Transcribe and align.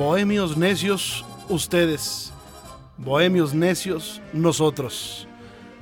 Bohemios 0.00 0.56
necios, 0.56 1.26
ustedes. 1.50 2.32
Bohemios 2.96 3.52
necios, 3.52 4.22
nosotros. 4.32 5.28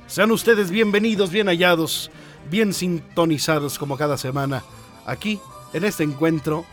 Sean 0.07 0.29
ustedes 0.31 0.71
bienvenidos, 0.71 1.31
bien 1.31 1.47
hallados, 1.47 2.11
bien 2.51 2.73
sintonizados 2.73 3.79
como 3.79 3.95
cada 3.95 4.17
semana, 4.17 4.61
aquí, 5.05 5.39
en 5.71 5.85
este 5.85 6.03
encuentro 6.03 6.65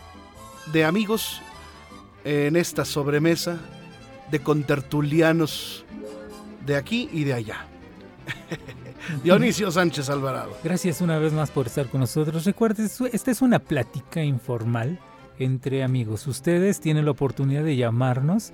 de 0.73 0.85
amigos, 0.85 1.41
en 2.25 2.57
esta 2.57 2.85
sobremesa 2.85 3.61
de 4.33 4.41
contertulianos 4.41 5.85
de 6.67 6.75
aquí 6.75 7.09
y 7.13 7.23
de 7.23 7.35
allá. 7.35 7.69
Dionisio 9.23 9.71
Sánchez 9.71 10.11
Alvarado. 10.11 10.51
Gracias 10.65 11.01
una 11.01 11.21
vez 11.21 11.33
más 11.33 11.53
por 11.53 11.69
estar 11.69 11.87
con 11.87 12.01
nosotros. 12.01 12.45
Recuerden, 12.45 12.91
esta 13.13 13.31
es 13.31 13.41
una 13.41 13.61
plática 13.61 14.21
informal 14.25 14.99
entre 15.39 15.83
amigos. 15.83 16.27
Ustedes 16.27 16.81
tienen 16.81 17.05
la 17.05 17.11
oportunidad 17.13 17.65
de 17.65 17.77
llamarnos 17.77 18.53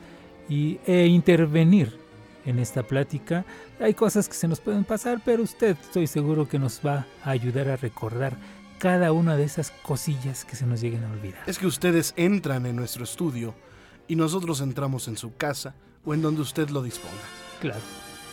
y, 0.49 0.81
e 0.87 1.07
intervenir 1.07 1.99
en 2.45 2.59
esta 2.59 2.83
plática. 2.83 3.45
Hay 3.81 3.95
cosas 3.95 4.29
que 4.29 4.35
se 4.35 4.49
nos 4.49 4.61
pueden 4.61 4.85
pasar, 4.85 5.21
pero 5.25 5.43
usted 5.43 5.77
estoy 5.81 6.07
seguro 6.07 6.49
que 6.49 6.59
nos 6.59 6.81
va 6.85 7.07
a 7.25 7.31
ayudar 7.31 7.69
a 7.69 7.77
recordar 7.77 8.37
cada 8.79 9.13
una 9.13 9.37
de 9.37 9.45
esas 9.45 9.71
cosillas 9.71 10.45
que 10.45 10.57
se 10.57 10.67
nos 10.67 10.81
lleguen 10.81 11.05
a 11.05 11.13
olvidar. 11.13 11.43
Es 11.47 11.59
que 11.59 11.67
ustedes 11.67 12.15
entran 12.17 12.67
en 12.67 12.75
nuestro 12.75 13.05
estudio 13.05 13.55
y 14.09 14.17
nosotros 14.17 14.61
entramos 14.61 15.07
en 15.07 15.17
su 15.17 15.37
casa 15.37 15.75
o 16.05 16.15
en 16.15 16.23
donde 16.23 16.43
usted 16.43 16.69
lo 16.71 16.83
disponga. 16.83 17.15
Claro. 17.61 17.81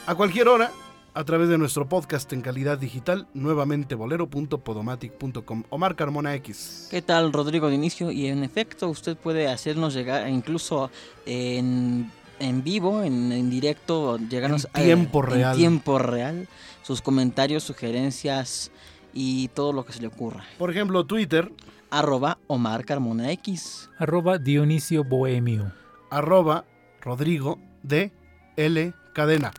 A 0.08 0.16
cualquier 0.16 0.48
hora 0.48 0.72
a 1.20 1.26
través 1.26 1.50
de 1.50 1.58
nuestro 1.58 1.90
podcast 1.90 2.32
en 2.32 2.40
calidad 2.40 2.78
digital, 2.78 3.28
nuevamente 3.34 3.94
bolero.podomatic.com. 3.94 5.64
Omar 5.70 5.98
Carmona 5.98 6.34
X. 6.36 6.88
¿Qué 6.90 7.02
tal, 7.02 7.34
Rodrigo 7.34 7.68
de 7.68 7.76
Inicio? 7.76 8.10
Y 8.10 8.28
en 8.28 8.42
efecto, 8.46 8.88
usted 8.88 9.18
puede 9.18 9.50
hacernos 9.50 9.94
llegar, 9.94 10.30
incluso 10.30 10.90
en, 11.26 12.10
en 12.40 12.64
vivo, 12.64 13.04
en, 13.04 13.50
directo, 13.50 14.18
llegarnos 14.18 14.70
en 14.74 14.84
tiempo 14.86 15.22
real. 15.22 15.52
En 15.52 15.58
tiempo 15.58 16.00
real, 16.00 16.48
sus 16.84 17.02
comentarios, 17.02 17.64
sugerencias 17.64 18.72
y 19.14 19.50
todo 19.50 19.74
lo 19.74 19.84
que 19.84 19.92
se 19.92 20.00
le 20.00 20.08
ocurra. 20.08 20.46
Por 20.58 20.72
ejemplo, 20.72 21.06
Twitter. 21.06 21.52
Arroba 21.92 22.38
Omar 22.48 22.86
Carmona 22.86 23.30
X. 23.32 23.90
Arroba 23.98 24.38
Dionisio 24.38 25.04
Bohemio. 25.04 25.74
Arroba 26.12 26.64
Rodrigo 27.02 27.60
de 27.84 28.14
L 28.56 28.94
Cadena. 29.14 29.52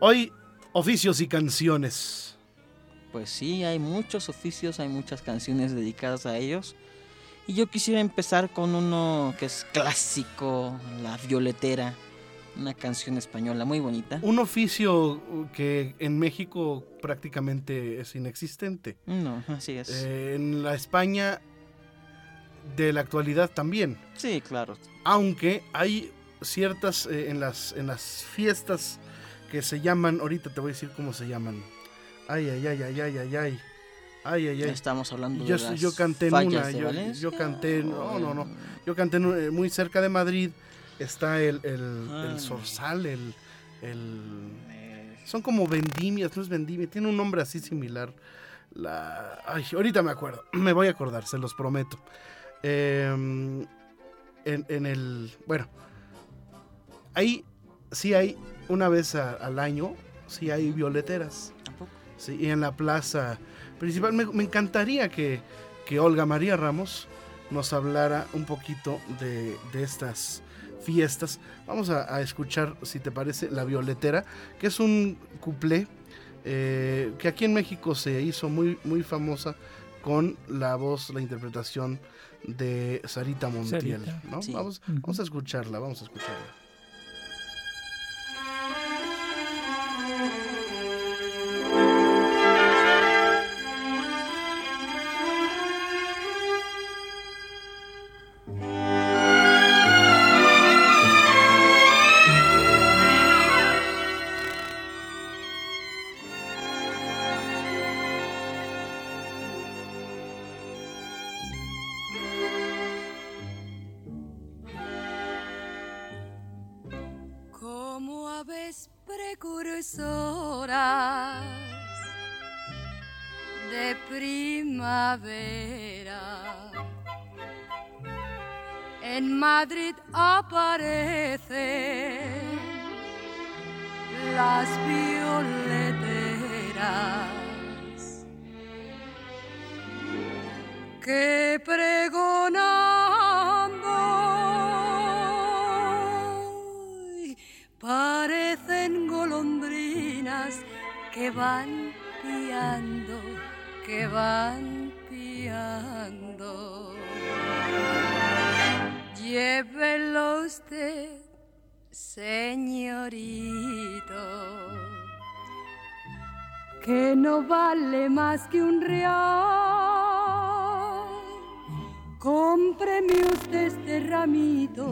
Hoy 0.00 0.32
Oficios 0.78 1.22
y 1.22 1.26
canciones. 1.26 2.36
Pues 3.10 3.30
sí, 3.30 3.64
hay 3.64 3.78
muchos 3.78 4.28
oficios, 4.28 4.78
hay 4.78 4.88
muchas 4.88 5.22
canciones 5.22 5.74
dedicadas 5.74 6.26
a 6.26 6.36
ellos. 6.36 6.76
Y 7.46 7.54
yo 7.54 7.66
quisiera 7.66 7.98
empezar 7.98 8.50
con 8.50 8.74
uno 8.74 9.34
que 9.38 9.46
es 9.46 9.66
clásico, 9.72 10.78
La 11.02 11.16
Violetera, 11.26 11.94
una 12.58 12.74
canción 12.74 13.16
española 13.16 13.64
muy 13.64 13.80
bonita. 13.80 14.18
Un 14.20 14.38
oficio 14.38 15.22
que 15.54 15.94
en 15.98 16.18
México 16.18 16.84
prácticamente 17.00 17.98
es 17.98 18.14
inexistente. 18.14 18.98
No, 19.06 19.42
así 19.48 19.72
es. 19.78 19.88
Eh, 19.88 20.34
en 20.34 20.62
la 20.62 20.74
España 20.74 21.40
de 22.76 22.92
la 22.92 23.00
actualidad 23.00 23.50
también. 23.50 23.96
Sí, 24.14 24.42
claro. 24.46 24.76
Aunque 25.04 25.62
hay 25.72 26.12
ciertas 26.42 27.06
eh, 27.06 27.30
en 27.30 27.40
las 27.40 27.72
en 27.72 27.86
las 27.86 28.24
fiestas 28.24 29.00
que 29.50 29.62
se 29.62 29.80
llaman, 29.80 30.20
ahorita 30.20 30.50
te 30.50 30.60
voy 30.60 30.70
a 30.70 30.72
decir 30.74 30.90
cómo 30.94 31.12
se 31.12 31.28
llaman. 31.28 31.62
Ay, 32.28 32.48
ay, 32.48 32.66
ay, 32.66 32.82
ay, 32.82 33.00
ay, 33.00 33.18
ay, 33.18 33.36
ay. 33.36 33.60
Ay, 34.24 34.48
ay, 34.48 34.62
ay. 34.64 34.70
Estamos 34.70 35.12
hablando 35.12 35.44
yo, 35.44 35.56
de 35.56 35.62
las 35.62 35.80
yo 35.80 35.94
canté 35.94 36.26
en 36.26 36.34
una, 36.34 36.70
yo, 36.70 36.90
yo, 37.12 37.32
canté, 37.32 37.82
no, 37.82 38.18
no, 38.18 38.34
no. 38.34 38.48
Yo 38.84 38.96
canté 38.96 39.18
eh, 39.18 39.50
muy 39.50 39.70
cerca 39.70 40.00
de 40.00 40.08
Madrid. 40.08 40.50
Está 40.98 41.40
el, 41.40 41.60
el, 41.62 42.08
el. 42.32 42.40
Sorsal, 42.40 43.06
el, 43.06 43.34
el, 43.82 45.16
Son 45.24 45.42
como 45.42 45.66
vendimias, 45.66 46.36
no 46.36 46.42
es 46.42 46.48
vendimia, 46.48 46.88
tiene 46.88 47.08
un 47.08 47.16
nombre 47.16 47.42
así 47.42 47.60
similar. 47.60 48.12
La, 48.72 49.40
ay, 49.46 49.64
ahorita 49.72 50.02
me 50.02 50.10
acuerdo, 50.10 50.44
me 50.52 50.72
voy 50.72 50.88
a 50.88 50.90
acordar, 50.90 51.26
se 51.26 51.38
los 51.38 51.54
prometo. 51.54 51.98
Em, 52.62 53.62
en, 54.44 54.66
en 54.68 54.86
el. 54.86 55.30
Bueno, 55.46 55.68
ahí 57.14 57.44
sí 57.92 58.14
hay 58.14 58.36
una 58.68 58.88
vez 58.88 59.14
al 59.14 59.58
año, 59.58 59.94
sí 60.26 60.50
hay 60.50 60.72
violeteras. 60.72 61.52
Sí, 62.16 62.36
y 62.40 62.46
en 62.46 62.60
la 62.60 62.72
plaza 62.72 63.38
principal. 63.78 64.12
Me, 64.12 64.42
encantaría 64.42 65.08
que, 65.08 65.40
Olga 65.98 66.26
María 66.26 66.56
Ramos 66.56 67.08
nos 67.50 67.72
hablara 67.72 68.26
un 68.32 68.44
poquito 68.44 69.00
de, 69.20 69.56
estas 69.74 70.42
fiestas. 70.82 71.40
Vamos 71.66 71.90
a, 71.90 72.20
escuchar, 72.20 72.76
si 72.82 72.98
te 73.00 73.10
parece, 73.10 73.50
La 73.50 73.64
Violetera, 73.64 74.24
que 74.58 74.68
es 74.68 74.80
un 74.80 75.18
cuplé 75.40 75.86
eh, 76.44 77.12
que 77.18 77.28
aquí 77.28 77.44
en 77.44 77.54
México 77.54 77.94
se 77.94 78.22
hizo 78.22 78.48
muy, 78.48 78.78
muy 78.84 79.02
famosa 79.02 79.56
con 80.00 80.36
la 80.48 80.76
voz, 80.76 81.10
la 81.10 81.20
interpretación 81.20 81.98
de 82.44 83.02
Sarita 83.04 83.48
Montiel. 83.48 84.04
Vamos, 84.30 84.80
vamos 84.86 85.20
a 85.20 85.22
escucharla, 85.22 85.80
vamos 85.80 86.00
a 86.02 86.04
escucharla. 86.04 86.65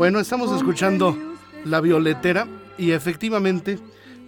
Bueno, 0.04 0.20
estamos 0.20 0.54
escuchando 0.54 1.16
La 1.64 1.80
Violetera 1.80 2.46
y 2.76 2.90
efectivamente 2.90 3.78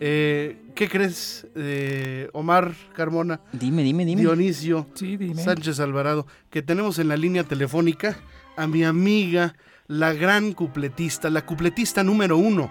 Eh, 0.00 0.56
¿Qué 0.74 0.88
crees, 0.88 1.46
eh, 1.54 2.30
Omar 2.32 2.74
Carmona? 2.94 3.40
Dime, 3.52 3.82
dime, 3.82 4.06
dime. 4.06 4.22
Dionisio 4.22 4.86
Sí, 4.94 5.18
dime. 5.18 5.42
Sánchez 5.42 5.78
Alvarado, 5.80 6.26
que 6.48 6.62
tenemos 6.62 6.98
en 6.98 7.08
la 7.08 7.18
línea 7.18 7.44
telefónica 7.44 8.16
a 8.56 8.66
mi 8.66 8.84
amiga, 8.84 9.54
la 9.86 10.14
gran 10.14 10.54
cupletista, 10.54 11.28
la 11.28 11.44
cupletista 11.44 12.02
número 12.02 12.38
uno 12.38 12.70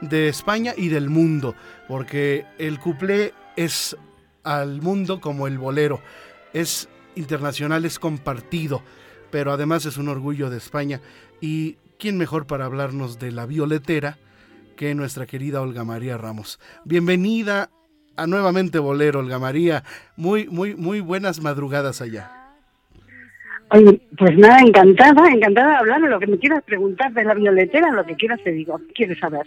de 0.00 0.28
España 0.28 0.72
y 0.74 0.88
del 0.88 1.10
mundo, 1.10 1.54
porque 1.88 2.46
el 2.56 2.78
cuplé 2.78 3.34
es 3.56 3.98
al 4.44 4.80
mundo 4.80 5.20
como 5.20 5.46
el 5.46 5.58
bolero, 5.58 6.00
es 6.54 6.88
internacional, 7.16 7.84
es 7.84 7.98
compartido, 7.98 8.80
pero 9.30 9.52
además 9.52 9.84
es 9.84 9.98
un 9.98 10.08
orgullo 10.08 10.48
de 10.48 10.56
España. 10.56 11.02
¿Y 11.38 11.76
quién 11.98 12.18
mejor 12.18 12.46
para 12.46 12.64
hablarnos 12.64 13.18
de 13.18 13.32
la 13.32 13.46
violetera 13.46 14.18
que 14.76 14.94
nuestra 14.94 15.26
querida 15.26 15.62
Olga 15.62 15.84
María 15.84 16.18
Ramos? 16.18 16.60
Bienvenida 16.84 17.70
a 18.16 18.26
nuevamente 18.26 18.78
Bolero, 18.78 19.20
Olga 19.20 19.38
María. 19.38 19.84
Muy, 20.16 20.46
muy, 20.48 20.74
muy 20.74 21.00
buenas 21.00 21.40
madrugadas 21.40 22.00
allá. 22.00 22.30
Oye, 23.70 24.00
pues 24.16 24.38
nada, 24.38 24.60
encantada, 24.60 25.28
encantada 25.32 25.70
de 25.70 25.76
hablar 25.76 26.00
de 26.00 26.08
lo 26.08 26.20
que 26.20 26.28
me 26.28 26.38
quieras 26.38 26.62
preguntar 26.64 27.12
de 27.12 27.24
la 27.24 27.34
violetera, 27.34 27.90
lo 27.90 28.04
que 28.04 28.14
quieras 28.14 28.40
te 28.44 28.52
digo, 28.52 28.78
¿qué 28.88 28.92
quieres 28.94 29.18
saber? 29.18 29.46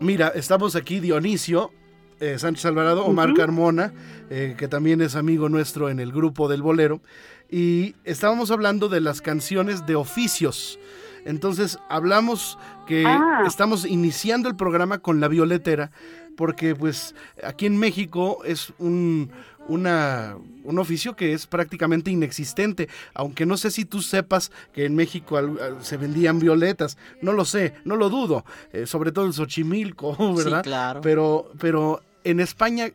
Mira, 0.00 0.32
estamos 0.34 0.74
aquí 0.74 1.00
Dionisio, 1.00 1.70
eh, 2.18 2.38
Sánchez 2.38 2.64
Alvarado, 2.64 3.04
Omar 3.04 3.34
Carmona, 3.34 3.92
eh, 4.30 4.54
que 4.56 4.68
también 4.68 5.02
es 5.02 5.16
amigo 5.16 5.50
nuestro 5.50 5.90
en 5.90 6.00
el 6.00 6.12
grupo 6.12 6.48
del 6.48 6.62
Bolero, 6.62 7.02
y 7.50 7.94
estábamos 8.04 8.50
hablando 8.50 8.88
de 8.88 9.02
las 9.02 9.20
canciones 9.20 9.84
de 9.84 9.96
oficios. 9.96 10.78
Entonces 11.24 11.78
hablamos 11.88 12.58
que 12.86 13.04
Ah. 13.06 13.42
estamos 13.46 13.84
iniciando 13.86 14.48
el 14.48 14.56
programa 14.56 14.98
con 14.98 15.20
la 15.20 15.28
violetera, 15.28 15.90
porque 16.36 16.74
pues 16.74 17.14
aquí 17.44 17.66
en 17.66 17.76
México 17.78 18.38
es 18.44 18.72
un, 18.78 19.30
una, 19.68 20.36
un 20.64 20.78
oficio 20.78 21.14
que 21.14 21.32
es 21.32 21.46
prácticamente 21.46 22.10
inexistente, 22.10 22.88
aunque 23.14 23.46
no 23.46 23.56
sé 23.56 23.70
si 23.70 23.84
tú 23.84 24.00
sepas 24.02 24.50
que 24.72 24.84
en 24.86 24.94
México 24.96 25.36
al- 25.36 25.60
al- 25.60 25.84
se 25.84 25.96
vendían 25.96 26.38
violetas, 26.38 26.98
no 27.20 27.32
lo 27.32 27.44
sé, 27.44 27.74
no 27.84 27.96
lo 27.96 28.08
dudo, 28.08 28.44
eh, 28.72 28.86
sobre 28.86 29.12
todo 29.12 29.26
en 29.26 29.32
Xochimilco, 29.32 30.16
¿verdad? 30.36 30.62
Sí, 30.64 30.68
claro. 30.70 31.00
Pero, 31.02 31.52
pero 31.60 32.00
en 32.24 32.40
España, 32.40 32.86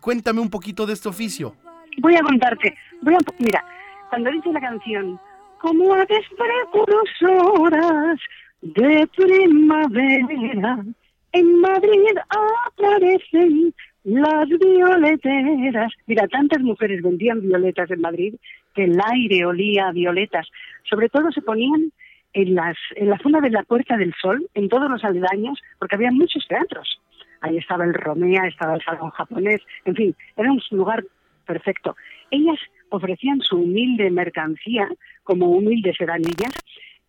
cuéntame 0.00 0.40
un 0.40 0.50
poquito 0.50 0.86
de 0.86 0.92
este 0.92 1.08
oficio. 1.08 1.56
Voy 2.02 2.14
a 2.14 2.20
contarte, 2.20 2.74
voy 3.02 3.14
a, 3.14 3.18
mira, 3.38 3.64
cuando 4.10 4.30
dice 4.30 4.52
la 4.52 4.60
canción, 4.60 5.18
como 5.60 5.94
aves 5.94 6.26
precursoras 6.36 8.20
de 8.62 9.08
primavera, 9.16 10.84
en 11.32 11.60
Madrid 11.60 12.16
aparecen 12.28 13.74
las 14.04 14.48
violeteras. 14.48 15.92
Mira, 16.06 16.28
tantas 16.28 16.62
mujeres 16.62 17.02
vendían 17.02 17.40
violetas 17.40 17.90
en 17.90 18.00
Madrid 18.00 18.34
que 18.74 18.84
el 18.84 18.98
aire 19.12 19.44
olía 19.44 19.88
a 19.88 19.92
violetas. 19.92 20.46
Sobre 20.88 21.08
todo 21.08 21.32
se 21.32 21.42
ponían 21.42 21.92
en, 22.32 22.54
las, 22.54 22.76
en 22.94 23.10
la 23.10 23.18
zona 23.18 23.40
de 23.40 23.50
la 23.50 23.64
Puerta 23.64 23.96
del 23.96 24.14
Sol, 24.20 24.48
en 24.54 24.68
todos 24.68 24.90
los 24.90 25.02
aledaños, 25.04 25.60
porque 25.78 25.96
había 25.96 26.12
muchos 26.12 26.46
teatros. 26.46 27.00
Ahí 27.40 27.56
estaba 27.58 27.84
el 27.84 27.94
Romea, 27.94 28.46
estaba 28.46 28.74
el 28.74 28.82
Salón 28.82 29.10
Japonés, 29.10 29.60
en 29.84 29.94
fin, 29.94 30.16
era 30.36 30.52
un 30.52 30.60
lugar 30.70 31.04
perfecto. 31.46 31.96
Ellas 32.30 32.58
ofrecían 32.90 33.40
su 33.40 33.56
humilde 33.56 34.10
mercancía 34.10 34.88
como 35.22 35.50
humildes 35.50 36.00
eranillas. 36.00 36.52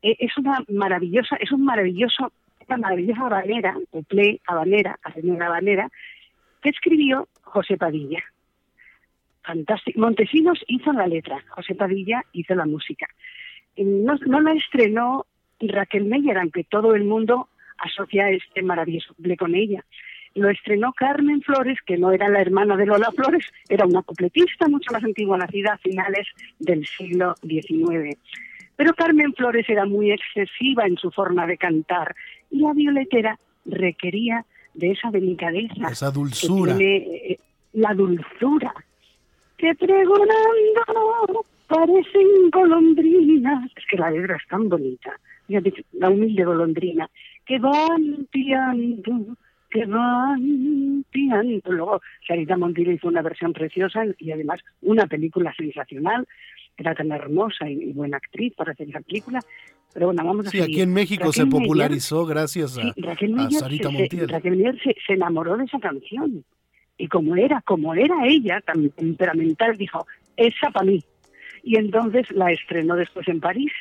Eh, 0.02 0.16
es 0.20 0.38
una 0.38 0.64
maravillosa, 0.70 1.36
es 1.38 1.52
un 1.52 1.64
maravilloso, 1.64 2.32
una 2.68 2.78
maravillosa 2.78 3.26
habanera, 3.26 3.76
play 4.08 4.40
habanera, 4.48 5.00
señora 5.14 5.48
habanera, 5.48 5.90
que 6.62 6.70
escribió 6.70 7.28
José 7.42 7.78
Padilla. 7.78 8.24
Fantástico. 9.44 10.00
Montesinos 10.00 10.60
hizo 10.68 10.92
la 10.92 11.08
letra, 11.08 11.44
José 11.50 11.74
Padilla 11.76 12.24
hizo 12.34 12.54
la 12.56 12.66
música. 12.66 13.08
Eh, 13.76 13.84
No, 13.84 14.16
no 14.26 14.42
la 14.42 14.54
estrenó 14.54 15.26
Raquel 15.60 16.06
Meyer, 16.06 16.38
aunque 16.38 16.64
todo 16.64 16.96
el 16.96 17.06
mundo 17.06 17.50
asocia 17.78 18.30
este 18.30 18.62
maravilloso 18.62 19.14
play 19.22 19.38
con 19.38 19.56
ella. 19.56 19.86
Lo 20.38 20.50
estrenó 20.50 20.94
Carmen 20.94 21.42
Flores, 21.42 21.80
que 21.86 21.98
no 21.98 22.12
era 22.12 22.30
la 22.30 22.42
hermana 22.42 22.78
de 22.78 22.86
Lola 22.86 23.12
Flores, 23.12 23.44
era 23.68 23.86
una 23.88 24.04
cupletista 24.04 24.68
mucho 24.68 24.92
más 24.94 25.04
antigua, 25.04 25.38
nacida 25.38 25.74
a 25.74 25.78
finales 25.80 26.28
del 26.60 26.86
siglo 26.86 27.34
XIX. 27.42 28.16
Pero 28.76 28.94
Carmen 28.94 29.34
Flores 29.34 29.66
era 29.68 29.86
muy 29.86 30.12
excesiva 30.12 30.86
en 30.86 30.96
su 30.98 31.10
forma 31.10 31.48
de 31.48 31.58
cantar 31.58 32.16
y 32.52 32.60
la 32.60 32.74
violetera 32.74 33.40
requería 33.66 34.46
de 34.76 34.92
esa 34.92 35.10
delicadeza, 35.10 35.90
Esa 35.90 36.12
dulzura. 36.12 36.78
tiene 36.78 36.98
eh, 36.98 37.40
la 37.74 37.96
dulzura, 37.96 38.74
que 39.58 39.74
pregonando 39.74 41.46
parecen 41.68 42.52
golondrinas. 42.52 43.72
Es 43.76 43.86
que 43.90 43.98
la 43.98 44.12
letra 44.12 44.36
es 44.36 44.48
tan 44.48 44.70
bonita. 44.70 45.20
La 45.94 46.10
humilde 46.10 46.44
golondrina, 46.44 47.10
que 47.46 47.58
van 47.58 48.28
piando, 48.30 49.36
que 49.70 49.86
van 49.86 51.06
piando. 51.12 51.72
Luego, 51.72 52.02
Sarita 52.28 52.58
Montiel 52.58 52.92
hizo 52.94 53.08
una 53.08 53.22
versión 53.22 53.54
preciosa 53.54 54.04
y 54.18 54.32
además 54.32 54.62
una 54.82 55.08
película 55.08 55.54
sensacional. 55.58 56.28
Era 56.78 56.94
tan 56.94 57.12
hermosa 57.12 57.70
y, 57.70 57.92
buena 57.94 58.18
actriz 58.18 58.54
para 58.56 58.72
hacer 58.74 58.90
esa 58.90 59.02
película. 59.02 59.40
Pero 59.94 60.08
bueno, 60.08 60.24
vamos 60.24 60.48
a 60.48 60.50
Sí, 60.52 60.60
seguir. 60.60 60.76
aquí 60.76 60.82
en 60.82 60.94
México 60.94 61.32
se 61.34 61.44
Meyer- 61.44 61.50
popularizó 61.52 62.26
gracias 62.26 62.78
a, 62.78 62.82
Sí, 62.84 62.94
Sarita 63.02 63.90
se, 63.90 63.96
se- 63.96 64.00
Montiel. 64.00 64.30
Raquel 64.30 64.56
Meyer 64.58 64.80
se, 64.84 64.96
se 65.06 65.14
enamoró 65.14 65.58
de 65.58 65.66
esa 65.66 65.80
canción. 65.80 66.44
Y 67.00 67.08
como 67.08 67.36
era, 67.36 67.62
como 67.62 67.94
era 67.94 68.16
ella, 68.28 68.62
tan 68.62 68.90
temperamental, 68.92 69.76
dijo, 69.78 70.06
esa 70.36 70.70
para 70.72 70.86
mí. 70.86 71.04
Y 71.64 71.78
entonces 71.78 72.30
la 72.32 72.52
estrenó 72.52 72.96
después 72.96 73.28
en 73.28 73.40
París 73.40 73.72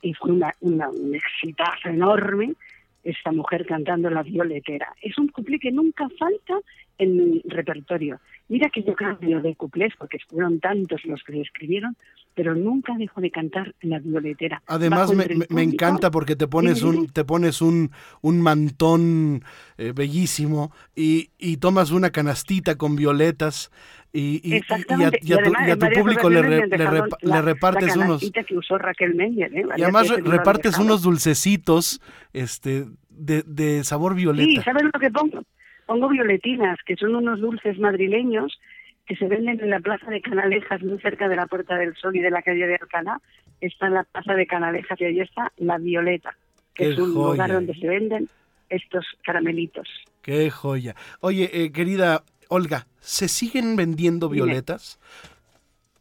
y 0.00 0.14
fue 0.14 0.32
una, 0.32 0.52
una, 0.60 0.88
un 0.90 1.14
exitazo 1.14 1.88
enorme 1.88 2.54
esta 3.02 3.32
mujer 3.32 3.66
cantando 3.66 4.10
la 4.10 4.22
violetera. 4.22 4.88
Es 5.02 5.18
un 5.18 5.28
cuplé 5.28 5.58
que 5.58 5.72
nunca 5.72 6.08
falta 6.18 6.54
en 6.98 7.16
mi 7.16 7.42
repertorio. 7.44 8.20
Mira 8.48 8.68
que 8.70 8.82
yo 8.82 8.94
cambio 8.94 9.40
de 9.40 9.54
cuplés 9.56 9.92
porque 9.98 10.18
fueron 10.28 10.60
tantos 10.60 11.04
los 11.04 11.22
que 11.24 11.40
escribieron, 11.40 11.96
pero 12.34 12.54
nunca 12.54 12.94
dejo 12.96 13.20
de 13.20 13.30
cantar 13.30 13.74
la 13.82 13.98
violetera. 13.98 14.62
Además 14.66 15.12
me, 15.12 15.26
me- 15.50 15.62
encanta 15.62 16.10
porque 16.10 16.36
te 16.36 16.46
pones 16.46 16.82
un 16.82 17.06
te 17.08 17.24
pones 17.24 17.60
un, 17.60 17.90
un 18.20 18.40
mantón 18.40 19.42
eh, 19.78 19.92
bellísimo 19.94 20.72
y, 20.94 21.30
y 21.38 21.58
tomas 21.58 21.90
una 21.90 22.10
canastita 22.10 22.76
con 22.76 22.96
violetas 22.96 23.70
y, 24.12 24.40
y- 24.44 24.52
a, 24.54 24.56
Exactamente. 24.58 25.18
y 25.22 25.32
a 25.32 25.36
tu, 25.36 25.42
además, 25.56 25.70
a 25.82 25.90
público 26.00 26.28
le, 26.30 26.42
le 26.66 27.42
repartes 27.42 27.96
la 27.96 28.04
unos 28.04 28.20
canastita 28.20 28.44
que 28.44 28.58
usó 28.58 28.76
Raquel 28.78 29.14
Meyer, 29.14 29.54
¿eh? 29.54 29.64
y 29.76 29.82
además 29.82 30.08
repartes 30.22 30.78
unos 30.78 31.02
dulcecitos 31.02 32.00
este 32.32 32.84
de, 33.08 33.42
de 33.46 33.84
sabor 33.84 34.12
Sí, 34.14 34.18
violeta. 34.18 34.62
¿sabes 34.64 34.84
lo 34.84 35.00
que 35.00 35.10
pongo? 35.10 35.42
Pongo 35.86 36.08
violetinas, 36.08 36.78
que 36.86 36.96
son 36.96 37.14
unos 37.16 37.40
dulces 37.40 37.78
madrileños 37.78 38.58
que 39.06 39.16
se 39.16 39.26
venden 39.26 39.60
en 39.60 39.70
la 39.70 39.80
plaza 39.80 40.10
de 40.10 40.20
Canalejas, 40.20 40.82
muy 40.82 40.98
cerca 41.00 41.28
de 41.28 41.36
la 41.36 41.46
Puerta 41.46 41.76
del 41.76 41.94
Sol 41.96 42.14
y 42.14 42.20
de 42.20 42.30
la 42.30 42.42
calle 42.42 42.66
de 42.66 42.76
Alcalá. 42.76 43.20
Está 43.60 43.86
en 43.88 43.94
la 43.94 44.04
plaza 44.04 44.34
de 44.34 44.46
Canalejas 44.46 45.00
y 45.00 45.04
ahí 45.04 45.20
está 45.20 45.52
la 45.56 45.78
Violeta, 45.78 46.36
que 46.74 46.84
¡Qué 46.84 46.90
es 46.92 46.98
un 46.98 47.12
lugar 47.12 47.50
donde 47.52 47.74
se 47.74 47.88
venden 47.88 48.28
estos 48.70 49.04
caramelitos. 49.24 49.88
Qué 50.22 50.50
joya. 50.50 50.94
Oye, 51.20 51.50
eh, 51.52 51.72
querida 51.72 52.22
Olga, 52.52 52.86
¿se 53.00 53.28
siguen 53.28 53.76
vendiendo 53.76 54.28
violetas? 54.28 55.00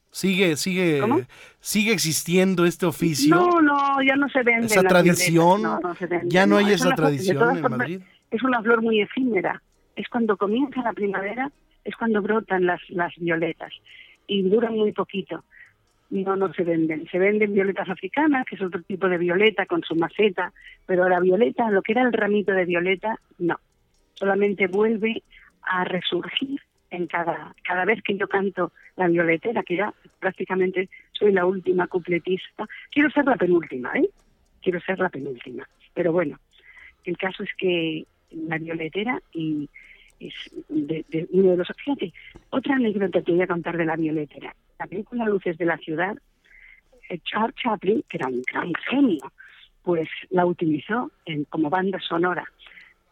Sigue, 0.09 0.57
sigue, 0.57 0.99
¿Cómo? 0.99 1.21
sigue 1.61 1.93
existiendo 1.93 2.65
este 2.65 2.85
oficio. 2.85 3.33
No, 3.33 3.61
no, 3.61 4.03
ya 4.05 4.17
no 4.17 4.27
se 4.27 4.43
venden. 4.43 4.65
esa 4.65 4.83
tradición, 4.83 5.61
violetas, 5.61 5.81
no, 5.81 5.89
no 5.89 5.95
se 5.95 6.05
venden, 6.07 6.29
ya 6.29 6.45
no 6.45 6.57
hay 6.57 6.65
es 6.65 6.81
esa 6.81 6.93
tradición 6.93 7.55
en 7.55 7.61
Madrid. 7.61 8.01
es 8.29 8.43
una 8.43 8.61
flor 8.61 8.81
muy 8.81 8.99
efímera. 8.99 9.63
Es 9.95 10.09
cuando 10.09 10.35
comienza 10.35 10.81
la 10.81 10.91
primavera, 10.91 11.49
es 11.85 11.95
cuando 11.95 12.21
brotan 12.21 12.65
las, 12.65 12.81
las 12.89 13.13
violetas 13.15 13.71
y 14.27 14.41
duran 14.41 14.75
muy 14.75 14.91
poquito. 14.91 15.45
No, 16.09 16.35
no 16.35 16.51
se 16.53 16.65
venden. 16.65 17.07
Se 17.09 17.17
venden 17.17 17.53
violetas 17.53 17.87
africanas, 17.87 18.45
que 18.45 18.55
es 18.55 18.61
otro 18.61 18.81
tipo 18.81 19.07
de 19.07 19.17
violeta 19.17 19.65
con 19.65 19.83
su 19.83 19.95
maceta, 19.95 20.51
pero 20.85 21.07
la 21.07 21.21
violeta, 21.21 21.71
lo 21.71 21.81
que 21.81 21.93
era 21.93 22.01
el 22.01 22.11
ramito 22.11 22.51
de 22.51 22.65
violeta, 22.65 23.17
no. 23.39 23.57
Solamente 24.15 24.67
vuelve 24.67 25.23
a 25.63 25.83
resurgir 25.83 26.61
en 26.89 27.07
cada, 27.07 27.55
cada 27.63 27.85
vez 27.85 28.01
que 28.03 28.17
yo 28.17 28.27
canto 28.27 28.73
la 28.97 29.07
violetera, 29.07 29.63
que 29.63 29.77
ya 29.77 29.93
prácticamente 30.19 30.89
soy 31.13 31.31
la 31.31 31.45
última 31.45 31.87
cupletista. 31.87 32.67
Quiero 32.91 33.09
ser 33.09 33.25
la 33.25 33.37
penúltima, 33.37 33.91
¿eh? 33.95 34.09
Quiero 34.61 34.79
ser 34.81 34.99
la 34.99 35.09
penúltima. 35.09 35.67
Pero 35.93 36.11
bueno, 36.11 36.37
el 37.05 37.17
caso 37.17 37.43
es 37.43 37.49
que 37.57 38.05
la 38.31 38.57
violetera 38.57 39.21
y 39.33 39.69
es 40.19 40.33
de, 40.69 41.27
uno 41.31 41.51
de 41.51 41.57
los 41.57 41.67
fíjate 41.83 42.13
otra 42.51 42.75
anécdota 42.75 43.21
que 43.21 43.31
voy 43.31 43.41
a 43.41 43.47
contar 43.47 43.75
de 43.75 43.85
la 43.85 43.95
violetera 43.95 44.55
la 44.79 44.87
película 44.87 45.25
Luces 45.25 45.57
de 45.57 45.65
la 45.65 45.77
ciudad 45.77 46.15
eh, 47.09 47.19
Charles 47.23 47.55
Chaplin 47.55 48.03
que 48.07 48.17
era 48.17 48.27
un 48.27 48.41
gran 48.43 48.71
genio 48.89 49.31
pues 49.83 50.07
la 50.29 50.45
utilizó 50.45 51.11
como 51.49 51.69
banda 51.69 51.99
sonora 51.99 52.45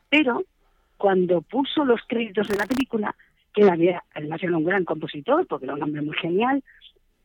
pero 0.10 0.44
cuando 1.00 1.41
puso 1.41 1.86
los 1.86 2.01
créditos 2.08 2.50
de 2.50 2.58
la 2.58 2.68
película, 2.68 3.15
que 3.53 3.62
él 3.62 3.70
había, 3.70 4.03
además 4.13 4.44
era 4.44 4.58
un 4.58 4.65
gran 4.65 4.84
compositor, 4.84 5.48
porque 5.48 5.65
era 5.65 5.75
un 5.75 5.82
hombre 5.82 6.01
muy 6.01 6.15
genial, 6.18 6.62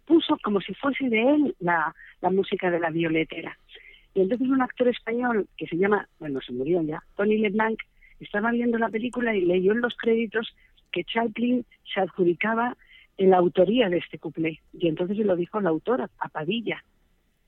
puso 0.07 0.39
como 0.45 0.61
si 0.61 0.73
fuese 0.75 1.09
de 1.09 1.21
él 1.21 1.57
la, 1.59 1.93
la 2.21 2.31
música 2.31 2.71
de 2.71 2.79
la 2.79 2.91
violetera. 2.91 3.59
Y 4.15 4.21
entonces 4.21 4.49
un 4.49 4.63
actor 4.63 4.87
español 4.87 5.49
que 5.57 5.67
se 5.67 5.77
llama, 5.77 6.09
bueno, 6.21 6.41
se 6.41 6.53
murió 6.53 6.83
ya, 6.83 7.03
Tony 7.17 7.37
LeBlanc, 7.37 7.81
estaba 8.21 8.53
viendo 8.53 8.79
la 8.79 8.91
película 8.91 9.35
y 9.35 9.41
leyó 9.41 9.73
en 9.73 9.81
los 9.81 9.97
créditos 9.97 10.55
que 10.93 11.03
Chaplin 11.03 11.67
se 11.93 12.01
adjudicaba 12.01 12.77
en 13.17 13.31
la 13.31 13.39
autoría 13.39 13.89
de 13.89 13.99
este 13.99 14.21
cuplé. 14.21 14.61
Y 14.73 14.87
entonces 14.87 15.17
se 15.17 15.25
lo 15.25 15.35
dijo 15.35 15.61
la 15.61 15.71
autora, 15.71 16.09
a 16.21 16.29
Padilla. 16.29 16.85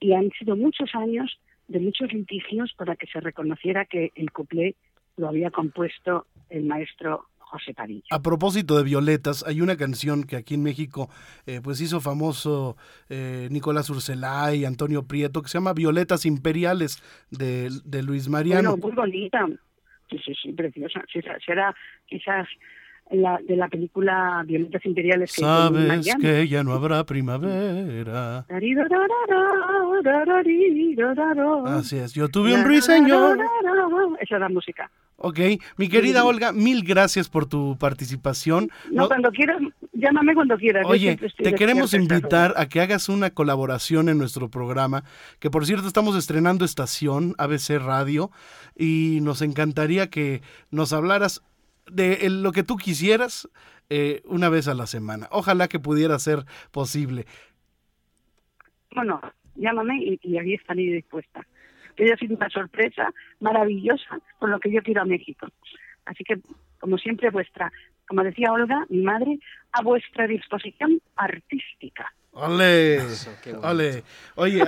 Y 0.00 0.12
han 0.12 0.32
sido 0.32 0.56
muchos 0.56 0.92
años 0.96 1.38
de 1.68 1.78
muchos 1.78 2.12
litigios 2.12 2.72
para 2.76 2.96
que 2.96 3.06
se 3.06 3.20
reconociera 3.20 3.84
que 3.84 4.10
el 4.16 4.32
cuplé 4.32 4.74
lo 5.16 5.28
había 5.28 5.50
compuesto 5.50 6.26
el 6.48 6.64
maestro 6.64 7.26
José 7.38 7.74
Padilla. 7.74 8.02
A 8.10 8.20
propósito 8.20 8.76
de 8.76 8.82
violetas, 8.82 9.44
hay 9.46 9.60
una 9.60 9.76
canción 9.76 10.24
que 10.24 10.36
aquí 10.36 10.54
en 10.54 10.62
México 10.62 11.08
eh, 11.46 11.60
pues 11.62 11.80
hizo 11.80 12.00
famoso 12.00 12.76
eh, 13.08 13.48
Nicolás 13.50 13.88
Urselá 13.88 14.54
y 14.54 14.64
Antonio 14.64 15.04
Prieto, 15.04 15.42
que 15.42 15.48
se 15.48 15.58
llama 15.58 15.72
Violetas 15.72 16.26
Imperiales 16.26 17.02
de, 17.30 17.70
de 17.84 18.02
Luis 18.02 18.28
Mariano. 18.28 18.76
Bueno, 18.76 18.86
muy 18.86 18.96
bonita. 18.96 19.46
Sí, 20.10 20.18
sí, 20.24 20.32
sí, 20.40 20.52
preciosa. 20.52 21.02
Sí, 21.12 21.20
será 21.44 21.74
quizás 22.06 22.48
la, 23.10 23.38
de 23.46 23.56
la 23.56 23.68
película 23.68 24.42
Violetas 24.46 24.84
Imperiales. 24.84 25.32
Que 25.34 25.42
Sabes 25.42 26.16
que 26.20 26.48
ya 26.48 26.64
no 26.64 26.72
habrá 26.72 27.04
primavera. 27.04 28.44
Así 31.66 31.96
es, 31.96 32.12
yo 32.12 32.28
tuve 32.28 32.54
un 32.54 32.64
ruiseñor. 32.64 33.38
Esa 34.20 34.34
es 34.34 34.40
la 34.40 34.48
música. 34.48 34.90
Ok, 35.18 35.40
mi 35.78 35.88
querida 35.88 36.26
Olga, 36.26 36.52
mil 36.52 36.84
gracias 36.84 37.30
por 37.30 37.46
tu 37.46 37.78
participación. 37.78 38.70
No, 38.90 39.08
cuando 39.08 39.30
quieras, 39.30 39.62
llámame 39.94 40.34
cuando 40.34 40.58
quieras. 40.58 40.84
Oye, 40.86 41.16
te 41.16 41.54
queremos 41.54 41.94
invitar 41.94 42.52
a 42.58 42.68
que 42.68 42.82
hagas 42.82 43.08
una 43.08 43.30
colaboración 43.30 44.10
en 44.10 44.18
nuestro 44.18 44.50
programa, 44.50 45.04
que 45.38 45.50
por 45.50 45.64
cierto 45.64 45.86
estamos 45.86 46.16
estrenando 46.16 46.66
estación 46.66 47.34
ABC 47.38 47.78
Radio 47.78 48.30
y 48.76 49.20
nos 49.22 49.40
encantaría 49.40 50.10
que 50.10 50.42
nos 50.70 50.92
hablaras 50.92 51.42
de 51.90 52.28
lo 52.28 52.52
que 52.52 52.62
tú 52.62 52.76
quisieras 52.76 53.48
eh, 53.88 54.20
una 54.26 54.50
vez 54.50 54.68
a 54.68 54.74
la 54.74 54.86
semana. 54.86 55.28
Ojalá 55.30 55.66
que 55.68 55.78
pudiera 55.78 56.18
ser 56.18 56.44
posible. 56.72 57.24
Bueno, 58.94 59.22
llámame 59.54 59.96
y, 59.96 60.20
y 60.22 60.36
ahí 60.36 60.52
estaré 60.52 60.82
dispuesta 60.82 61.46
que 61.96 62.04
haya 62.04 62.16
sido 62.16 62.36
una 62.36 62.50
sorpresa 62.50 63.12
maravillosa 63.40 64.18
con 64.38 64.50
lo 64.50 64.60
que 64.60 64.70
yo 64.70 64.82
quiero 64.82 65.02
a 65.02 65.06
México. 65.06 65.48
Así 66.04 66.22
que, 66.24 66.38
como 66.78 66.98
siempre, 66.98 67.30
vuestra, 67.30 67.72
como 68.06 68.22
decía 68.22 68.52
Olga, 68.52 68.86
mi 68.88 69.02
madre, 69.02 69.38
a 69.72 69.82
vuestra 69.82 70.26
disposición 70.26 71.00
artística. 71.16 72.12
¡Ole! 72.38 73.00
¡Ole! 73.62 74.04
Oye, 74.34 74.62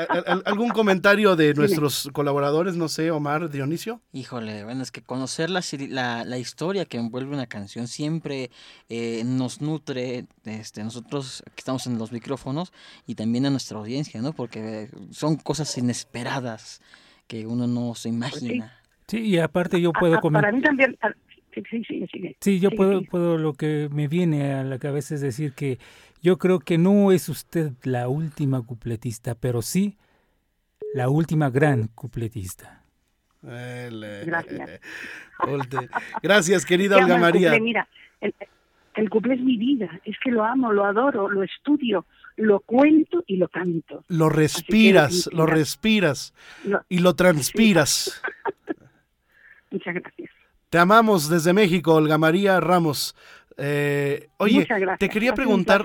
¿algún 0.47 0.71
comentario 0.71 1.37
de 1.37 1.53
nuestros 1.53 2.09
colaboradores? 2.15 2.77
No 2.77 2.89
sé, 2.89 3.11
Omar, 3.11 3.51
Dionisio. 3.51 4.01
Híjole, 4.11 4.65
bueno, 4.65 4.83
es 4.83 4.91
que 4.91 5.03
conocer 5.03 5.51
la, 5.51 5.61
la, 6.25 6.39
historia 6.39 6.87
que 6.87 6.97
envuelve 6.97 7.35
una 7.35 7.47
canción 7.47 7.87
siempre 7.87 8.51
eh, 8.89 9.23
nos 9.27 9.61
nutre, 9.61 10.25
este, 10.47 10.83
nosotros 10.83 11.43
que 11.55 11.61
estamos 11.61 11.87
en 11.87 11.99
los 11.99 12.11
micrófonos 12.11 12.73
y 13.07 13.17
también 13.17 13.45
a 13.45 13.51
nuestra 13.51 13.77
audiencia, 13.77 14.23
¿no? 14.23 14.33
Porque 14.33 14.89
son 15.11 15.37
cosas 15.37 15.77
inesperadas 15.77 16.81
que 17.29 17.47
uno 17.47 17.67
no 17.67 17.95
se 17.95 18.09
imagina. 18.09 18.75
Sí, 19.07 19.21
y 19.21 19.39
aparte 19.39 19.81
yo 19.81 19.93
puedo 19.93 20.21
comentar. 20.21 20.51
Para 20.51 20.57
mí 20.57 20.63
también. 20.63 20.99
Sí, 21.55 21.63
sí, 21.89 22.07
sí, 22.11 22.37
sí 22.41 22.61
yo 22.61 22.71
puedo, 22.71 23.03
puedo, 23.03 23.39
lo 23.39 23.55
que 23.55 23.89
me 23.93 24.09
viene 24.09 24.53
a 24.53 24.65
la 24.65 24.79
cabeza 24.79 25.15
es 25.15 25.21
decir 25.21 25.53
que 25.53 25.79
yo 26.23 26.39
creo 26.39 26.59
que 26.59 26.79
no 26.79 27.11
es 27.13 27.29
usted 27.29 27.73
la 27.85 28.09
última 28.09 28.63
cupletista, 28.63 29.35
pero 29.35 29.63
sí 29.63 29.97
la 30.95 31.09
última 31.09 31.51
gran 31.51 31.89
cupletista. 31.89 32.83
Gracias. 33.43 34.81
Gracias, 36.23 36.67
querida 36.67 36.97
Olga 36.97 37.19
María. 37.19 37.59
mira, 37.61 37.89
el, 38.21 38.35
el 38.95 39.11
cuplé 39.11 39.35
es 39.35 39.41
mi 39.41 39.57
vida, 39.57 40.01
es 40.05 40.17
que 40.23 40.31
lo 40.31 40.45
amo, 40.45 40.73
lo 40.73 40.85
adoro, 40.85 41.29
lo 41.29 41.43
estudio, 41.43 42.05
lo 42.39 42.61
cuento 42.61 43.25
y 43.27 43.37
lo 43.37 43.49
canto. 43.49 44.05
Lo 44.09 44.29
respiras, 44.29 45.29
lo 45.33 45.45
respiras 45.45 46.33
y 46.89 47.01
lo 47.01 47.15
transpiras. 47.15 48.23
Muchas 49.71 49.95
gracias. 49.95 50.31
Te 50.71 50.79
amamos 50.79 51.29
desde 51.29 51.53
México, 51.53 51.95
Olga 51.95 52.17
María 52.17 52.61
Ramos. 52.61 53.17
Eh, 53.57 54.29
oye, 54.37 54.67
te 55.01 55.09
quería 55.09 55.35
preguntar, 55.35 55.85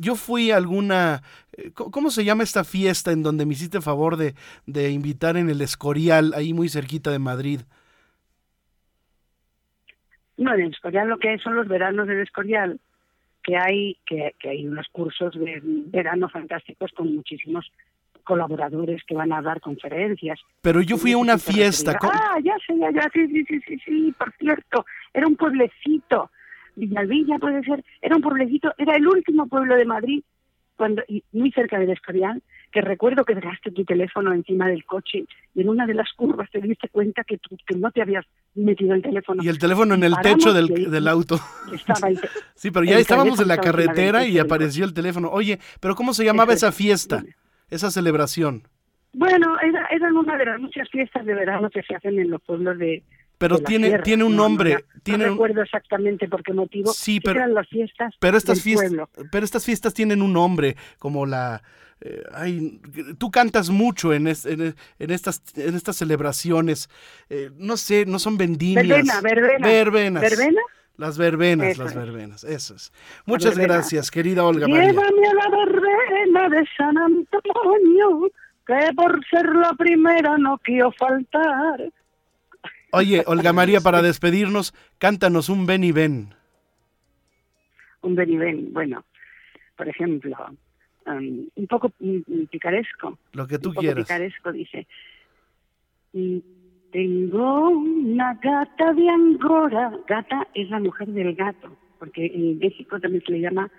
yo 0.00 0.16
fui 0.16 0.50
a 0.50 0.56
alguna, 0.56 1.22
eh, 1.52 1.70
¿cómo 1.72 2.10
se 2.10 2.24
llama 2.24 2.42
esta 2.42 2.64
fiesta 2.64 3.12
en 3.12 3.22
donde 3.22 3.46
me 3.46 3.52
hiciste 3.52 3.80
favor 3.80 4.16
de, 4.16 4.34
de 4.66 4.90
invitar 4.90 5.36
en 5.36 5.48
el 5.48 5.60
Escorial, 5.60 6.32
ahí 6.34 6.52
muy 6.52 6.68
cerquita 6.68 7.12
de 7.12 7.20
Madrid? 7.20 7.60
No, 10.36 10.52
en 10.54 10.62
el 10.62 10.70
Escorial 10.72 11.08
lo 11.08 11.18
que 11.18 11.28
hay 11.28 11.38
son 11.38 11.54
los 11.54 11.68
veranos 11.68 12.08
del 12.08 12.20
Escorial, 12.20 12.80
que 13.48 13.56
hay, 13.56 13.96
que, 14.04 14.34
hay 14.46 14.66
unos 14.66 14.86
cursos 14.92 15.34
de 15.34 15.58
verano 15.62 16.28
fantásticos 16.28 16.92
con 16.92 17.14
muchísimos 17.14 17.72
colaboradores 18.22 19.02
que 19.04 19.14
van 19.14 19.32
a 19.32 19.40
dar 19.40 19.58
conferencias. 19.62 20.38
Pero 20.60 20.82
yo 20.82 20.98
fui 20.98 21.12
a 21.12 21.16
una 21.16 21.38
fiesta. 21.38 21.96
Ah, 22.02 22.36
ya 22.44 22.54
sé, 22.66 22.78
ya, 22.78 22.90
ya, 22.90 23.08
sí, 23.10 23.26
sí, 23.28 23.44
sí, 23.46 23.60
sí, 23.66 23.78
sí, 23.86 24.14
por 24.18 24.34
cierto, 24.34 24.84
era 25.14 25.26
un 25.26 25.34
pueblecito, 25.36 26.30
Villalvilla 26.76 27.38
puede 27.38 27.64
ser, 27.64 27.82
era 28.02 28.16
un 28.16 28.20
pueblecito, 28.20 28.74
era 28.76 28.96
el 28.96 29.08
último 29.08 29.46
pueblo 29.46 29.76
de 29.76 29.86
Madrid, 29.86 30.22
cuando 30.76 31.02
muy 31.32 31.50
cerca 31.52 31.78
del 31.78 31.88
Escorial, 31.88 32.42
que 32.78 32.82
recuerdo 32.82 33.24
que 33.24 33.34
dejaste 33.34 33.72
tu 33.72 33.84
teléfono 33.84 34.32
encima 34.32 34.68
del 34.68 34.84
coche 34.84 35.24
y 35.52 35.60
en 35.60 35.68
una 35.68 35.84
de 35.84 35.94
las 35.94 36.12
curvas 36.12 36.48
te 36.48 36.60
diste 36.60 36.88
cuenta 36.88 37.24
que, 37.24 37.40
que 37.66 37.76
no 37.76 37.90
te 37.90 38.02
habías 38.02 38.24
metido 38.54 38.94
el 38.94 39.02
teléfono. 39.02 39.42
Y 39.42 39.48
el 39.48 39.58
teléfono 39.58 39.94
en 39.94 40.04
el 40.04 40.14
techo 40.22 40.52
del, 40.52 40.88
del 40.88 41.08
auto. 41.08 41.40
sí, 42.54 42.70
pero 42.70 42.84
ya 42.84 42.96
estábamos 42.98 43.40
en 43.40 43.48
la 43.48 43.58
carretera 43.58 44.28
y 44.28 44.38
apareció 44.38 44.84
el 44.84 44.94
teléfono. 44.94 45.28
Oye, 45.28 45.58
pero 45.80 45.96
¿cómo 45.96 46.14
se 46.14 46.24
llamaba 46.24 46.52
esa 46.52 46.70
fiesta, 46.70 47.24
esa 47.68 47.90
celebración? 47.90 48.62
Bueno, 49.12 49.56
era, 49.60 49.88
era 49.90 50.12
una 50.12 50.36
de 50.36 50.44
las 50.44 50.60
muchas 50.60 50.88
fiestas 50.88 51.26
de 51.26 51.34
verano 51.34 51.70
que 51.70 51.82
se 51.82 51.96
hacen 51.96 52.16
en 52.16 52.30
los 52.30 52.40
pueblos 52.42 52.78
de, 52.78 53.02
pero 53.38 53.58
tiene 53.58 54.00
tiene 54.00 54.24
un 54.24 54.36
nombre 54.36 54.72
no, 54.74 55.00
tiene 55.02 55.28
recuerdo 55.28 55.62
exactamente 55.62 56.28
por 56.28 56.42
qué 56.42 56.52
motivo 56.52 56.92
sí 56.92 57.20
pero 57.20 57.38
eran 57.38 57.54
las 57.54 57.68
fiestas 57.68 58.14
pero 58.18 58.36
estas 58.36 58.60
fiestas 58.60 59.08
pero 59.30 59.44
estas 59.44 59.64
fiestas 59.64 59.94
tienen 59.94 60.22
un 60.22 60.32
nombre 60.32 60.76
como 60.98 61.24
la 61.24 61.62
eh, 62.00 62.22
ay, 62.32 62.80
tú 63.18 63.30
cantas 63.30 63.70
mucho 63.70 64.12
en, 64.12 64.28
en, 64.28 64.74
estas, 65.10 65.42
en 65.56 65.74
estas 65.74 65.96
celebraciones. 65.96 66.88
Eh, 67.28 67.50
no 67.56 67.76
sé, 67.76 68.06
no 68.06 68.20
son 68.20 68.38
vendimias. 68.38 68.86
Verbena, 68.86 69.20
verbena. 69.20 69.66
Verbenas. 69.66 70.22
¿Verbena? 70.22 70.60
Las 70.98 71.16
verbenas, 71.16 71.78
las 71.78 71.94
verbenas, 71.94 72.42
eso 72.42 72.74
es. 72.74 72.92
Muchas 73.24 73.56
gracias, 73.56 74.10
querida 74.10 74.42
Olga 74.42 74.66
Llévame 74.66 75.28
a 75.28 75.34
la 75.34 75.48
verbena 75.48 76.48
de 76.48 76.66
San 76.76 76.98
Antonio, 76.98 78.28
que 78.66 78.92
por 78.96 79.24
ser 79.30 79.46
la 79.46 79.74
primera 79.74 80.36
no 80.38 80.58
quiero 80.58 80.90
faltar. 80.90 81.92
Oye, 82.92 83.22
Olga 83.26 83.52
María, 83.52 83.80
para 83.80 84.02
despedirnos, 84.02 84.74
cántanos 84.98 85.48
un 85.48 85.66
ven 85.66 85.84
y 85.84 85.92
ven. 85.92 86.34
Un 88.02 88.14
ven 88.14 88.30
y 88.30 88.36
ven, 88.36 88.72
bueno, 88.72 89.04
por 89.76 89.88
ejemplo, 89.88 90.36
un 91.06 91.66
poco 91.68 91.92
picaresco. 92.50 93.18
Lo 93.32 93.46
que 93.46 93.58
tú 93.58 93.70
un 93.70 93.76
quieras. 93.76 94.04
picaresco, 94.04 94.52
dice. 94.52 94.86
Tengo 96.92 97.68
una 97.68 98.34
gata 98.34 98.92
de 98.92 99.08
Angora. 99.08 99.92
Gata 100.06 100.46
es 100.54 100.70
la 100.70 100.80
mujer 100.80 101.08
del 101.08 101.34
gato, 101.34 101.76
porque 101.98 102.26
en 102.26 102.58
México 102.58 102.98
también 103.00 103.22
se 103.26 103.32
le 103.32 103.40
llama 103.40 103.70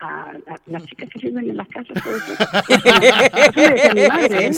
a, 0.00 0.32
las 0.66 0.84
chicas 0.86 1.08
que 1.10 1.20
sirven 1.20 1.50
en 1.50 1.56
las 1.56 1.68
casas. 1.68 1.96
Eso, 1.96 2.32
eso 3.36 3.52
me 3.56 3.68
decía 3.68 3.94
mi 3.94 4.08
madre, 4.08 4.46
¿eh? 4.46 4.50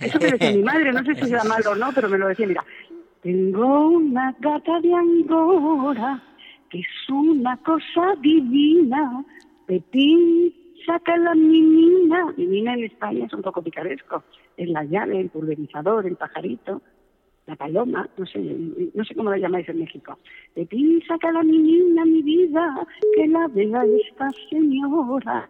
Eso 0.00 0.18
me 0.20 0.30
decía 0.30 0.50
mi 0.52 0.62
madre, 0.62 0.92
no 0.92 1.04
sé 1.04 1.14
si 1.16 1.28
será 1.28 1.44
malo 1.44 1.72
o 1.72 1.74
no, 1.74 1.92
pero 1.92 2.08
me 2.08 2.18
lo 2.18 2.28
decía, 2.28 2.46
mira. 2.46 2.64
Tengo 3.22 3.88
una 3.88 4.34
gata 4.40 4.80
de 4.80 4.92
Angora 4.94 6.22
que 6.72 6.80
es 6.80 7.10
una 7.10 7.56
cosa 7.58 8.14
divina, 8.20 9.24
Pepín 9.66 10.54
saca 10.86 11.16
la 11.18 11.34
minina. 11.34 12.32
Minina 12.36 12.74
en 12.74 12.84
España 12.84 13.26
es 13.26 13.32
un 13.34 13.42
poco 13.42 13.62
picaresco. 13.62 14.24
Es 14.56 14.68
la 14.70 14.82
llave, 14.84 15.20
el 15.20 15.28
pulverizador, 15.28 16.06
el 16.06 16.16
pajarito, 16.16 16.80
la 17.46 17.56
paloma, 17.56 18.08
no 18.16 18.26
sé, 18.26 18.38
no 18.94 19.04
sé 19.04 19.14
cómo 19.14 19.30
la 19.30 19.38
llamáis 19.38 19.68
en 19.68 19.80
México. 19.80 20.18
Ti 20.54 21.02
saca 21.06 21.30
la 21.30 21.42
minina, 21.42 22.04
mi 22.06 22.22
vida, 22.22 22.86
que 23.14 23.26
la 23.28 23.48
vea 23.48 23.84
esta 24.08 24.30
señora. 24.48 25.48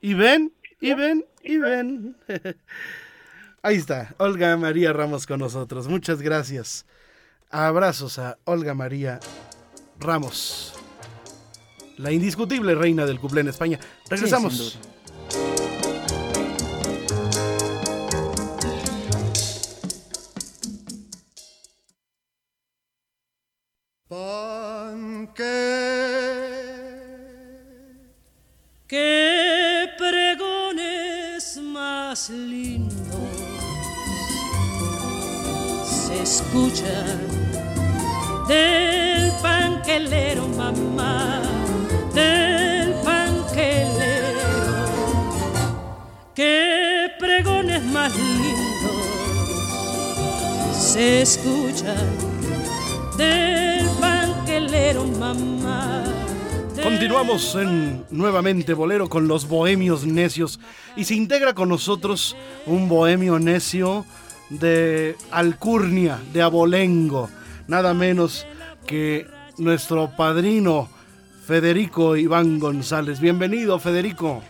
Y 0.00 0.14
ven, 0.14 0.50
y 0.80 0.94
ven, 0.94 1.24
y 1.44 1.58
ven. 1.58 2.16
Ahí 3.62 3.76
está, 3.76 4.14
Olga 4.16 4.56
María 4.56 4.92
Ramos 4.92 5.26
con 5.26 5.40
nosotros. 5.40 5.86
Muchas 5.86 6.22
gracias. 6.22 6.86
Abrazos 7.50 8.18
a 8.18 8.38
Olga 8.44 8.72
María 8.72 9.20
Ramos, 9.98 10.72
la 11.98 12.10
indiscutible 12.10 12.74
reina 12.74 13.04
del 13.04 13.20
cuplé 13.20 13.42
en 13.42 13.48
España. 13.48 13.78
Regresamos. 14.08 14.78
En 57.54 58.04
nuevamente 58.10 58.74
Bolero 58.74 59.08
con 59.08 59.26
los 59.26 59.48
bohemios 59.48 60.06
necios 60.06 60.60
y 60.96 61.04
se 61.04 61.14
integra 61.14 61.52
con 61.52 61.68
nosotros 61.68 62.36
un 62.64 62.88
bohemio 62.88 63.40
necio 63.40 64.06
de 64.50 65.16
Alcurnia, 65.32 66.20
de 66.32 66.42
Abolengo, 66.42 67.28
nada 67.66 67.92
menos 67.92 68.46
que 68.86 69.26
nuestro 69.58 70.14
padrino 70.16 70.88
Federico 71.44 72.16
Iván 72.16 72.60
González. 72.60 73.18
Bienvenido, 73.18 73.80
Federico. 73.80 74.42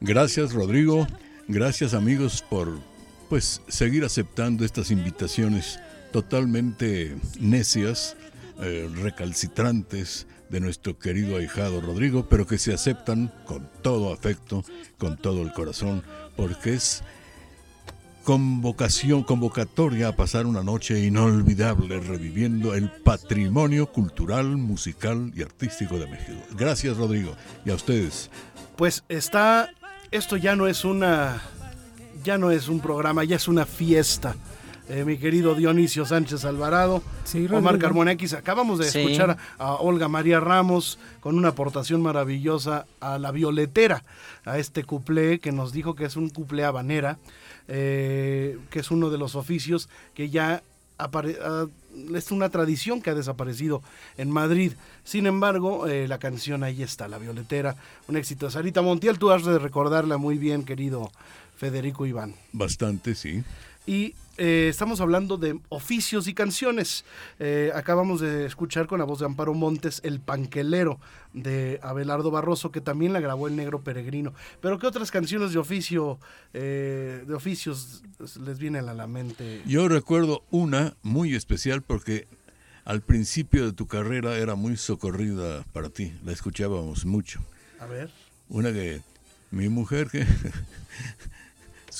Gracias, 0.00 0.52
Rodrigo. 0.52 1.06
Gracias, 1.46 1.94
amigos, 1.94 2.42
por 2.48 2.80
pues 3.28 3.62
seguir 3.68 4.04
aceptando 4.04 4.64
estas 4.64 4.90
invitaciones 4.90 5.78
totalmente 6.10 7.16
necias, 7.38 8.16
eh, 8.60 8.90
recalcitrantes 8.92 10.26
de 10.50 10.60
nuestro 10.60 10.98
querido 10.98 11.36
ahijado 11.36 11.80
Rodrigo, 11.80 12.26
pero 12.28 12.46
que 12.46 12.58
se 12.58 12.74
aceptan 12.74 13.32
con 13.46 13.68
todo 13.82 14.12
afecto, 14.12 14.64
con 14.98 15.16
todo 15.16 15.42
el 15.42 15.52
corazón, 15.52 16.02
porque 16.36 16.74
es 16.74 17.02
convocación, 18.24 19.22
convocatoria 19.22 20.08
a 20.08 20.16
pasar 20.16 20.46
una 20.46 20.62
noche 20.62 21.04
inolvidable 21.04 22.00
reviviendo 22.00 22.74
el 22.74 22.90
patrimonio 22.90 23.90
cultural, 23.90 24.56
musical 24.56 25.32
y 25.34 25.42
artístico 25.42 25.98
de 25.98 26.06
México. 26.06 26.40
Gracias 26.56 26.96
Rodrigo 26.96 27.34
y 27.64 27.70
a 27.70 27.74
ustedes. 27.74 28.30
Pues 28.76 29.04
está, 29.08 29.70
esto 30.10 30.36
ya 30.36 30.56
no 30.56 30.66
es 30.66 30.84
una, 30.84 31.42
ya 32.24 32.38
no 32.38 32.50
es 32.50 32.68
un 32.68 32.80
programa, 32.80 33.24
ya 33.24 33.36
es 33.36 33.48
una 33.48 33.66
fiesta. 33.66 34.34
Eh, 34.90 35.04
mi 35.04 35.18
querido 35.18 35.54
Dionisio 35.54 36.04
Sánchez 36.04 36.44
Alvarado, 36.44 37.00
Omar 37.52 37.78
Carmona 37.78 38.10
X. 38.10 38.32
Acabamos 38.32 38.80
de 38.80 38.88
escuchar 38.88 39.38
a 39.56 39.74
Olga 39.74 40.08
María 40.08 40.40
Ramos 40.40 40.98
con 41.20 41.38
una 41.38 41.50
aportación 41.50 42.02
maravillosa 42.02 42.86
a 42.98 43.20
la 43.20 43.30
violetera, 43.30 44.02
a 44.44 44.58
este 44.58 44.82
cuplé 44.82 45.38
que 45.38 45.52
nos 45.52 45.72
dijo 45.72 45.94
que 45.94 46.06
es 46.06 46.16
un 46.16 46.28
cuplé 46.28 46.64
habanera, 46.64 47.18
eh, 47.68 48.58
que 48.70 48.80
es 48.80 48.90
uno 48.90 49.10
de 49.10 49.18
los 49.18 49.36
oficios 49.36 49.88
que 50.12 50.28
ya 50.28 50.64
es 52.12 52.32
una 52.32 52.48
tradición 52.48 53.00
que 53.00 53.10
ha 53.10 53.14
desaparecido 53.14 53.84
en 54.18 54.28
Madrid. 54.28 54.72
Sin 55.04 55.26
embargo, 55.26 55.86
eh, 55.86 56.08
la 56.08 56.18
canción 56.18 56.64
ahí 56.64 56.82
está, 56.82 57.06
La 57.06 57.18
Violetera, 57.18 57.76
un 58.08 58.16
éxito. 58.16 58.50
Sarita 58.50 58.82
Montiel, 58.82 59.20
tú 59.20 59.30
has 59.30 59.44
de 59.44 59.60
recordarla 59.60 60.16
muy 60.16 60.36
bien, 60.36 60.64
querido 60.64 61.12
Federico 61.56 62.06
Iván. 62.06 62.34
Bastante, 62.52 63.14
sí. 63.14 63.44
Y 63.86 64.14
eh, 64.36 64.68
estamos 64.68 65.00
hablando 65.00 65.36
de 65.36 65.58
oficios 65.68 66.28
y 66.28 66.34
canciones. 66.34 67.04
Eh, 67.38 67.70
acabamos 67.74 68.20
de 68.20 68.46
escuchar 68.46 68.86
con 68.86 68.98
la 68.98 69.04
voz 69.04 69.18
de 69.18 69.26
Amparo 69.26 69.54
Montes 69.54 70.00
El 70.04 70.20
Panquelero 70.20 70.98
de 71.32 71.78
Abelardo 71.82 72.30
Barroso, 72.30 72.72
que 72.72 72.80
también 72.80 73.12
la 73.12 73.20
grabó 73.20 73.48
el 73.48 73.56
Negro 73.56 73.82
Peregrino. 73.82 74.32
Pero 74.60 74.78
¿qué 74.78 74.86
otras 74.86 75.10
canciones 75.10 75.52
de 75.52 75.58
oficio, 75.58 76.18
eh, 76.54 77.24
de 77.26 77.34
oficios 77.34 78.02
les 78.44 78.58
vienen 78.58 78.88
a 78.88 78.94
la 78.94 79.06
mente? 79.06 79.62
Yo 79.66 79.88
recuerdo 79.88 80.44
una 80.50 80.94
muy 81.02 81.34
especial 81.34 81.82
porque 81.82 82.26
al 82.84 83.02
principio 83.02 83.66
de 83.66 83.72
tu 83.72 83.86
carrera 83.86 84.36
era 84.36 84.54
muy 84.54 84.76
socorrida 84.76 85.64
para 85.72 85.90
ti. 85.90 86.14
La 86.24 86.32
escuchábamos 86.32 87.04
mucho. 87.04 87.40
A 87.78 87.86
ver. 87.86 88.10
Una 88.48 88.72
que 88.72 89.02
mi 89.50 89.68
mujer 89.68 90.08
que 90.08 90.26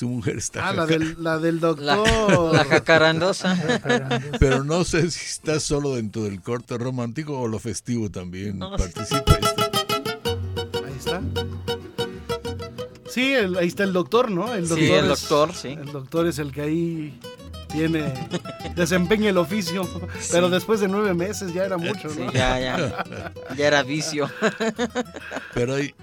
su 0.01 0.09
mujer 0.09 0.37
está. 0.37 0.67
Ah, 0.67 0.73
la 0.73 0.87
del, 0.87 1.15
la 1.19 1.37
del 1.37 1.59
doctor. 1.59 1.85
La, 2.53 2.65
jacarandosa. 2.65 3.55
Pero 4.39 4.63
no 4.63 4.83
sé 4.83 5.11
si 5.11 5.25
está 5.25 5.59
solo 5.59 5.95
dentro 5.95 6.23
del 6.23 6.41
corte 6.41 6.75
romántico 6.79 7.39
o 7.39 7.47
lo 7.47 7.59
festivo 7.59 8.09
también. 8.09 8.57
Participa. 8.57 9.37
Ahí 10.83 10.95
está. 10.97 11.21
Sí, 13.11 13.35
ahí 13.35 13.67
está 13.67 13.83
el 13.83 13.93
doctor, 13.93 14.31
¿no? 14.31 14.51
El 14.55 14.67
doctor 14.67 14.79
sí, 14.79 14.91
el 14.91 15.07
doctor, 15.07 15.53
sí. 15.53 15.67
El 15.67 15.91
doctor 15.91 16.25
es 16.25 16.39
el 16.39 16.51
que 16.51 16.61
ahí 16.61 17.19
tiene, 17.71 18.11
desempeña 18.75 19.29
el 19.29 19.37
oficio, 19.37 19.87
pero 20.31 20.49
después 20.49 20.79
de 20.79 20.87
nueve 20.87 21.13
meses 21.13 21.53
ya 21.53 21.63
era 21.65 21.77
mucho, 21.77 22.07
¿no? 22.07 22.31
ya, 22.33 22.59
ya, 22.59 23.33
ya 23.55 23.67
era 23.67 23.83
vicio. 23.83 24.27
Pero 25.53 25.75
hay, 25.75 25.93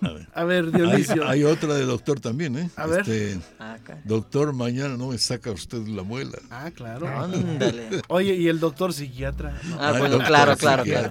a 0.34 0.44
ver, 0.44 0.70
Dionisio. 0.72 1.26
Hay, 1.28 1.44
otra 1.44 1.74
de 1.74 1.84
doctor 1.84 2.20
también, 2.20 2.56
¿eh? 2.56 2.70
A 2.76 2.86
ver. 2.86 3.00
Este, 3.00 3.38
ah, 3.58 3.76
doctor, 4.04 4.52
mañana 4.52 4.96
no 4.96 5.08
me 5.08 5.18
saca 5.18 5.50
usted 5.50 5.86
la 5.86 6.02
muela. 6.02 6.38
Ah, 6.50 6.70
claro. 6.74 7.08
Ándale. 7.08 8.02
Oye, 8.08 8.34
¿y 8.34 8.48
el 8.48 8.60
doctor 8.60 8.92
psiquiatra? 8.92 9.60
Ah, 9.78 9.94
bueno, 9.98 10.18
claro, 10.18 10.56
claro, 10.56 10.84
claro. 10.84 11.10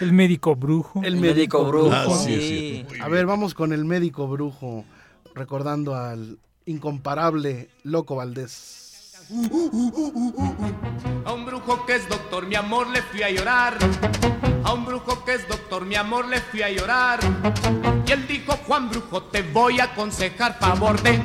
El 0.00 0.12
médico 0.12 0.56
brujo. 0.56 1.02
El, 1.02 1.16
médico, 1.16 1.64
brujo. 1.64 1.92
Ah, 1.92 2.06
sí, 2.24 2.86
A 3.00 3.08
ver, 3.08 3.26
vamos 3.26 3.54
con 3.54 3.72
el 3.72 3.84
médico 3.84 4.28
brujo, 4.28 4.84
recordando 5.34 5.94
al 5.94 6.38
incomparable 6.66 7.70
Loco 7.84 8.16
Valdés. 8.16 8.86
A 11.24 11.32
un 11.32 11.44
brujo 11.44 11.84
que 11.84 11.96
es 11.96 12.08
doctor, 12.08 12.46
mi 12.46 12.54
amor, 12.54 12.88
le 12.88 13.02
fui 13.02 13.22
a 13.22 13.30
llorar. 13.30 13.76
A 14.64 14.72
un 14.72 14.84
brujo 14.84 15.24
que 15.24 15.34
es 15.34 15.48
doctor, 15.48 15.84
mi 15.84 15.94
amor, 15.94 16.28
le 16.28 16.40
fui 16.40 16.62
a 16.62 16.70
llorar. 16.70 17.20
Y 18.06 18.12
él 18.12 18.26
dijo, 18.26 18.52
Juan 18.66 18.90
Brujo, 18.90 19.22
te 19.24 19.42
voy 19.42 19.80
a 19.80 19.84
aconsejar 19.84 20.58
favor 20.58 21.00
de... 21.02 21.20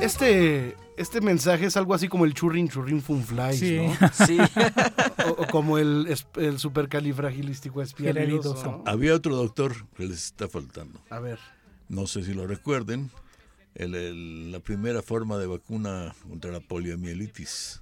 Este, 0.00 0.76
este 0.96 1.20
mensaje 1.20 1.66
es 1.66 1.76
algo 1.76 1.94
así 1.94 2.08
como 2.08 2.24
el 2.24 2.34
churrin 2.34 2.68
churrin 2.68 3.00
funfly, 3.00 3.56
sí. 3.56 3.76
¿no? 3.78 4.08
Sí. 4.26 4.38
O, 5.38 5.46
como 5.46 5.78
el, 5.78 6.12
el 6.36 6.58
supercalifragilístico 6.58 7.80
espialidoso. 7.80 8.82
Había 8.86 9.14
otro 9.14 9.36
doctor 9.36 9.74
que 9.96 10.04
les 10.04 10.24
está 10.24 10.48
faltando. 10.48 11.00
A 11.10 11.20
ver 11.20 11.38
no 11.92 12.06
sé 12.06 12.24
si 12.24 12.32
lo 12.32 12.46
recuerden, 12.46 13.10
la 13.74 14.60
primera 14.60 15.02
forma 15.02 15.36
de 15.36 15.46
vacuna 15.46 16.14
contra 16.26 16.50
la 16.50 16.60
poliomielitis, 16.60 17.81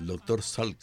el 0.00 0.06
doctor 0.06 0.42
Salk. 0.42 0.78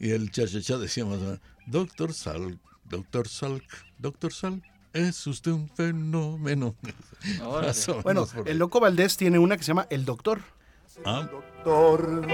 Y 0.00 0.10
el 0.10 0.30
chachachá 0.30 0.78
decía 0.78 1.04
más 1.04 1.18
doctor 1.66 2.12
Salk, 2.12 2.58
doctor 2.84 3.28
Salk, 3.28 3.64
doctor 3.98 4.32
Salk. 4.32 4.62
Es 4.92 5.26
usted 5.26 5.52
un 5.52 5.68
fenómeno. 5.68 6.74
bueno, 8.02 8.26
el 8.46 8.58
loco 8.58 8.80
Valdés 8.80 9.16
tiene 9.16 9.38
una 9.38 9.56
que 9.56 9.62
se 9.62 9.68
llama 9.68 9.86
El 9.90 10.04
Doctor. 10.04 10.40
Ah. 11.04 11.28
Doctor, 11.30 12.26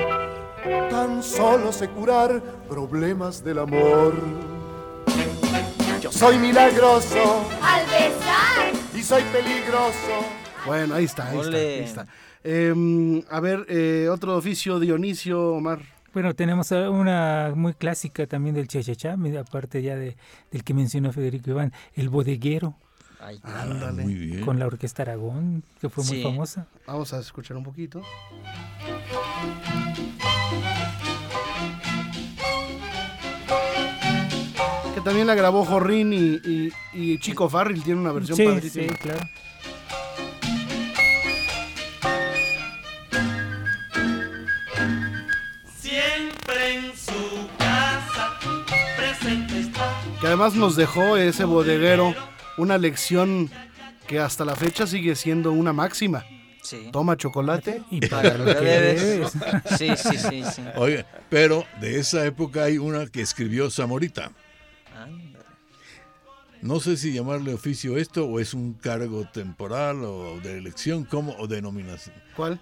tan 0.89 1.23
solo 1.23 1.73
sé 1.73 1.89
curar 1.91 2.41
problemas 2.69 3.43
del 3.43 3.59
amor. 3.59 4.15
Yo 6.01 6.13
soy 6.13 6.39
milagroso. 6.39 7.45
Al 7.61 7.85
besar 7.87 8.73
y 8.95 9.03
soy 9.03 9.23
peligroso. 9.25 10.25
Bueno, 10.65 10.95
ahí 10.95 11.05
está, 11.05 11.29
ahí 11.29 11.41
está. 11.41 11.57
Ahí 11.57 11.79
está. 11.81 12.07
Em, 12.45 13.23
a 13.31 13.41
ver, 13.41 13.65
eh, 13.69 14.09
otro 14.11 14.37
oficio, 14.37 14.79
Dionisio, 14.79 15.55
Omar. 15.55 15.81
Bueno, 16.13 16.35
tenemos 16.35 16.71
una 16.71 17.53
muy 17.57 17.75
clásica 17.75 18.27
también 18.27 18.55
del 18.55 18.69
chachachá, 18.69 19.17
aparte 19.41 19.83
ya 19.83 19.97
de, 19.97 20.17
del 20.53 20.63
que 20.63 20.75
mencionó 20.75 21.13
Federico 21.13 21.51
Iván, 21.51 21.73
el 21.95 22.11
bodeguero. 22.11 22.77
Ay, 23.19 23.41
Ándale. 23.43 24.03
Muy 24.03 24.15
bien. 24.15 24.45
Con 24.45 24.59
la 24.59 24.67
Orquesta 24.67 25.03
Aragón, 25.03 25.65
que 25.81 25.89
fue 25.89 26.05
muy 26.05 26.23
famosa. 26.23 26.67
Vamos 26.87 27.13
a 27.15 27.19
escuchar 27.19 27.57
un 27.57 27.65
poquito. 27.65 28.03
también 35.05 35.27
la 35.27 35.35
grabó 35.35 35.65
Jorrín 35.65 36.13
y, 36.13 37.19
Chico 37.19 37.49
Farrell 37.49 37.83
tiene 37.83 38.01
una 38.01 38.13
versión 38.13 38.37
sí, 38.37 38.45
padrísima. 38.45 38.89
Sí, 38.89 38.95
claro. 38.95 39.21
Además 50.35 50.57
nos 50.57 50.75
dejó 50.75 51.17
ese 51.17 51.45
bodeguero 51.45 52.13
una 52.57 52.77
lección 52.77 53.49
que 54.09 54.19
hasta 54.19 54.45
la 54.45 54.57
fecha 54.57 54.85
sigue 54.85 55.15
siendo 55.15 55.53
una 55.53 55.73
máxima. 55.73 56.25
Sí. 56.61 56.89
Toma 56.91 57.17
chocolate 57.17 57.83
Y 57.93 58.05
Paga 58.09 58.37
lo 58.37 58.45
que 58.47 58.53
debes. 58.53 59.33
Sí, 59.79 59.91
sí, 59.97 60.19
sí, 60.19 60.43
sí. 60.43 60.63
Oye, 60.75 61.07
pero 61.31 61.65
de 61.81 62.01
esa 62.01 62.27
época 62.27 62.65
hay 62.65 62.79
una 62.79 63.07
que 63.07 63.21
escribió 63.21 63.71
Zamorita. 63.71 64.33
No 66.63 66.81
sé 66.81 66.97
si 66.97 67.13
llamarle 67.13 67.55
oficio 67.55 67.97
esto 67.97 68.27
o 68.27 68.41
es 68.41 68.55
un 68.55 68.73
cargo 68.73 69.29
temporal 69.33 70.03
o 70.03 70.41
de 70.41 70.59
elección, 70.59 71.05
¿cómo? 71.05 71.37
O 71.39 71.47
denominación. 71.47 72.17
¿Cuál? 72.35 72.59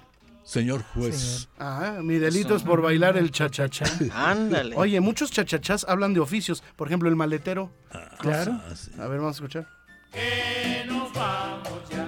Señor 0.53 0.83
juez. 0.83 1.49
Ah, 1.59 2.01
mi 2.03 2.19
delito 2.19 2.55
es 2.55 2.63
por 2.63 2.83
bailar 2.83 3.17
el 3.17 3.31
chachachá. 3.31 3.87
Ándale. 4.15 4.77
Oye, 4.77 5.01
muchos 5.01 5.31
chachachás 5.31 5.87
hablan 5.89 6.13
de 6.13 6.21
oficios. 6.21 6.63
Por 6.77 6.89
ejemplo, 6.89 7.09
el 7.09 7.17
maletero. 7.17 7.71
Claro. 8.19 8.61
Ah, 8.63 8.75
sí. 8.77 8.91
A 8.99 9.07
ver, 9.09 9.21
vamos 9.21 9.37
a 9.37 9.39
escuchar. 9.39 9.67
Que 10.13 10.85
nos 10.87 11.11
vamos 11.15 11.89
ya. 11.89 12.07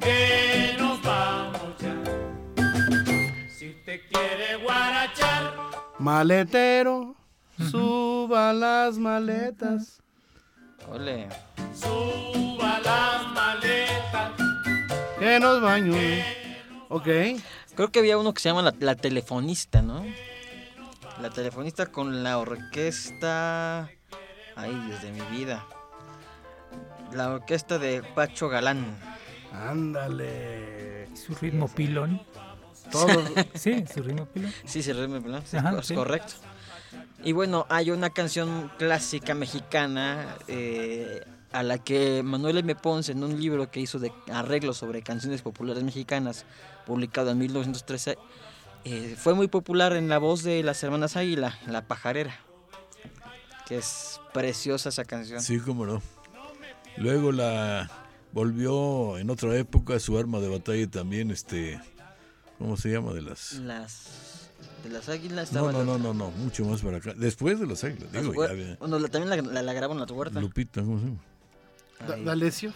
Que 0.00 0.74
nos 0.76 1.00
vamos 1.04 1.78
ya. 1.78 1.94
Si 3.56 3.70
usted 3.70 4.00
quiere 4.10 4.56
guarachar, 4.60 5.54
Maletero, 6.00 7.14
suba 7.70 8.52
las 8.52 8.98
maletas. 8.98 10.02
Ole. 10.90 11.28
suba 11.80 12.80
las 12.80 13.32
maletas. 13.32 14.43
Que 15.24 15.40
nos 15.40 15.62
baño. 15.62 15.94
Ok. 16.90 17.08
Creo 17.74 17.90
que 17.90 18.00
había 18.00 18.18
uno 18.18 18.34
que 18.34 18.42
se 18.42 18.50
llama 18.50 18.60
la, 18.60 18.74
la 18.78 18.94
telefonista, 18.94 19.80
¿no? 19.80 20.04
La 21.22 21.30
telefonista 21.30 21.86
con 21.86 22.22
la 22.22 22.36
orquesta. 22.36 23.88
Ay, 24.54 24.78
Dios 24.86 25.00
de 25.00 25.12
mi 25.12 25.22
vida. 25.34 25.64
La 27.14 27.30
orquesta 27.30 27.78
de 27.78 28.02
Pacho 28.02 28.50
Galán. 28.50 28.84
Ándale. 29.50 31.08
Su 31.16 31.34
ritmo 31.36 31.68
pilón. 31.68 32.20
Todo. 32.92 33.06
Sí, 33.54 33.82
su 33.92 34.02
ritmo 34.02 34.26
pilón. 34.26 34.52
Sí, 34.66 34.82
sí, 34.82 34.92
ritmo, 34.92 35.22
Ajá, 35.54 35.78
es 35.78 35.86
sí. 35.86 35.94
correcto. 35.94 36.34
Y 37.22 37.32
bueno, 37.32 37.64
hay 37.70 37.90
una 37.90 38.10
canción 38.10 38.70
clásica 38.76 39.32
mexicana 39.32 40.36
eh, 40.48 41.24
a 41.54 41.62
la 41.62 41.78
que 41.78 42.22
Manuel 42.24 42.58
M. 42.58 42.74
Ponce, 42.74 43.12
en 43.12 43.22
un 43.22 43.40
libro 43.40 43.70
que 43.70 43.80
hizo 43.80 43.98
de 44.00 44.12
arreglos 44.32 44.76
sobre 44.76 45.02
canciones 45.02 45.40
populares 45.40 45.84
mexicanas, 45.84 46.44
publicado 46.84 47.30
en 47.30 47.38
1913, 47.38 48.18
eh, 48.84 49.14
fue 49.16 49.34
muy 49.34 49.46
popular 49.48 49.92
en 49.94 50.08
la 50.08 50.18
voz 50.18 50.42
de 50.42 50.62
las 50.64 50.82
hermanas 50.82 51.16
Águila, 51.16 51.56
La 51.66 51.86
Pajarera, 51.86 52.36
que 53.68 53.78
es 53.78 54.20
preciosa 54.32 54.88
esa 54.88 55.04
canción. 55.04 55.40
Sí, 55.40 55.58
cómo 55.60 55.86
no. 55.86 56.02
Luego 56.96 57.32
la 57.32 57.90
volvió 58.32 59.16
en 59.18 59.30
otra 59.30 59.56
época 59.56 59.98
su 60.00 60.18
arma 60.18 60.40
de 60.40 60.48
batalla 60.48 60.90
también, 60.90 61.30
este, 61.30 61.80
¿cómo 62.58 62.76
se 62.76 62.90
llama? 62.90 63.12
De 63.12 63.22
las... 63.22 63.52
Las 63.54 64.50
de 64.82 64.90
las 64.90 65.08
Águilas 65.08 65.50
No, 65.52 65.70
estaba 65.70 65.72
no, 65.72 65.84
no, 65.84 65.98
no, 65.98 66.12
no, 66.14 66.30
mucho 66.32 66.64
más 66.64 66.82
para 66.82 66.98
acá. 66.98 67.14
Después 67.16 67.58
de 67.60 67.66
las 67.66 67.82
águilas, 67.84 68.12
las 68.12 68.22
digo, 68.22 68.34
ya 68.46 68.76
bueno, 68.80 68.98
la- 68.98 69.08
también 69.08 69.30
la, 69.30 69.52
la, 69.52 69.62
la 69.62 69.72
grabó 69.72 69.94
en 69.94 70.00
la 70.00 70.04
huerta. 70.06 70.40
Lupita, 70.40 70.82
¿cómo 70.82 70.98
se 70.98 71.04
llama? 71.06 71.18
Da- 72.06 72.16
D'Alessio, 72.16 72.72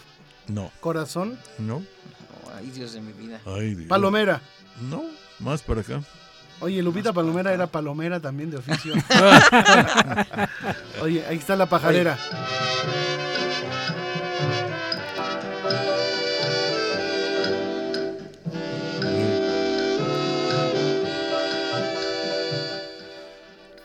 No, 0.47 0.71
corazón. 0.79 1.37
no, 1.57 1.83
ay, 2.55 2.69
Dios 2.71 2.93
de 2.93 3.01
mi 3.01 3.11
vida. 3.13 3.41
ay, 3.45 3.75
Dios. 3.75 3.87
Palomera. 3.89 4.41
No, 4.89 5.03
más 5.39 5.61
para 5.61 5.81
acá. 5.81 6.01
Oye, 6.61 6.81
Lupita 6.83 7.13
Palomera 7.13 7.53
era 7.53 7.67
palomera 7.67 8.19
también 8.19 8.51
de 8.51 8.57
oficio. 8.57 8.93
Oye, 11.01 11.25
ahí 11.25 11.37
está 11.37 11.55
la 11.55 11.67
pajarera. 11.67 12.17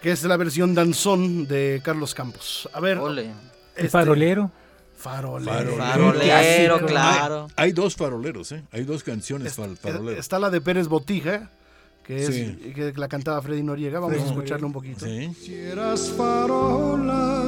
Que 0.03 0.13
es 0.13 0.23
la 0.25 0.37
versión 0.37 0.75
danzón 0.75 1.47
de 1.47 1.81
Carlos 1.83 2.15
Campos. 2.15 2.69
A 2.73 2.81
ver, 2.81 2.99
Ole. 2.99 3.23
El 3.23 3.29
este, 3.77 3.89
farolero. 3.89 4.49
Farolero. 4.49 4.64
Farolero. 4.97 5.77
Farolero, 5.77 6.87
claro. 6.87 7.47
Hay 7.57 7.73
dos 7.73 7.95
faroleros, 7.97 8.53
¿eh? 8.53 8.63
Hay 8.73 8.85
dos 8.85 9.03
canciones 9.03 9.49
Es- 9.59 9.79
faroleros. 9.81 10.19
Está 10.19 10.39
la 10.39 10.51
de 10.51 10.61
Pérez 10.61 10.89
Botija, 10.89 11.51
que 12.05 12.23
es 12.25 12.27
Sí. 12.35 12.73
que 12.75 12.93
la 12.97 13.09
cantaba 13.09 13.41
Freddy 13.43 13.63
Noriega. 13.63 13.99
Vamos 14.01 14.21
a 14.21 14.27
escucharla 14.27 14.67
un 14.67 14.73
poquito. 14.73 15.05
Sí. 15.05 15.31
Quieras 15.45 16.11
farola 16.17 17.45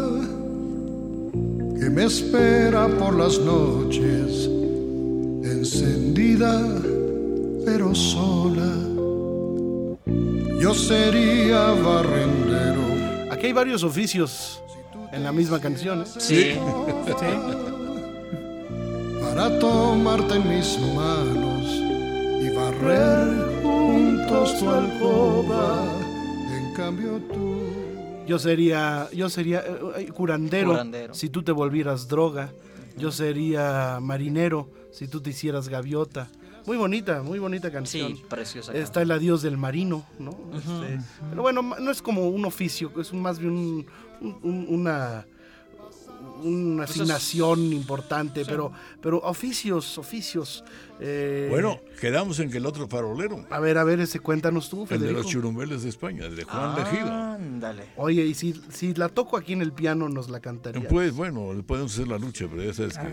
que 1.79 1.91
me 1.91 2.05
espera 2.05 2.89
por 2.89 3.15
las 3.15 3.39
noches, 3.39 4.49
encendida 5.45 6.63
pero 7.65 7.95
sola. 7.95 8.73
Yo 10.61 10.75
sería 10.75 11.71
barrendero. 11.73 12.83
Aquí 13.31 13.47
hay 13.47 13.53
varios 13.53 13.83
oficios 13.83 14.63
en 15.17 15.25
la 15.25 15.33
misma 15.33 15.61
canción. 15.61 16.03
¿eh? 16.03 16.05
Sí. 16.19 16.55
para 19.21 19.59
tomarte 19.59 20.35
en 20.37 20.49
mis 20.49 20.79
manos 20.95 21.65
y 22.43 22.49
barrer 22.55 23.63
juntos 23.63 24.59
tu 24.59 24.71
alcoba. 24.71 25.85
En 26.57 26.73
cambio 26.75 27.21
tú 27.33 27.61
Yo 28.27 28.39
sería, 28.39 29.09
yo 29.13 29.29
sería 29.29 29.65
eh, 29.97 30.07
curandero, 30.09 30.71
Curandero. 30.71 31.15
si 31.15 31.29
tú 31.29 31.43
te 31.43 31.53
volvieras 31.53 32.09
droga. 32.09 32.53
Yo 32.99 33.13
sería 33.13 33.99
marinero 34.01 34.71
si 34.91 35.07
tú 35.07 35.21
te 35.21 35.31
hicieras 35.31 35.69
gaviota. 35.69 36.29
Muy 36.65 36.79
bonita, 36.79 37.23
muy 37.23 37.39
bonita 37.39 37.71
canción. 37.71 38.17
Sí, 38.17 38.25
preciosa. 38.29 38.73
Está 38.73 39.03
el 39.03 39.11
adiós 39.13 39.43
del 39.43 39.57
marino, 39.59 40.05
¿no? 40.19 40.31
Este, 40.57 40.99
pero 41.31 41.43
bueno, 41.43 41.63
no 41.63 41.91
es 41.91 42.01
como 42.03 42.27
un 42.29 42.45
oficio, 42.47 42.91
es 42.99 43.13
más 43.13 43.39
bien 43.39 43.53
un- 43.53 43.87
un- 44.21 44.39
un- 44.43 44.67
una 44.69 45.27
una 46.43 46.85
Pues 46.85 46.91
es- 46.91 47.01
asignación 47.03 47.73
importante, 47.73 48.45
pero 48.45 48.73
pero 49.01 49.19
oficios, 49.19 49.99
oficios. 49.99 50.65
eh, 51.01 51.47
Bueno, 51.51 51.79
quedamos 52.01 52.41
en 52.41 52.51
que 52.51 52.57
el 52.59 52.67
otro 52.67 52.89
farolero, 52.89 53.45
a 53.51 53.61
ver, 53.61 53.79
a 53.79 53.85
ver, 53.85 54.01
ese 54.01 54.19
cuéntanos 54.21 54.69
tú, 54.71 54.83
el 54.83 54.89
de 54.89 54.97
Federico. 54.99 55.21
los 55.23 55.27
churumbeles 55.31 55.83
de 55.83 55.89
España, 55.91 56.25
el 56.27 56.37
de 56.37 56.45
Juan 56.45 56.75
Ah. 56.77 56.79
Legido. 56.91 57.13
Ándale. 57.13 57.85
Oye, 57.97 58.25
y 58.25 58.35
si, 58.35 58.55
si 58.71 58.95
la 58.95 59.09
toco 59.09 59.37
aquí 59.37 59.53
en 59.53 59.63
el 59.63 59.73
piano, 59.73 60.09
nos 60.09 60.29
la 60.31 60.41
cantaría. 60.41 60.89
Pues 60.89 61.15
bueno, 61.15 61.53
le 61.55 61.63
podemos 61.63 61.93
hacer 61.93 62.09
la 62.09 62.19
lucha, 62.19 62.47
pero 62.51 62.63
ya 62.65 62.73
sabes 62.75 62.97
que 62.99 63.07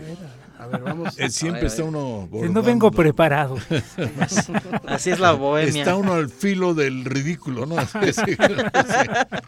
A 0.58 0.66
ver, 0.66 0.82
vamos. 0.82 1.18
eh, 1.18 1.28
siempre 1.30 1.60
A 1.60 1.62
ver, 1.62 1.70
está 1.70 1.82
a 1.82 1.86
ver. 1.86 1.94
uno 1.94 2.28
no 2.52 2.62
vengo 2.62 2.90
preparado. 2.90 3.56
Así 4.86 5.10
es 5.10 5.20
la 5.20 5.32
bohemia. 5.32 5.82
Está 5.82 5.96
uno 5.96 6.14
al 6.14 6.28
filo 6.30 6.74
del 6.74 7.04
ridículo, 7.04 7.66
¿no? 7.66 7.76
Sí, 8.04 8.12
sí, 8.12 8.22
sí. 8.34 8.36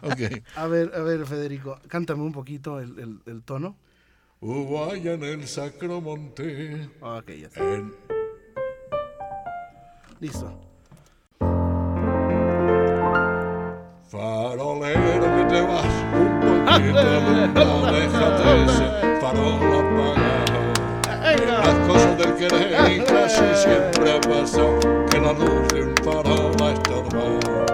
Ok. 0.03 0.41
A 0.55 0.67
ver, 0.67 0.91
a 0.95 0.99
ver, 1.01 1.25
Federico, 1.25 1.79
cántame 1.87 2.21
un 2.23 2.31
poquito 2.31 2.79
el, 2.79 2.97
el- 2.99 3.19
el 3.25 3.41
tono. 3.43 3.66
Hubo 4.39 4.85
allá 4.91 5.13
en 5.13 5.23
el 5.23 5.47
Sacromonte. 5.47 6.89
Ok, 7.01 7.27
ya 7.29 7.47
está. 7.47 7.59
en- 7.63 7.93
Listo. 10.19 10.51
Farolero 14.09 15.25
que 15.37 15.43
te 15.49 15.61
vas 15.61 15.85
un 16.13 16.39
poquito 16.39 16.99
alumbrado, 16.99 17.91
déjate 17.91 18.63
ese 18.63 18.87
farol 19.21 19.55
apagado. 19.79 20.65
Las 21.63 21.87
cosas 21.87 22.17
del 22.17 22.33
querer 22.35 22.91
y 22.91 22.99
casi 23.03 23.43
siempre 23.55 24.13
ha 24.13 24.21
pasado 24.21 24.79
que 25.09 25.19
la 25.19 25.33
luz 25.33 25.67
de 25.73 25.81
un 25.83 25.95
farol 26.03 26.55
ha 26.61 26.71
estorbado. 26.71 27.65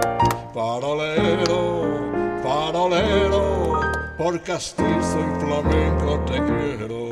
Farolero, 0.52 1.62
farolero, 2.42 3.33
por 4.16 4.40
castizo 4.42 5.18
y 5.20 5.40
flamenco 5.40 6.20
te 6.26 6.34
quiero. 6.34 7.08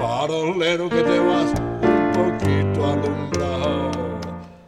Farolero 0.00 0.88
que 0.88 1.02
te 1.02 1.18
vas 1.18 1.52
un 1.58 2.12
poquito 2.12 2.86
alumbrado. 2.86 3.90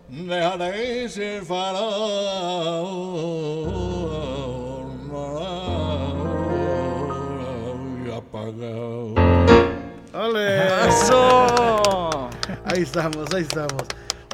Dejaré 0.08 1.04
ese 1.04 1.42
farol 1.42 1.90
apagado. 8.20 9.14
¡Ole! 10.14 10.88
¡Eso! 10.88 12.28
Ahí 12.64 12.82
estamos, 12.82 13.32
ahí 13.34 13.42
estamos. 13.42 13.84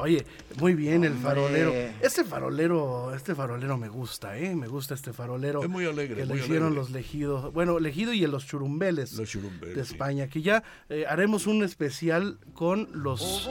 Oye, 0.02 0.26
muy 0.58 0.74
bien 0.74 1.04
el 1.04 1.14
farolero. 1.14 1.72
Este 2.00 2.24
farolero, 2.24 3.14
este 3.14 3.34
farolero 3.34 3.76
me 3.78 3.88
gusta, 3.88 4.36
¿eh? 4.38 4.54
Me 4.54 4.68
gusta 4.68 4.94
este 4.94 5.12
farolero. 5.12 5.62
Es 5.62 5.68
muy 5.68 5.84
alegre, 5.86 6.16
Que 6.16 6.26
le 6.26 6.34
muy 6.34 6.38
hicieron 6.42 6.68
alegre. 6.68 6.80
los 6.82 6.90
lejidos. 6.90 7.52
Bueno, 7.52 7.78
lejido 7.78 8.12
y 8.12 8.26
los 8.26 8.46
churumbeles. 8.46 9.12
Los 9.14 9.28
churumbeles, 9.28 9.76
De 9.76 9.84
sí. 9.84 9.92
España. 9.92 10.28
Que 10.28 10.42
ya 10.42 10.62
eh, 10.88 11.04
haremos 11.08 11.46
un 11.46 11.62
especial 11.64 12.38
con 12.54 12.88
los. 12.92 13.48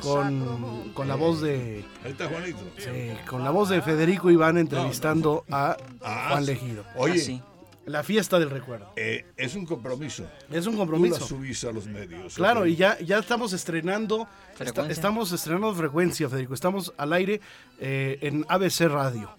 Con, 0.00 0.92
con 0.94 1.08
la 1.08 1.14
voz 1.14 1.40
de. 1.40 1.84
Ahí 2.04 2.12
está 2.12 2.28
Juanito. 2.28 2.58
sí, 2.78 2.90
con 3.28 3.44
la 3.44 3.50
voz 3.50 3.68
de 3.68 3.80
Federico 3.82 4.30
Iván 4.30 4.58
entrevistando 4.58 5.44
a 5.50 5.76
Ah, 6.02 6.28
Juan. 6.30 6.46
Legido. 6.46 6.84
Oye, 6.96 7.14
Ah, 7.14 7.18
sí. 7.18 7.42
La 7.86 8.02
fiesta 8.02 8.38
del 8.38 8.50
recuerdo. 8.50 8.92
Eh, 8.96 9.24
es 9.36 9.54
un 9.54 9.66
compromiso. 9.66 10.24
Es 10.50 10.66
un 10.66 10.76
compromiso. 10.76 11.16
Tú 11.16 11.20
la 11.22 11.26
subís 11.26 11.64
a 11.64 11.72
los 11.72 11.86
medios. 11.86 12.34
Claro, 12.34 12.66
y 12.66 12.76
ya, 12.76 12.98
ya 13.00 13.18
estamos 13.18 13.52
estrenando. 13.52 14.28
estamos 14.88 15.32
estrenando 15.32 15.74
frecuencia, 15.74 16.28
Federico. 16.28 16.54
Estamos 16.54 16.92
al 16.96 17.12
aire 17.12 17.40
eh, 17.80 18.18
en 18.20 18.44
ABC 18.48 18.82
Radio. 18.82 19.30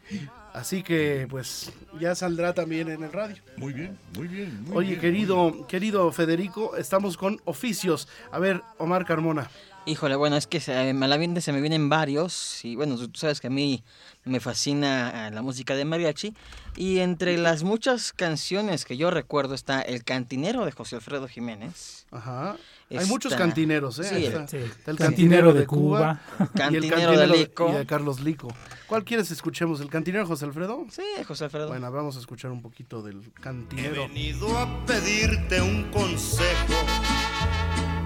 Así 0.54 0.84
que, 0.84 1.26
pues, 1.30 1.72
ya 2.00 2.14
saldrá 2.14 2.54
también 2.54 2.88
en 2.90 3.04
el 3.04 3.12
radio. 3.12 3.42
Muy 3.58 3.74
bien, 3.74 3.98
muy 4.16 4.28
bien. 4.28 4.64
muy 4.66 4.78
Oye, 4.78 4.90
bien. 4.90 5.02
querido, 5.02 5.68
querido 5.68 6.12
Federico, 6.12 6.76
estamos 6.76 7.18
con 7.18 7.42
oficios. 7.46 8.08
A 8.32 8.38
ver, 8.38 8.62
Omar 8.78 9.04
Carmona. 9.06 9.50
Híjole, 9.86 10.16
bueno, 10.16 10.38
es 10.38 10.48
que 10.48 10.62
se, 10.62 10.74
a 10.74 10.94
la 10.94 11.18
mente 11.18 11.42
se 11.42 11.52
me 11.52 11.60
vienen 11.60 11.90
varios 11.90 12.64
y 12.64 12.78
bueno, 12.78 12.96
tú 12.98 13.12
sabes 13.20 13.42
que 13.42 13.48
a 13.48 13.50
mí 13.50 13.84
me 14.24 14.40
fascina 14.40 15.28
eh, 15.28 15.32
la 15.32 15.42
música 15.42 15.76
de 15.76 15.84
mariachi 15.84 16.34
y 16.78 17.00
entre 17.00 17.38
las 17.38 17.64
muchas 17.64 18.14
canciones 18.14 18.86
que 18.86 18.96
yo 18.96 19.12
recuerdo 19.12 19.54
está 19.56 19.82
El 19.82 20.06
Cantinero 20.06 20.64
de 20.64 20.72
José 20.72 20.96
Alfredo 20.96 21.28
Jiménez. 21.28 22.06
Ajá. 22.12 22.56
Hay 22.98 23.06
muchos 23.08 23.34
cantineros, 23.36 24.00
¿eh? 24.00 24.04
Sí, 24.06 24.26
Está- 24.28 24.48
Sí. 24.48 24.58
está 24.58 24.92
el 24.92 24.98
Cantinero 24.98 25.48
cantinero 25.48 25.54
de 25.54 25.66
Cuba, 25.66 26.22
y 26.40 26.44
el 26.44 26.50
Cantinero 26.54 26.82
de 26.86 26.90
cantinero 27.18 27.36
Lico. 27.36 27.70
y 27.70 27.74
de 27.74 27.86
Carlos 27.86 28.20
Lico. 28.22 28.48
¿Cuál 28.88 29.04
quieres 29.04 29.32
escuchemos? 29.32 29.82
¿El 29.82 29.90
cantinero 29.90 30.26
José 30.26 30.46
Alfredo? 30.46 30.86
Sí, 30.92 31.02
José 31.28 31.44
Alfredo. 31.46 31.68
Bueno, 31.68 31.92
vamos 31.92 32.16
a 32.16 32.20
escuchar 32.20 32.52
un 32.52 32.62
poquito 32.62 33.02
del 33.02 33.22
He 33.22 33.42
cantinero. 33.42 34.08
venido 34.08 34.58
a 34.58 34.86
pedirte 34.86 35.62
un 35.62 35.90
consejo, 35.92 36.74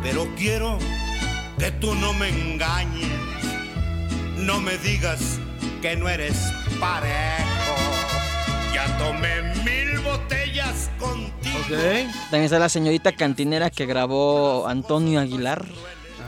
pero 0.02 0.28
quiero 0.38 0.80
que 1.58 1.72
tú 1.72 1.94
no 1.96 2.14
me 2.14 2.30
engañes. 2.30 3.10
No 4.38 4.60
me 4.60 4.78
digas 4.78 5.40
que 5.82 5.96
no 5.96 6.08
eres 6.10 6.38
parejo. 6.80 7.76
Ya 8.74 8.98
tomé 8.98 9.42
mil 9.64 10.00
botellas 10.02 10.90
contigo. 11.00 11.58
Ok, 11.62 12.12
También 12.30 12.44
está 12.44 12.60
la 12.60 12.70
señorita 12.70 13.12
cantinera 13.14 13.70
que 13.70 13.86
grabó 13.86 14.68
Antonio 14.68 15.20
Aguilar. 15.20 15.66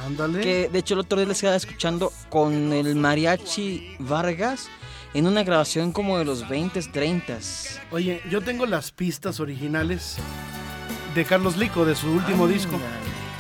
ándale. 0.06 0.42
Que 0.42 0.70
de 0.70 0.80
hecho 0.80 0.96
el 0.96 1.02
otro 1.02 1.18
día 1.20 1.28
les 1.28 1.38
estaba 1.38 1.56
escuchando 1.56 2.12
con 2.30 2.74
el 2.74 2.96
mariachi 2.96 3.96
Vargas 4.00 4.68
en 5.13 5.28
una 5.28 5.44
grabación 5.44 5.92
como 5.92 6.18
de 6.18 6.26
los 6.26 6.48
20, 6.50 6.82
30. 6.82 7.38
Oye, 7.92 8.22
yo 8.30 8.42
tengo 8.42 8.65
las 8.65 8.92
pistas 8.92 9.39
originales 9.39 10.18
de 11.15 11.26
Carlos 11.26 11.58
Lico, 11.58 11.86
de 11.86 11.96
su 11.96 12.10
último 12.12 12.48
disco. 12.48 12.80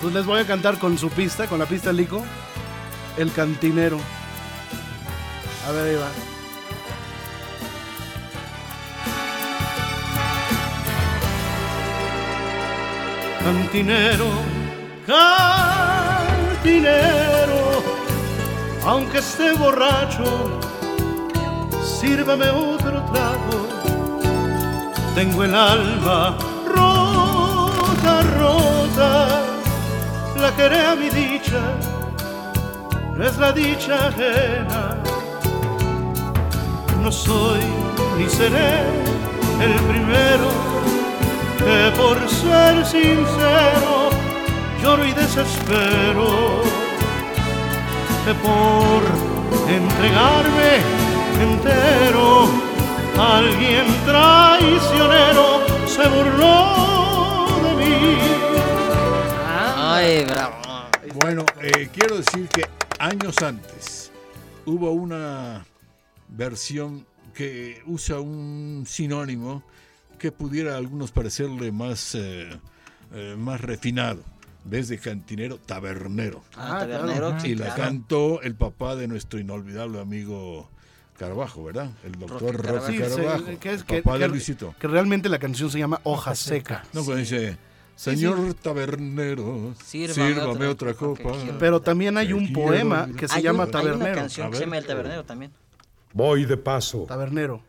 Pues 0.01 0.13
les 0.13 0.25
voy 0.25 0.39
a 0.39 0.47
cantar 0.47 0.79
con 0.79 0.97
su 0.97 1.09
pista, 1.09 1.47
con 1.47 1.59
la 1.59 1.65
pista 1.65 1.91
Lico, 1.91 2.23
El 3.17 3.33
Cantinero. 3.33 3.99
A 5.67 5.71
ver, 5.71 5.89
ahí 5.89 5.95
va. 5.95 6.09
Cantinero, 13.43 14.27
cantinero, 16.77 16.91
aunque 18.85 19.17
esté 19.19 19.53
borracho, 19.53 20.59
sírvame 21.83 22.49
otro 22.49 23.01
trago. 23.11 23.67
Tengo 25.15 25.43
el 25.43 25.55
alma 25.55 26.37
rota, 26.67 28.21
rota, 28.37 29.48
la 30.39 30.55
que 30.55 30.63
a 30.63 30.95
mi 30.95 31.09
dicha, 31.09 31.61
no 33.15 33.25
es 33.25 33.37
la 33.37 33.51
dicha 33.51 34.07
ajena. 34.07 34.95
No 37.03 37.11
soy 37.11 37.59
ni 38.17 38.27
seré 38.29 38.79
el 39.61 39.73
primero 39.91 40.49
que 41.57 41.91
por 41.97 42.17
ser 42.29 42.85
sincero 42.85 44.09
lloro 44.81 45.05
y 45.05 45.11
desespero 45.11 46.61
que 48.25 48.33
por 48.45 49.01
entregarme 49.67 50.71
entero 51.41 52.47
alguien 53.17 53.87
traicionero 54.05 55.61
se 55.85 56.07
burló 56.07 57.47
de 57.63 57.73
mí. 57.75 58.38
Ay, 59.99 60.23
bravo. 60.23 60.55
Bueno, 61.15 61.45
eh, 61.61 61.89
quiero 61.93 62.15
decir 62.17 62.47
que 62.47 62.63
años 62.99 63.35
antes 63.41 64.11
hubo 64.65 64.91
una 64.91 65.65
versión 66.29 67.05
que 67.33 67.81
usa 67.85 68.21
un 68.21 68.85
sinónimo 68.87 69.61
que 70.17 70.31
pudiera 70.31 70.75
a 70.75 70.77
algunos 70.77 71.11
parecerle 71.11 71.73
más, 71.73 72.15
eh, 72.15 72.49
eh, 73.13 73.35
más 73.37 73.59
refinado. 73.59 74.21
Desde 74.63 74.97
cantinero, 74.99 75.57
tabernero. 75.57 76.43
Ah, 76.55 76.79
tabernero, 76.87 77.37
sí, 77.41 77.49
y 77.49 77.55
la 77.55 77.73
claro. 77.73 77.83
cantó 77.83 78.41
el 78.41 78.55
papá 78.55 78.95
de 78.95 79.07
nuestro 79.09 79.37
inolvidable 79.39 79.99
amigo 79.99 80.69
Carvajo, 81.17 81.63
¿verdad? 81.65 81.91
El 82.05 82.13
doctor 82.13 82.55
Roque 82.55 82.67
Roque 82.71 82.91
Sí, 82.93 82.97
Carvajo. 83.17 83.45
que 83.59 83.73
es 83.73 83.81
el 83.81 83.85
que- 83.85 84.01
papá 84.01 84.17
que- 84.17 84.23
de 84.23 84.27
Luisito. 84.29 84.75
Que 84.79 84.87
realmente 84.87 85.27
la 85.27 85.39
canción 85.39 85.69
se 85.69 85.77
llama 85.79 85.99
Hoja 86.03 86.35
Seca. 86.35 86.83
No, 86.93 87.03
cuando 87.03 87.17
dice, 87.17 87.57
Sí, 87.99 88.11
señor 88.11 88.53
tabernero, 88.53 89.73
Sírvame 89.83 90.29
sírvame, 90.33 90.51
otra 90.51 90.69
otra, 90.69 90.93
copa 90.93 91.21
copa. 91.23 91.35
que 91.35 91.43
quiero". 91.43 91.57
Pero 91.59 91.81
también 91.81 92.17
hay 92.17 92.31
un 92.31 92.53
poema 92.53 93.07
ir. 93.09 93.15
que 93.17 93.27
se 93.27 93.35
Hay 93.35 93.43
llama 93.43 93.65
un- 93.65 93.75
Hay 93.75 93.81
una 93.81 93.91
Tabernero. 93.91 94.15
canción 94.15 94.47
A 94.47 94.49
que 94.51 94.55
se 94.55 94.59
ver. 94.61 94.67
llama 94.67 94.77
El 94.77 94.85
Tabernero 94.85 95.23
también. 95.25 95.51
Voy 96.13 96.45
de 96.45 96.55
paso. 96.55 97.03
Tabernero. 97.09 97.61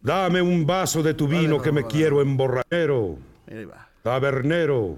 Dame 0.00 0.40
un 0.40 0.64
vaso 0.64 1.02
de 1.02 1.12
tu 1.12 1.28
vino 1.28 1.60
que 1.60 1.70
me 1.70 1.84
quiero 1.86 2.22
emborrachero. 2.22 3.18
Tabernero, 4.02 4.96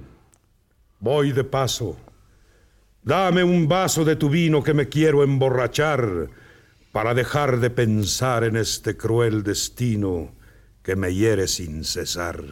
voy 1.00 1.32
de 1.32 1.42
paso. 1.42 1.96
Dame 3.02 3.42
un 3.42 3.66
vaso 3.66 4.04
de 4.04 4.14
tu 4.14 4.28
vino 4.30 4.62
que 4.62 4.72
me 4.72 4.88
quiero 4.88 5.24
emborrachar 5.24 6.28
para 6.92 7.12
dejar 7.12 7.58
de 7.58 7.70
pensar 7.70 8.44
en 8.44 8.56
este 8.56 8.96
cruel 8.96 9.42
destino 9.42 10.32
que 10.84 10.94
me 10.94 11.12
hiere 11.12 11.48
sin 11.48 11.82
cesar. 11.84 12.42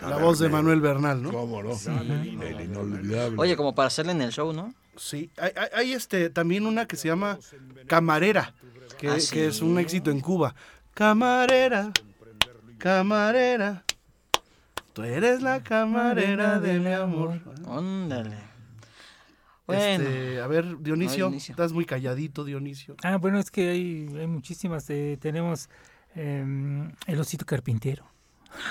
La 0.00 0.16
voz 0.18 0.38
de 0.38 0.48
Manuel 0.48 0.80
Bernal, 0.80 1.22
¿no? 1.22 1.30
¿Cómo 1.32 1.62
no? 1.62 1.70
El 1.72 2.60
inolvidable. 2.60 3.36
Oye, 3.38 3.56
como 3.56 3.74
para 3.74 3.88
hacerle 3.88 4.12
en 4.12 4.22
el 4.22 4.30
show, 4.32 4.52
¿no? 4.52 4.74
Sí. 4.96 5.30
Hay, 5.36 5.52
hay- 5.56 5.68
hay, 5.74 5.92
este, 5.92 6.30
también 6.30 6.66
una 6.66 6.86
que 6.86 6.96
se 6.96 7.08
llama 7.08 7.38
Camarera, 7.86 8.54
que, 8.98 9.08
Ah, 9.08 9.16
que 9.30 9.46
es 9.46 9.60
un 9.62 9.78
éxito 9.78 10.10
en 10.10 10.20
Cuba. 10.20 10.54
Camarera, 10.94 11.92
camarera, 12.78 13.84
tú 14.92 15.02
eres 15.02 15.42
la 15.42 15.62
camarera 15.62 16.58
de 16.60 16.80
mi 16.80 16.92
amor. 16.92 17.40
Óndale. 17.66 18.36
Bueno, 19.66 19.82
Este, 20.04 20.40
a 20.40 20.46
ver, 20.46 20.78
Dionisio, 20.80 21.24
No, 21.26 21.30
Dionisio. 21.30 21.52
estás 21.52 21.72
muy 21.72 21.84
calladito, 21.84 22.44
Dionisio. 22.44 22.96
Ah, 23.02 23.16
bueno, 23.18 23.38
es 23.38 23.50
que 23.50 23.68
hay, 23.68 24.08
hay 24.18 24.26
muchísimas. 24.26 24.88
eh, 24.90 25.18
tenemos 25.20 25.68
em, 26.14 26.90
el 27.06 27.20
osito 27.20 27.44
carpintero. 27.44 28.04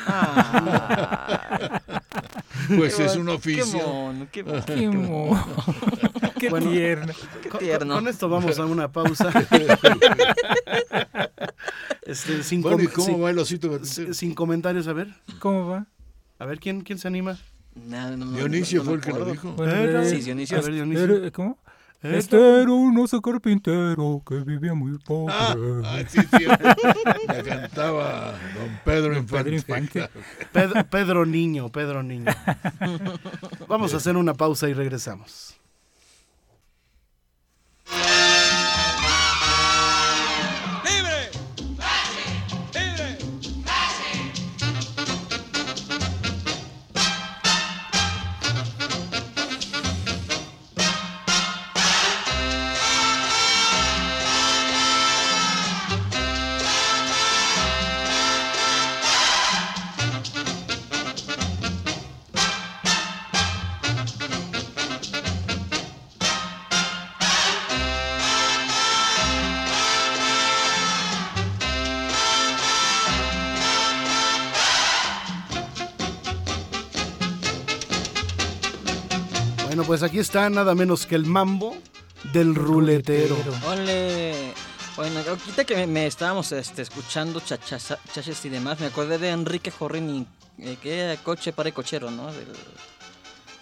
Ah. 0.08 1.82
Pues 2.76 3.00
es 3.00 3.16
un 3.16 3.26
Qué 3.28 3.32
oficio. 3.32 3.78
mono, 3.88 4.28
qué 4.32 4.44
mono. 4.44 4.64
Qué, 4.66 6.32
qué 6.40 6.50
Bueno, 6.50 6.72
tierno. 6.72 7.14
Con- 7.50 7.60
tierno. 7.60 7.96
Con, 7.96 8.08
esto 8.08 8.28
vamos 8.30 8.60
a 8.60 8.66
una 8.66 8.92
pausa. 8.92 9.32
este, 12.06 12.44
sin, 12.44 12.62
Bueno, 12.62 12.84
¿y 12.84 12.88
com- 12.88 12.96
cómo 12.96 13.08
sin- 13.16 13.24
va 13.24 13.30
el 13.30 13.40
osito? 13.40 13.80
sin- 13.86 14.34
comentarios, 14.36 14.88
a 14.88 14.94
ver. 14.94 15.14
¿Cómo 15.40 15.68
va? 15.68 15.88
A 16.40 16.46
ver, 16.46 16.60
¿quién, 16.60 16.82
quién 16.82 17.00
se 17.00 17.08
anima? 17.08 17.38
No, 17.76 18.12
no, 18.18 18.26
no, 18.26 18.32
Dionisio 18.38 18.80
no 18.80 18.86
fue 18.86 18.94
el 18.96 19.02
que 19.02 19.12
lo 19.14 19.26
dijo. 19.26 19.52
Bueno, 19.54 19.74
eh, 20.02 20.10
Sí, 20.10 20.18
Dionisio. 20.22 20.58
A 20.58 20.62
ver, 20.62 20.74
Dionisio. 20.74 21.04
Era- 21.18 21.32
¿Cómo? 21.32 21.58
Este 22.02 22.62
era 22.62 22.72
un 22.72 22.98
oso 23.00 23.22
carpintero 23.22 24.22
que 24.28 24.36
vivía 24.36 24.76
muy 24.76 24.98
pobre. 25.00 25.34
Ah, 25.36 25.56
ah, 25.84 26.00
sí, 26.08 26.20
sí. 26.22 26.46
La 27.28 27.44
cantaba 27.44 28.34
don 28.54 28.80
Pedro 28.86 29.18
Infante. 29.18 29.44
Pedro 29.44 29.56
Infante. 29.56 30.10
Pedro, 30.54 30.86
Pedro 30.90 31.26
Niño, 31.26 31.70
Pedro 31.70 32.04
Niño. 32.04 32.32
Vamos 33.68 33.94
a 33.94 33.98
hacer 33.98 34.16
una 34.16 34.36
pausa 34.36 34.70
y 34.70 34.74
regresamos. 34.74 35.60
Bueno, 79.78 79.90
pues 79.90 80.02
aquí 80.02 80.18
está 80.18 80.50
nada 80.50 80.74
menos 80.74 81.06
que 81.06 81.14
el 81.14 81.28
mambo 81.28 81.78
del 82.34 82.56
ruletero. 82.56 83.38
Ole. 83.68 84.52
Bueno, 84.96 85.20
ahorita 85.20 85.66
que 85.66 85.76
me, 85.76 85.86
me 85.86 86.08
estábamos 86.08 86.52
este, 86.52 86.82
escuchando 86.82 87.40
chachas, 87.42 87.96
chachas 88.12 88.44
y 88.46 88.50
demás, 88.50 88.80
me 88.80 88.88
acordé 88.88 89.20
de 89.20 89.30
Enrique 89.30 89.70
Jorrín 89.70 90.26
y 90.58 90.68
eh, 90.68 90.78
que 90.82 90.98
era 91.02 91.16
coche 91.22 91.54
para 91.54 91.72
cochero, 91.72 92.10
¿no? 92.10 92.26
Del- 92.34 92.48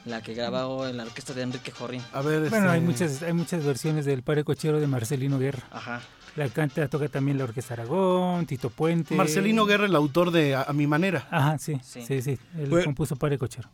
la 0.05 0.21
que 0.21 0.33
grabó 0.33 0.87
en 0.87 0.95
la 0.95 1.03
orquesta 1.03 1.33
de 1.33 1.41
Enrique 1.41 1.71
Jorrín. 1.71 2.01
A 2.13 2.21
ver, 2.21 2.49
Bueno, 2.49 2.69
hay 2.71 2.79
este, 2.79 2.91
muchas, 3.03 3.21
hay 3.21 3.33
muchas 3.33 3.65
versiones 3.65 4.05
del 4.05 4.23
Pare 4.23 4.45
Cochero 4.45 4.79
de 4.79 4.87
Marcelino 4.87 5.37
Guerra. 5.37 5.63
Ajá. 5.69 6.01
La 6.37 6.47
canta, 6.47 6.87
toca 6.87 7.09
también 7.09 7.37
la 7.37 7.43
Orquesta 7.43 7.73
Aragón, 7.73 8.45
Tito 8.45 8.69
Puente. 8.69 9.15
Marcelino 9.15 9.65
Guerra, 9.65 9.85
el 9.85 9.95
autor 9.97 10.31
de 10.31 10.55
A, 10.55 10.61
A 10.63 10.71
mi 10.71 10.87
manera. 10.87 11.27
Ajá, 11.29 11.57
sí, 11.57 11.77
Sí. 11.83 12.05
sí, 12.05 12.21
sí. 12.21 12.37
Él 12.57 12.69
Bueno. 12.69 12.85
compuso 12.85 13.17
Pare 13.17 13.37
Cochero. 13.37 13.69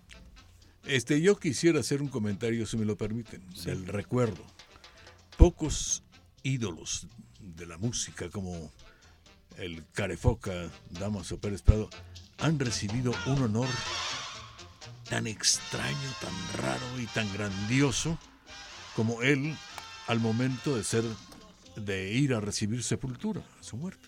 Este, 0.86 1.22
yo 1.22 1.38
quisiera 1.38 1.80
hacer 1.80 2.02
un 2.02 2.08
comentario, 2.08 2.66
si 2.66 2.78
me 2.78 2.86
lo 2.86 2.98
permiten, 2.98 3.42
del 3.66 3.86
recuerdo. 3.86 4.44
Pocos 5.38 6.04
ídolos 6.44 7.08
de 7.40 7.66
la 7.66 7.78
música 7.78 8.30
como 8.30 8.72
el 9.58 9.84
Carefoca, 9.94 10.70
Damaso 10.90 11.40
Pérez 11.40 11.62
Prado, 11.62 11.90
han 12.40 12.60
recibido 12.60 13.14
un 13.28 13.44
honor 13.44 13.70
tan 15.10 15.28
extraño, 15.28 15.98
tan 16.20 16.64
raro 16.64 17.00
y 17.00 17.06
tan 17.08 17.32
grandioso 17.34 18.18
como 18.96 19.22
él 19.22 19.56
al 20.08 20.20
momento 20.20 20.76
de 20.76 20.84
ser 20.84 21.04
de 21.76 22.12
ir 22.14 22.34
a 22.34 22.40
recibir 22.40 22.84
sepultura, 22.84 23.42
a 23.60 23.64
su 23.64 23.78
muerte. 23.78 24.08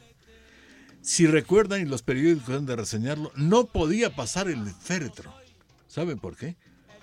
Si 1.02 1.28
recuerdan 1.28 1.82
y 1.82 1.86
los 1.86 2.02
periódicos 2.02 2.56
han 2.56 2.66
de 2.66 2.76
reseñarlo, 2.76 3.32
no 3.36 3.66
podía 3.66 4.16
pasar 4.16 4.48
el 4.48 4.66
féretro. 4.72 5.34
¿Saben 5.93 6.17
por 6.17 6.36
qué? 6.36 6.56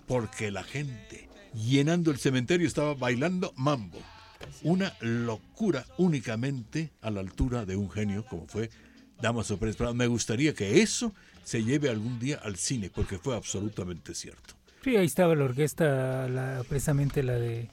Porque 0.09 0.51
la 0.51 0.65
gente 0.65 1.29
llenando 1.55 2.11
el 2.11 2.19
cementerio 2.19 2.67
estaba 2.67 2.95
bailando 2.95 3.53
mambo. 3.55 4.01
Una 4.65 4.93
locura 4.99 5.87
únicamente 5.97 6.91
a 7.01 7.13
la 7.13 7.21
altura 7.21 7.65
de 7.67 7.77
un 7.77 7.89
genio 7.89 8.25
como 8.27 8.49
fue 8.49 8.69
Damaso 9.23 9.59
Pérez 9.61 9.77
Prado. 9.77 9.95
Me 9.95 10.09
gustaría 10.09 10.55
que 10.55 10.83
eso 10.83 11.15
se 11.45 11.63
lleve 11.63 11.89
algún 11.89 12.19
día 12.19 12.41
al 12.43 12.57
cine, 12.57 12.91
porque 12.93 13.17
fue 13.17 13.37
absolutamente 13.37 14.13
cierto. 14.13 14.55
Sí, 14.83 14.97
ahí 14.97 15.07
estaba 15.07 15.37
la 15.37 15.45
orquesta, 15.45 16.29
la, 16.29 16.65
precisamente 16.69 17.23
la 17.23 17.35
de 17.35 17.69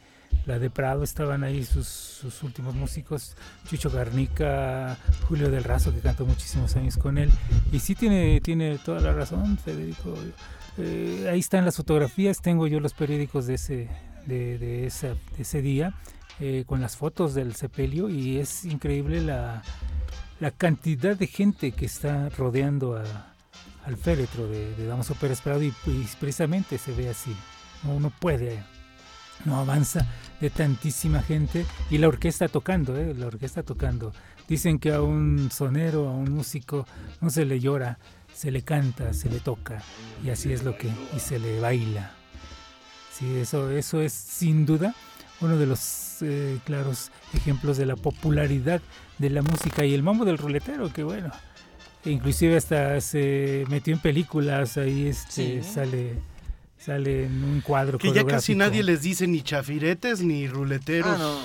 la 0.45 0.59
de 0.59 0.69
Prado, 0.69 1.03
estaban 1.03 1.43
ahí 1.43 1.63
sus, 1.65 1.87
sus 1.87 2.43
últimos 2.43 2.75
músicos, 2.75 3.35
Chucho 3.67 3.89
Garnica, 3.89 4.97
Julio 5.27 5.49
del 5.49 5.63
Razo, 5.63 5.91
que 5.93 5.99
cantó 5.99 6.27
muchísimos 6.27 6.75
años 6.75 6.95
con 6.95 7.17
él. 7.17 7.31
Y 7.71 7.79
sí 7.79 7.95
tiene, 7.95 8.39
tiene 8.39 8.77
toda 8.77 9.01
la 9.01 9.13
razón, 9.13 9.57
Federico. 9.57 10.15
Eh, 10.77 11.27
ahí 11.31 11.39
están 11.39 11.65
las 11.65 11.77
fotografías, 11.77 12.41
tengo 12.41 12.67
yo 12.67 12.79
los 12.79 12.93
periódicos 12.93 13.47
de 13.47 13.55
ese, 13.55 13.89
de, 14.25 14.85
ese 14.85 15.61
día, 15.61 15.93
eh, 16.39 16.63
con 16.67 16.81
las 16.81 16.97
fotos 16.97 17.33
del 17.33 17.55
sepelio, 17.55 18.09
y 18.09 18.37
es 18.37 18.65
increíble 18.65 19.21
la, 19.21 19.63
cantidad 20.57 21.15
de 21.15 21.25
gente 21.25 21.71
que 21.71 21.85
está 21.85 22.29
rodeando 22.29 22.95
al 23.85 23.97
féretro 23.97 24.47
de, 24.47 24.75
de 24.75 24.85
Damaso 24.85 25.15
Pérez 25.15 25.41
Prado 25.41 25.63
y, 25.63 25.73
precisamente 26.19 26.77
se 26.77 26.91
ve 26.91 27.09
así. 27.09 27.35
No, 27.83 27.95
uno 27.95 28.11
puede, 28.19 28.63
no 29.45 29.57
avanza 29.57 30.05
de 30.39 30.49
tantísima 30.49 31.21
gente 31.21 31.65
y 31.89 31.97
la 31.97 32.07
orquesta 32.07 32.47
tocando, 32.47 32.97
¿eh? 32.97 33.15
la 33.15 33.27
orquesta 33.27 33.63
tocando. 33.63 34.13
Dicen 34.47 34.79
que 34.79 34.93
a 34.93 35.01
un 35.01 35.49
sonero, 35.51 36.07
a 36.07 36.11
un 36.11 36.31
músico, 36.31 36.85
no 37.19 37.29
se 37.29 37.45
le 37.45 37.59
llora, 37.59 37.99
se 38.37 38.51
le 38.51 38.61
canta, 38.61 39.13
se 39.15 39.29
le 39.31 39.39
toca 39.39 39.81
y 40.23 40.29
así 40.29 40.53
es 40.53 40.63
lo 40.63 40.77
que, 40.77 40.89
y 41.15 41.19
se 41.19 41.39
le 41.39 41.59
baila. 41.59 42.11
Sí, 43.11 43.25
eso, 43.37 43.71
eso 43.71 43.99
es 43.99 44.13
sin 44.13 44.67
duda 44.67 44.93
uno 45.41 45.57
de 45.57 45.65
los 45.65 46.17
eh, 46.21 46.59
claros 46.63 47.09
ejemplos 47.33 47.77
de 47.77 47.87
la 47.87 47.95
popularidad 47.95 48.79
de 49.17 49.29
la 49.31 49.41
música 49.41 49.85
y 49.85 49.95
el 49.95 50.03
mambo 50.03 50.23
del 50.23 50.37
ruletero, 50.37 50.93
que 50.93 51.01
bueno, 51.01 51.31
e 52.05 52.11
inclusive 52.11 52.57
hasta 52.57 53.01
se 53.01 53.65
metió 53.69 53.95
en 53.95 53.99
películas, 54.01 54.77
ahí 54.77 55.07
este, 55.07 55.63
Sí. 55.63 55.67
sale, 55.67 56.13
sale 56.77 57.25
en 57.25 57.43
un 57.43 57.61
cuadro. 57.61 57.97
Que 57.97 58.11
ya 58.13 58.23
casi 58.23 58.53
nadie 58.53 58.83
les 58.83 59.01
dice 59.01 59.25
ni 59.25 59.41
chafiretes 59.41 60.21
ni 60.21 60.47
ruleteros. 60.47 61.19
Ah, 61.19 61.41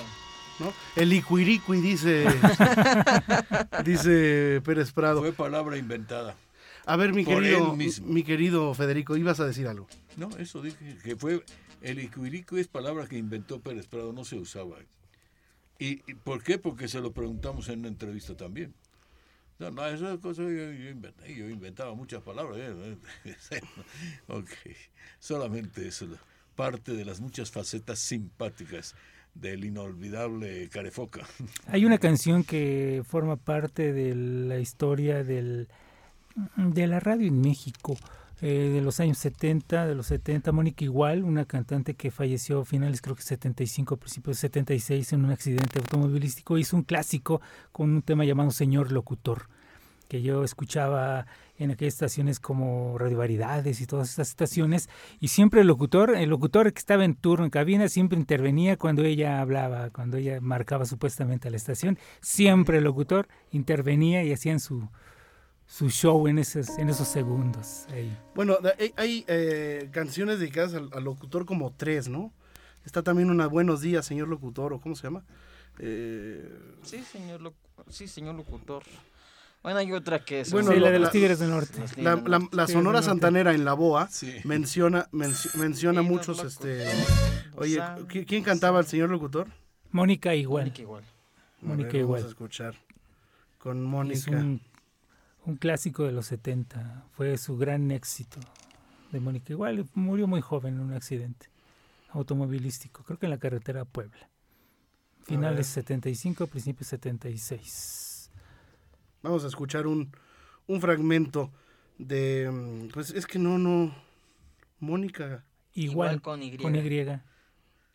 no. 0.61 0.67
¿no? 0.67 0.73
El 0.95 1.11
icuiricui 1.15 1.81
dice, 1.81 2.27
dice 3.85 4.61
Pérez 4.63 4.93
Prado. 4.93 5.21
Fue 5.21 5.33
palabra 5.33 5.79
inventada. 5.79 6.35
A 6.87 6.97
ver, 6.97 7.13
mi 7.13 7.25
querido, 7.25 7.77
mi 7.77 8.23
querido 8.25 8.75
Federico, 8.75 9.17
ibas 9.17 9.41
a 9.41 9.47
decir 9.47 9.69
algo. 9.69 9.87
No, 10.17 10.29
eso 10.39 10.63
dije, 10.63 10.97
que 11.03 11.17
fue 11.17 11.43
el 11.83 11.99
icuirico 11.99 12.57
es 12.57 12.69
palabra 12.69 13.07
que 13.07 13.19
inventó 13.19 13.61
Pérez 13.61 13.87
Prado, 13.87 14.13
no 14.13 14.25
se 14.25 14.37
usaba. 14.37 14.77
¿Y, 15.79 16.03
y 16.11 16.15
por 16.15 16.43
qué? 16.43 16.59
Porque 16.59 16.87
se 16.87 17.01
lo 17.01 17.13
preguntamos 17.13 17.69
en 17.69 17.81
una 17.81 17.89
entrevista 17.89 18.37
también. 18.37 18.73
No, 19.59 19.71
no, 19.71 19.87
esa 19.87 20.17
cosa 20.19 20.43
yo, 20.43 20.49
yo 20.49 20.91
inventé, 20.91 21.35
yo 21.35 21.49
inventaba 21.49 21.95
muchas 21.95 22.23
palabras. 22.23 22.59
¿eh? 22.61 22.97
ok, 24.29 24.49
solamente 25.19 25.87
eso, 25.87 26.07
parte 26.55 26.93
de 26.93 27.05
las 27.05 27.21
muchas 27.21 27.51
facetas 27.51 27.99
simpáticas 27.99 28.95
del 29.35 29.65
inolvidable 29.65 30.69
Carefoca. 30.69 31.27
Hay 31.67 31.85
una 31.85 31.99
canción 31.99 32.45
que 32.45 33.03
forma 33.07 33.37
parte 33.37 33.93
de 33.93 34.15
la 34.15 34.59
historia 34.59 35.25
del, 35.25 35.69
de 36.57 36.87
la 36.87 37.01
radio 37.01 37.27
en 37.27 37.41
México 37.41 37.97
eh, 38.45 38.71
de 38.75 38.81
los 38.81 38.99
años 38.99 39.19
70, 39.19 39.87
de 39.87 39.95
los 39.95 40.07
70. 40.07 40.51
Mónica 40.51 40.85
Igual, 40.85 41.23
una 41.23 41.45
cantante 41.45 41.95
que 41.95 42.11
falleció 42.11 42.63
a 42.63 42.65
finales, 42.65 43.01
creo 43.01 43.15
que 43.15 43.23
75, 43.23 43.97
principios 43.99 44.39
de 44.39 44.41
76, 44.41 45.13
en 45.13 45.25
un 45.25 45.31
accidente 45.31 45.79
automovilístico, 45.79 46.59
hizo 46.59 46.77
un 46.77 46.83
clásico 46.83 47.41
con 47.71 47.91
un 47.91 48.03
tema 48.03 48.25
llamado 48.25 48.51
Señor 48.51 48.91
Locutor, 48.91 49.47
que 50.09 50.23
yo 50.23 50.43
escuchaba 50.43 51.27
en 51.57 51.71
aquellas 51.71 51.95
estaciones 51.95 52.41
como 52.41 52.99
Radio 52.99 53.19
Variedades 53.19 53.81
y 53.81 53.87
todas 53.87 54.11
estas 54.11 54.31
estaciones, 54.31 54.89
y 55.21 55.29
siempre 55.29 55.61
el 55.61 55.69
locutor, 55.69 56.17
el 56.17 56.29
locutor 56.29 56.73
que 56.73 56.81
estaba 56.81 57.05
en 57.05 57.15
turno 57.15 57.45
en 57.45 57.51
cabina, 57.53 57.89
siempre 57.89 58.19
intervenía 58.19 58.77
cuando 58.77 59.05
ella 59.05 59.41
hablaba, 59.41 59.91
cuando 59.91 60.17
ella 60.17 60.41
marcaba 60.41 60.85
supuestamente 60.85 61.47
a 61.47 61.53
la 61.53 61.59
estación, 61.59 61.97
siempre 62.21 62.79
el 62.79 62.85
locutor 62.85 63.29
intervenía 63.53 64.25
y 64.25 64.33
hacían 64.33 64.59
su, 64.59 64.89
su 65.73 65.89
show 65.89 66.29
en 66.29 66.39
esos, 66.39 66.69
en 66.79 66.91
esos 66.91 67.09
segundos. 67.09 67.87
ahí. 67.91 68.15
Bueno, 68.35 68.59
hay, 68.79 68.93
hay, 68.99 69.25
eh, 69.27 69.89
canciones 69.91 70.39
dedicadas 70.39 70.75
al, 70.75 70.91
al 70.93 71.03
locutor 71.05 71.47
como 71.47 71.73
tres, 71.73 72.09
¿no? 72.09 72.31
Está 72.85 73.03
también 73.03 73.31
una 73.31 73.47
Buenos 73.47 73.81
días, 73.81 74.05
señor 74.05 74.29
locutor, 74.29 74.75
o 74.75 74.81
¿cómo 74.83 74.95
se 74.95 75.05
llama? 75.05 75.25
Eh, 75.79 76.47
Sí, 76.83 77.03
señor, 77.03 77.41
loc- 77.41 77.55
sí, 77.89 78.07
señor 78.07 78.35
locutor. 78.35 78.83
Bueno, 79.63 79.79
hay 79.79 79.93
otra 79.93 80.23
que 80.23 80.41
es... 80.41 80.51
Bueno, 80.53 80.73
Sí, 80.73 80.79
la 80.81 80.91
de 80.91 80.99
los 80.99 81.11
Tigres 81.11 81.39
del 81.39 81.49
Norte. 81.51 81.81
La, 81.97 82.67
Sonora. 82.67 83.01
Santanera 83.01 83.55
en 83.55 83.65
La 83.65 83.73
Boa 83.73 84.09
Sí. 84.11 84.31
menciona, 84.45 85.09
menci- 85.13 85.55
menciona 85.55 86.03
Sí, 86.03 86.07
muchos, 86.09 86.37
locos. 86.39 86.53
este... 86.53 86.85
Oye, 87.57 87.77
Gozando, 87.77 88.09
¿qui- 88.09 88.27
¿quién 88.27 88.43
cantaba 88.43 88.81
el 88.81 88.87
señor 88.87 89.09
locutor? 89.09 89.47
Mónica 89.91 90.35
Igual. 90.35 90.65
Mónica 90.65 90.83
igual. 90.83 91.05
Mónica 91.63 91.93
ver, 91.93 92.03
vamos 92.03 92.19
Igual. 92.19 92.25
a 92.25 92.29
escuchar 92.29 92.75
con 93.59 93.79
Es 93.79 93.85
Mónica. 93.89 94.31
un, 94.33 94.61
un 95.45 95.57
clásico 95.57 96.05
de 96.05 96.13
los 96.13 96.27
70. 96.27 97.07
Fue 97.13 97.37
su 97.39 97.57
gran 97.57 97.91
éxito 97.91 98.39
de 99.11 99.21
Mónica. 99.21 99.53
Igual 99.53 99.87
murió 99.95 100.27
muy 100.27 100.41
joven 100.41 100.75
en 100.75 100.81
un 100.81 100.93
accidente 100.93 101.51
automovilístico, 102.11 103.05
creo 103.05 103.19
que 103.19 103.27
en 103.27 103.31
la 103.31 103.39
carretera 103.39 103.83
a 103.83 103.85
Puebla. 103.87 104.29
Finales 105.25 105.67
75, 105.69 106.47
principios 106.47 106.89
76. 106.89 108.31
Vamos 109.23 109.45
a 109.45 109.47
escuchar 109.47 109.87
un, 109.87 110.15
un 110.67 110.81
fragmento 110.81 111.51
de... 111.97 112.51
mm, 112.51 112.89
Pues 112.93 113.11
es 113.11 113.27
que 113.27 113.39
no, 113.39 113.59
no... 113.59 113.95
Mónica... 114.81 115.45
Igual, 115.75 116.17
Igual 116.17 116.23
con 116.23 116.43
Y. 116.43 116.57
Con 116.59 116.75
Y. 116.75 117.07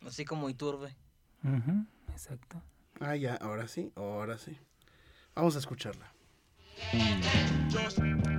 Así 0.04 0.24
como 0.24 0.50
Iturbe. 0.50 0.96
Exacto. 2.10 2.60
Ah, 2.98 3.14
ya, 3.14 3.36
ahora 3.36 3.68
sí, 3.68 3.92
ahora 3.94 4.36
sí. 4.36 4.58
Vamos 5.36 5.54
a 5.54 5.60
escucharla. 5.60 6.12
Si 6.80 8.37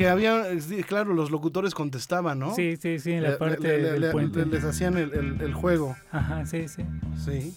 que 0.00 0.08
había, 0.08 0.58
sí, 0.62 0.82
claro, 0.82 1.12
los 1.12 1.30
locutores 1.30 1.74
contestaban, 1.74 2.38
¿no? 2.38 2.54
Sí, 2.54 2.78
sí, 2.80 2.98
sí, 2.98 3.12
en 3.12 3.22
la 3.22 3.30
Le- 3.32 3.36
parte 3.36 3.58
le- 3.60 3.82
le- 3.82 3.90
del 3.92 4.00
le- 4.00 4.10
puente. 4.12 4.46
les 4.46 4.64
hacían 4.64 4.96
el, 4.96 5.12
el- 5.12 5.40
el 5.42 5.52
juego. 5.52 5.94
Ajá, 6.10 6.46
sí, 6.46 6.68
sí. 6.68 6.86
Sí. 7.22 7.54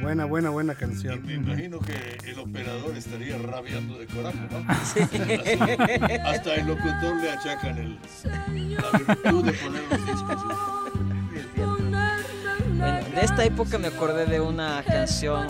Buena, 0.00 0.24
buena, 0.24 0.48
buena 0.48 0.74
canción. 0.74 1.20
Me 1.26 1.34
imagino 1.34 1.78
que 1.80 2.16
el 2.30 2.38
operador 2.38 2.96
estaría 2.96 3.36
rabiando 3.36 3.98
de 3.98 4.06
coraje, 4.06 4.38
¿no? 4.50 4.64
Así, 4.72 5.00
hasta 6.24 6.54
el 6.54 6.66
locutor 6.68 7.16
le 7.20 7.30
achacan 7.30 7.76
el, 7.76 7.98
la 8.24 8.98
virtud 8.98 9.44
de 9.44 9.52
poner 9.52 9.82
los 9.90 10.06
discos. 10.06 10.42
De 13.14 13.20
esta 13.22 13.44
época 13.44 13.76
me 13.78 13.88
acordé 13.88 14.24
de 14.24 14.40
una 14.40 14.82
canción 14.86 15.48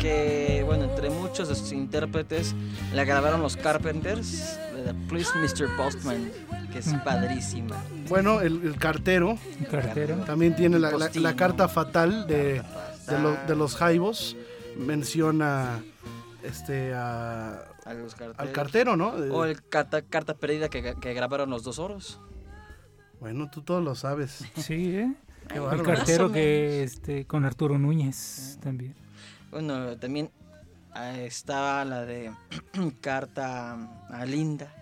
que, 0.00 0.62
bueno, 0.66 0.84
entre 0.84 1.10
muchos 1.10 1.48
de 1.48 1.54
sus 1.54 1.70
intérpretes 1.72 2.54
la 2.94 3.04
grabaron 3.04 3.42
los 3.42 3.56
Carpenters, 3.56 4.58
de 4.82 4.94
Please 5.08 5.30
Mr. 5.38 5.68
Postman, 5.76 6.30
que 6.72 6.78
es 6.80 6.92
padrísima. 7.04 7.76
Bueno, 8.08 8.40
el, 8.40 8.62
el 8.64 8.76
cartero, 8.76 9.38
cartero. 9.70 10.16
también 10.26 10.54
tiene 10.56 10.78
la, 10.78 10.90
la- 10.92 10.98
la 10.98 11.04
Postino. 11.06 11.36
carta 11.36 11.68
fatal 11.68 12.26
de, 12.26 12.62
de, 13.08 13.18
lo- 13.22 13.36
de 13.46 13.56
los 13.56 13.76
Jaivos. 13.76 14.36
Menciona 14.76 15.82
este 16.42 16.94
a- 16.94 17.64
A 17.84 17.94
los 17.94 18.14
carteros. 18.14 18.38
al 18.38 18.52
cartero, 18.52 18.96
¿no? 18.96 19.08
O 19.10 19.44
el 19.44 19.62
carta, 19.62 20.02
carta 20.02 20.34
perdida 20.34 20.68
que, 20.68 20.94
que 21.00 21.14
grabaron 21.14 21.50
los 21.50 21.62
dos 21.64 21.78
oros. 21.78 22.20
Bueno, 23.20 23.50
tú 23.50 23.62
todo 23.62 23.80
lo 23.80 23.94
sabes. 23.94 24.44
Sí, 24.56 24.96
¿eh? 24.96 25.14
Qué 25.48 25.58
el 25.58 25.82
cartero 25.82 26.30
que 26.30 26.82
este 26.84 27.26
con 27.26 27.44
Arturo 27.44 27.78
Núñez 27.78 28.58
también. 28.62 28.94
Bueno, 29.50 29.96
también 29.98 30.30
estaba 30.94 31.84
la 31.84 32.04
de 32.04 32.32
Carta 33.00 33.76
a 34.10 34.24
Linda. 34.24 34.72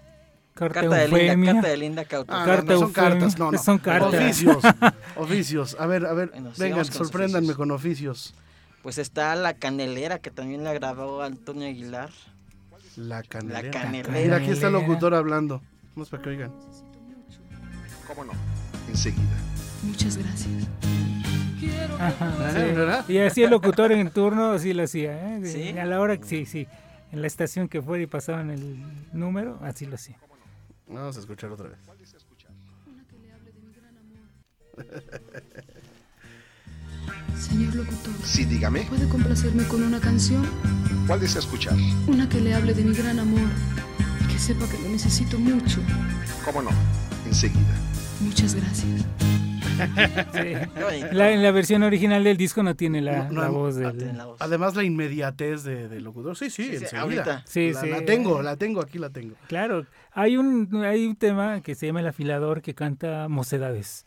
Carta 0.54 0.80
Carta 0.80 0.96
de 0.96 1.08
Linda. 1.08 1.52
Carta 1.52 1.68
de 1.68 1.76
Linda 1.76 2.04
Cauto. 2.04 2.32
Ah, 2.34 2.40
no, 2.40 2.46
Carta 2.46 2.72
no, 2.72 2.78
son 2.78 2.88
Eufemia. 2.88 3.10
cartas, 3.10 3.38
no, 3.38 3.52
no. 3.52 3.58
Son 3.62 3.78
cartas. 3.78 4.14
Oficios. 4.14 4.58
Oficios. 5.16 5.76
A 5.78 5.86
ver, 5.86 6.04
a 6.06 6.12
ver, 6.14 6.30
Bueno, 6.30 6.52
vengan, 6.58 6.84
sorpréndanme 6.84 7.38
oficios. 7.48 7.56
con 7.56 7.70
oficios. 7.70 8.34
Pues 8.82 8.98
está 8.98 9.34
La 9.36 9.54
Canelera, 9.54 10.18
que 10.18 10.30
también 10.30 10.64
la 10.64 10.72
grabó 10.72 11.22
Antonio 11.22 11.68
Aguilar. 11.68 12.10
La 12.96 13.22
canelera. 13.22 13.62
La 13.62 13.70
canelera. 13.70 14.12
Mira, 14.12 14.36
aquí 14.38 14.50
está 14.50 14.66
el 14.68 14.72
locutor 14.72 15.14
hablando. 15.14 15.62
Vamos 15.94 16.08
para 16.08 16.22
que 16.22 16.30
oigan. 16.30 16.52
¿Cómo 18.08 18.24
no? 18.24 18.32
Enseguida. 18.88 19.36
Muchas 19.84 20.16
gracias. 20.16 20.66
Ajá, 21.98 22.14
Ah, 22.20 22.50
sí. 22.52 22.58
¿verdad? 22.58 23.08
Y 23.08 23.18
así 23.18 23.42
el 23.42 23.50
locutor 23.50 23.92
en 23.92 24.10
turno 24.10 24.52
así 24.52 24.72
lo 24.72 24.84
hacía, 24.84 25.36
¿eh? 25.36 25.40
¿Sí? 25.44 25.76
A 25.78 25.84
la 25.84 26.00
hora 26.00 26.16
que 26.16 26.24
sí, 26.26 26.46
sí. 26.46 26.66
En 27.12 27.20
la 27.22 27.26
estación 27.26 27.68
que 27.68 27.80
fuera 27.82 28.02
y 28.02 28.06
pasaban 28.06 28.50
el 28.50 28.76
número, 29.12 29.58
así 29.62 29.86
lo 29.86 29.94
hacía. 29.96 30.16
Vamos 30.86 31.16
a 31.16 31.20
escuchar 31.20 31.50
otra 31.50 31.68
vez. 31.68 31.78
Señor 37.38 37.74
locutor, 37.74 38.14
Sí, 38.24 38.44
dígame. 38.44 38.82
¿puede 38.82 39.08
complacerme 39.08 39.64
con 39.64 39.82
una 39.82 40.00
canción? 40.00 40.44
¿Cuál 41.06 41.20
desea 41.20 41.40
escuchar? 41.40 41.74
Una 42.06 42.28
que 42.28 42.40
le 42.40 42.54
hable 42.54 42.74
de 42.74 42.82
mi 42.84 42.94
gran 42.94 43.18
amor 43.18 43.48
y 44.24 44.32
que 44.32 44.38
sepa 44.38 44.68
que 44.68 44.78
lo 44.82 44.88
necesito 44.88 45.38
mucho. 45.38 45.80
¿Cómo 46.44 46.62
no? 46.62 46.70
Enseguida. 47.26 47.74
Muchas 48.20 48.54
gracias. 48.54 49.04
Sí. 50.32 51.06
La, 51.12 51.30
en 51.30 51.42
la 51.42 51.50
versión 51.50 51.82
original 51.82 52.24
del 52.24 52.36
disco 52.36 52.62
no 52.62 52.74
tiene 52.74 53.00
la, 53.00 53.24
No, 53.24 53.32
no, 53.32 53.40
la 53.42 53.48
voz 53.48 53.76
Ah, 53.76 53.80
del... 53.80 53.98
tiene 53.98 54.12
la 54.14 54.24
voz. 54.26 54.40
Además, 54.40 54.74
la 54.76 54.84
inmediatez 54.84 55.62
de- 55.64 55.88
del 55.88 56.04
locutor. 56.04 56.36
Sí, 56.36 56.50
sí, 56.50 56.76
Sí, 56.78 56.86
sí, 56.86 56.96
ahorita. 56.96 57.42
Sí, 57.46 57.72
la, 57.72 57.80
sí. 57.80 57.88
la 57.90 58.04
tengo, 58.04 58.42
la 58.42 58.56
tengo, 58.56 58.80
aquí 58.80 58.98
la 58.98 59.10
tengo. 59.10 59.34
Claro, 59.48 59.86
hay 60.12 60.36
un, 60.36 60.82
hay 60.84 61.06
un 61.06 61.16
tema 61.16 61.60
que 61.60 61.74
se 61.74 61.86
llama 61.86 62.00
El 62.00 62.08
Afilador 62.08 62.62
que 62.62 62.74
canta 62.74 63.28
Mocedades. 63.28 64.04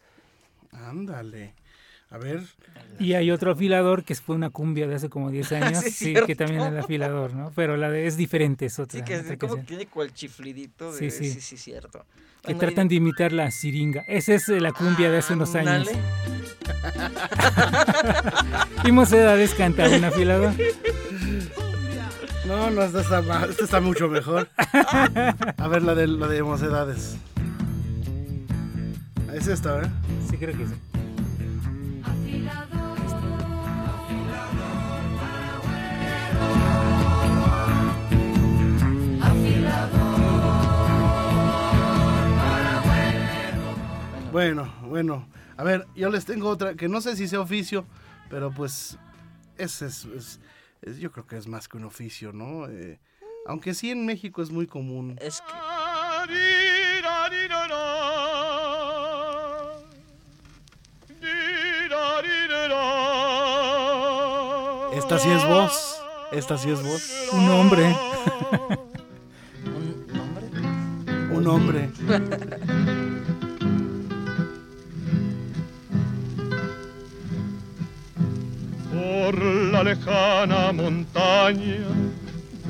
Ándale. 0.72 1.54
A 2.12 2.18
ver. 2.18 2.42
Y 3.00 3.14
hay 3.14 3.32
otro 3.32 3.52
afilador 3.54 4.04
que 4.04 4.14
fue 4.16 4.36
una 4.36 4.50
cumbia 4.50 4.86
de 4.88 4.96
hace 4.96 5.10
como 5.10 5.32
10 5.32 5.52
años, 5.54 5.80
Sí, 5.84 5.92
sí, 5.92 6.14
que 6.28 6.36
también 6.36 6.60
es 6.62 6.68
el 6.68 6.78
afilador, 6.80 7.34
¿no? 7.34 7.52
Pero 7.56 7.78
la 7.78 7.90
de 7.90 8.06
es 8.06 8.18
diferente, 8.18 8.66
es 8.66 8.78
otra. 8.80 9.00
Sí, 9.00 9.06
que 9.06 9.18
otra 9.18 9.34
es 9.34 9.40
como 9.40 9.54
canción. 9.56 9.62
que 9.62 9.68
tiene 9.68 9.86
cual 9.88 10.14
chiflidito. 10.14 10.92
De, 10.92 10.98
Sí, 11.00 11.10
sí, 11.10 11.32
sí. 11.32 11.42
sí, 11.42 11.58
cierto. 11.58 12.06
que 12.44 12.54
Bueno, 12.54 12.60
tratan 12.60 12.88
de 12.90 12.96
imitar 12.96 13.32
la 13.32 13.50
siringa. 13.50 14.02
Esa 14.08 14.34
es 14.36 14.50
eh, 14.50 14.60
la 14.60 14.72
cumbia 14.74 15.10
de 15.10 15.18
hace 15.20 15.34
unos 15.34 15.56
años. 15.56 15.88
Y 18.84 18.92
Mocedades 18.92 19.54
canta 19.54 19.88
un 19.90 20.04
afilador. 20.04 20.54
No, 22.48 22.70
no, 22.72 22.82
esta 22.82 23.02
está, 23.02 23.22
ma- 23.22 23.46
esta 23.50 23.64
está 23.64 23.80
mucho 23.80 24.10
mejor. 24.10 24.50
A 25.58 25.68
ver, 25.70 25.84
la 25.84 25.96
de, 25.96 26.08
la 26.08 26.28
de 26.28 26.44
mocedades. 26.44 27.16
Es 29.34 29.48
esta, 29.48 29.76
¿verdad? 29.76 29.92
Sí, 30.30 30.36
creo 30.38 30.58
que 30.58 30.68
sí. 30.68 30.74
Bueno, 44.32 44.74
bueno. 44.84 45.28
A 45.58 45.64
ver, 45.64 45.86
yo 45.96 46.10
les 46.10 46.26
tengo 46.26 46.50
otra 46.50 46.76
que 46.76 46.88
no 46.88 47.02
sé 47.02 47.16
si 47.16 47.28
sea 47.28 47.42
oficio, 47.42 47.86
pero 48.30 48.52
pues 48.52 48.98
ese 49.58 49.88
es, 49.88 50.06
es- 50.06 50.40
es- 50.82 50.98
yo 51.00 51.12
creo 51.12 51.28
que 51.28 51.38
es 51.38 51.48
más 51.48 51.68
que 51.68 51.78
un 51.78 51.84
oficio, 51.86 52.32
¿no? 52.34 52.68
Eh, 52.68 53.00
aunque 53.46 53.74
sí 53.74 53.92
en 53.92 54.06
México 54.06 54.42
es 54.42 54.50
muy 54.52 54.68
común. 54.68 55.18
Es 55.22 55.42
que 55.42 55.54
Esta 64.98 65.18
sí 65.20 65.30
es 65.30 65.46
voz. 65.48 66.01
Esta 66.32 66.58
sí 66.58 66.70
es 66.72 66.82
voz. 66.82 67.12
Un 67.34 67.50
hombre. 67.50 67.96
Un 71.32 71.48
hombre. 71.48 71.90
Por 78.92 79.42
la 79.44 79.84
lejana 79.84 80.72
montaña 80.74 81.78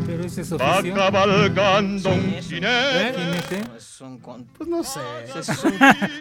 Pero 0.06 0.24
ese 0.26 0.42
es 0.42 0.54
va 0.54 0.82
cabalgando 0.96 2.10
un 2.10 2.20
¿Eh? 2.36 2.42
jinete. 2.42 3.62
Un 4.02 4.18
con- 4.20 4.46
Pues 4.46 4.68
no 4.68 4.84
sé. 4.84 5.00
es 5.36 5.48
un 5.64 5.74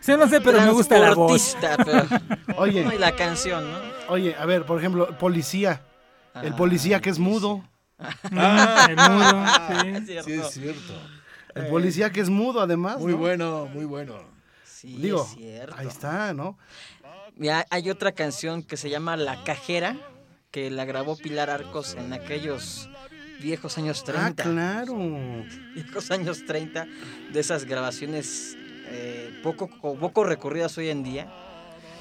Sí, 0.03 0.13
no 0.19 0.29
sé, 0.29 0.41
pero 0.41 0.61
me 0.61 0.71
gusta 0.71 0.99
la 0.99 1.15
voz. 1.15 1.57
pero- 1.85 2.07
Oye. 2.59 2.85
No, 2.85 2.93
y 2.93 2.99
la 2.99 3.13
canción, 3.17 3.71
¿no? 3.71 3.79
Oye, 4.09 4.35
a 4.39 4.45
ver, 4.45 4.65
por 4.67 4.79
ejemplo, 4.79 5.09
policía. 5.19 5.81
El 6.43 6.55
policía 6.55 7.01
que 7.01 7.11
es 7.11 7.19
mudo. 7.19 7.65
Ah, 8.33 8.87
el 8.89 8.97
mudo, 8.97 10.07
sí. 10.07 10.23
Sí, 10.25 10.33
es 10.33 10.51
cierto. 10.53 10.95
El 11.55 11.67
policía 11.67 12.11
que 12.11 12.21
es 12.21 12.31
mudo, 12.31 12.63
además. 12.63 12.99
Muy 12.99 13.13
¿no? 13.13 13.19
bueno, 13.19 13.67
muy 13.67 13.85
bueno. 13.85 14.15
Sí, 14.65 14.97
Digo, 14.97 15.23
es 15.23 15.37
cierto. 15.37 15.75
ahí 15.77 15.87
está, 15.87 16.33
¿no? 16.33 16.57
Mira, 17.37 17.67
hay 17.69 17.91
otra 17.91 18.13
canción 18.13 18.63
que 18.63 18.79
se 18.79 18.89
llama 18.89 19.17
La 19.19 19.45
Cajera, 19.45 19.97
que 20.51 20.71
la 20.71 20.87
grabó 20.87 21.17
Pilar 21.17 21.51
Arcos 21.51 21.95
en 21.95 22.15
aquellos 22.15 22.89
viejos 23.41 23.77
años 23.77 24.03
30. 24.05 24.43
Ah, 24.43 24.47
claro. 24.51 24.97
Viejos 25.75 26.11
años 26.11 26.45
30, 26.47 26.87
de 27.33 27.41
esas 27.41 27.65
grabaciones 27.67 28.57
eh, 28.93 29.39
poco, 29.43 29.69
poco 29.69 30.25
recurridas 30.25 30.77
hoy 30.79 30.89
en 30.89 31.03
día, 31.03 31.33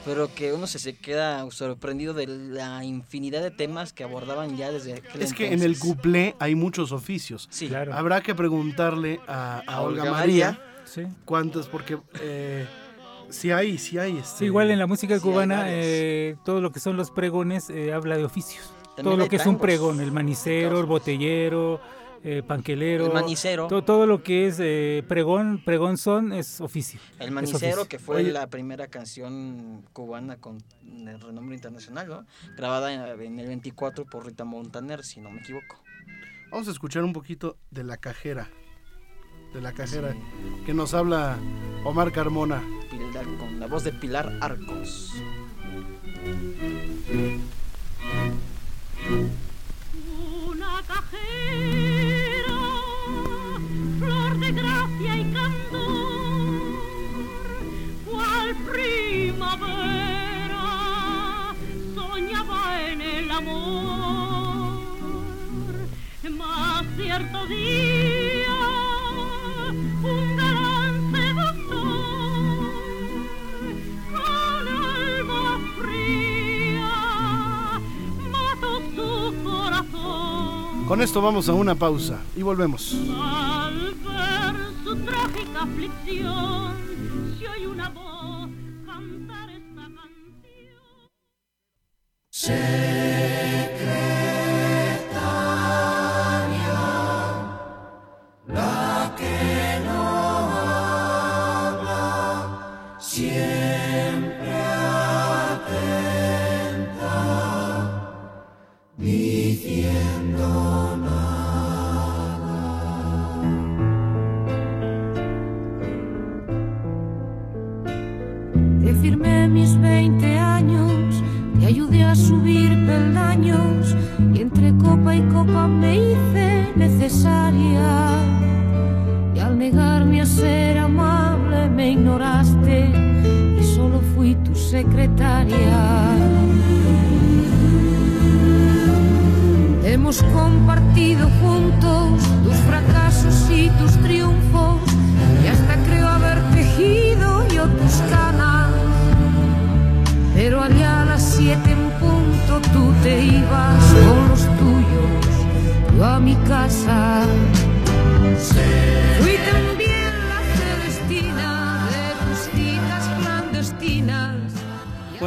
pero 0.06 0.34
que 0.34 0.54
uno 0.54 0.68
se, 0.68 0.80
se 0.80 0.96
queda 0.96 1.50
sorprendido 1.52 2.14
de 2.14 2.28
la 2.28 2.84
infinidad 2.84 3.42
de 3.42 3.52
temas 3.52 3.94
que 3.94 4.04
abordaban 4.04 4.58
ya 4.58 4.72
desde 4.72 4.94
aquel 4.94 5.22
Es 5.22 5.34
que 5.34 5.54
en 5.54 5.62
el 5.62 5.78
cuplé 5.78 6.36
hay 6.40 6.56
muchos 6.56 6.92
oficios. 6.92 7.48
Sí. 7.52 7.68
Claro. 7.68 7.94
Habrá 7.94 8.22
que 8.22 8.34
preguntarle 8.36 9.20
a, 9.28 9.64
a 9.68 9.74
A 9.76 9.82
Olga, 9.82 10.04
Olga 10.04 10.12
María, 10.12 10.46
María. 10.52 10.66
Sí. 10.86 11.04
cuántos, 11.26 11.68
porque 11.68 11.98
eh, 12.22 12.66
sí 13.30 13.52
hay, 13.52 13.78
sí 13.78 13.98
hay. 13.98 14.18
Este, 14.18 14.40
Sí, 14.40 14.46
igual 14.46 14.72
en 14.72 14.80
la 14.80 14.88
música 14.88 15.16
Sí, 15.16 15.22
cubana, 15.22 15.66
eh, 15.68 16.36
todo 16.46 16.62
lo 16.62 16.72
que 16.72 16.80
son 16.80 16.98
los 16.98 17.12
pregones 17.12 17.70
eh, 17.70 17.94
habla 17.94 18.18
de 18.18 18.24
oficios. 18.24 18.72
También 18.96 19.04
todo 19.04 19.18
lo 19.18 19.30
que 19.30 19.36
es 19.38 19.46
un 19.46 19.60
pregón, 19.60 20.02
el 20.02 20.12
manicero, 20.12 20.80
el 20.80 20.86
botellero, 20.86 21.80
eh, 22.24 22.44
panquelero. 22.46 23.08
El 23.08 23.14
manicero. 23.14 23.68
to- 23.68 23.84
todo 23.84 24.06
lo 24.06 24.24
que 24.24 24.48
es 24.48 24.58
eh, 24.60 25.04
pregón, 25.08 25.62
pregón 25.64 25.98
son 25.98 26.32
es 26.34 26.60
oficio. 26.62 27.00
El 27.20 27.32
Manicero, 27.32 27.58
oficio. 27.82 27.88
que 27.88 28.00
fue 28.00 28.18
Oye. 28.18 28.32
la 28.32 28.48
primera 28.48 28.88
canción 28.88 29.84
cubana 29.94 30.38
con 30.38 30.58
el 30.84 31.20
renombre 31.22 31.56
internacional, 31.56 32.08
¿no? 32.08 32.26
Grabada 32.58 32.94
en, 32.94 33.22
en 33.22 33.40
el 33.40 33.48
24 33.48 34.06
por 34.06 34.26
Rita 34.26 34.44
Montaner, 34.46 35.04
si 35.04 35.20
no 35.22 35.30
me 35.32 35.40
equivoco. 35.42 35.82
Vamos 36.52 36.68
a 36.68 36.72
escuchar 36.72 37.04
un 37.04 37.14
poquito 37.14 37.58
de 37.72 37.84
la 37.84 37.98
cajera. 37.98 38.50
De 39.54 39.62
la 39.62 39.72
cajera. 39.74 40.16
Que 40.66 40.74
nos 40.74 40.94
habla 40.94 41.38
Omar 41.84 42.12
Carmona. 42.12 42.62
Pilar- 42.92 43.38
con 43.40 43.60
la 43.60 43.68
voz 43.68 43.84
de 43.84 43.92
Pilar 43.94 44.32
Arcos 44.42 45.14
cajera, 50.88 52.60
flor 54.00 54.40
de 54.40 54.52
gracia 54.52 55.18
y 55.18 55.24
candor, 55.34 56.62
cual 58.06 58.56
primavera 58.72 60.68
soñaba 61.96 62.90
en 62.90 63.02
el 63.02 63.32
amor. 63.32 64.80
Más 66.30 66.86
cierto 66.96 67.46
día. 67.48 67.99
Con 81.00 81.06
esto 81.06 81.22
vamos 81.22 81.48
a 81.48 81.54
una 81.54 81.76
pausa 81.76 82.20
y 82.36 82.42
volvemos. 82.42 82.94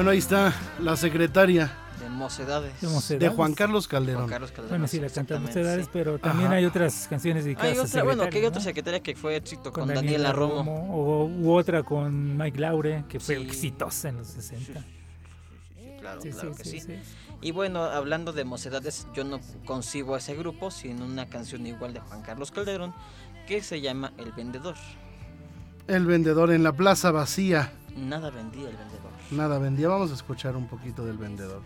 Bueno, 0.02 0.10
ahí 0.10 0.18
está 0.18 0.52
la 0.80 0.96
secretaria 0.96 1.70
De 2.00 2.08
mocedades. 2.08 2.80
De 2.80 2.88
Mocedades. 2.88 3.20
de 3.20 3.28
Juan 3.36 3.54
Carlos 3.54 3.86
Calderón. 3.86 4.22
Juan 4.22 4.30
Carlos 4.30 4.50
Calderón, 4.50 4.70
Bueno, 4.70 4.88
sí, 4.88 4.98
la 4.98 5.08
canta 5.08 5.38
Mocedades, 5.38 5.84
sí. 5.84 5.90
pero 5.92 6.18
también 6.18 6.48
Ajá. 6.48 6.56
hay 6.56 6.64
otras 6.64 7.06
canciones 7.08 7.44
dedicadas 7.44 7.70
Hay 7.74 7.78
a 7.78 7.82
otra, 7.84 8.02
bueno, 8.02 8.28
que 8.28 8.38
hay 8.38 8.44
otra 8.44 8.60
secretaria 8.60 8.98
que 9.00 9.14
fue 9.14 9.36
éxito 9.36 9.72
con, 9.72 9.84
con 9.86 9.94
Daniela 9.94 10.32
Romo. 10.32 10.88
o, 10.92 11.26
u 11.26 11.52
otra 11.52 11.84
con 11.84 12.36
Mike 12.36 12.58
Laure, 12.58 13.04
que 13.08 13.20
fue 13.20 13.36
Sí. 13.36 13.42
exitosa 13.42 14.08
en 14.08 14.16
los 14.16 14.26
60. 14.26 14.84
Claro, 16.00 16.20
Sí, 16.20 16.30
claro 16.30 16.52
sí, 16.54 16.56
que 16.64 16.68
sí, 16.68 16.80
sí. 16.80 16.86
sí. 16.96 16.98
Y 17.40 17.52
bueno, 17.52 17.84
hablando 17.84 18.32
de 18.32 18.42
mocedades, 18.44 19.06
yo 19.14 19.22
no 19.22 19.38
concibo 19.64 20.16
a 20.16 20.18
ese 20.18 20.34
grupo 20.34 20.72
sin 20.72 21.00
una 21.00 21.28
canción 21.28 21.64
igual 21.64 21.94
de 21.94 22.00
Juan 22.00 22.22
Carlos 22.22 22.50
Calderón 22.50 22.92
que 23.46 23.62
se 23.62 23.80
llama 23.80 24.12
El 24.18 24.32
Vendedor. 24.32 24.74
El 25.86 26.06
vendedor 26.06 26.50
en 26.50 26.64
la 26.64 26.72
plaza 26.72 27.12
vacía. 27.12 27.70
Nada 27.96 28.30
vendía 28.30 28.68
el 28.68 28.76
vendedor. 28.76 29.11
Nada 29.32 29.58
vendía. 29.58 29.88
Vamos 29.88 30.10
a 30.10 30.14
escuchar 30.14 30.56
un 30.56 30.66
poquito 30.66 31.06
del 31.06 31.16
vendedor. 31.16 31.62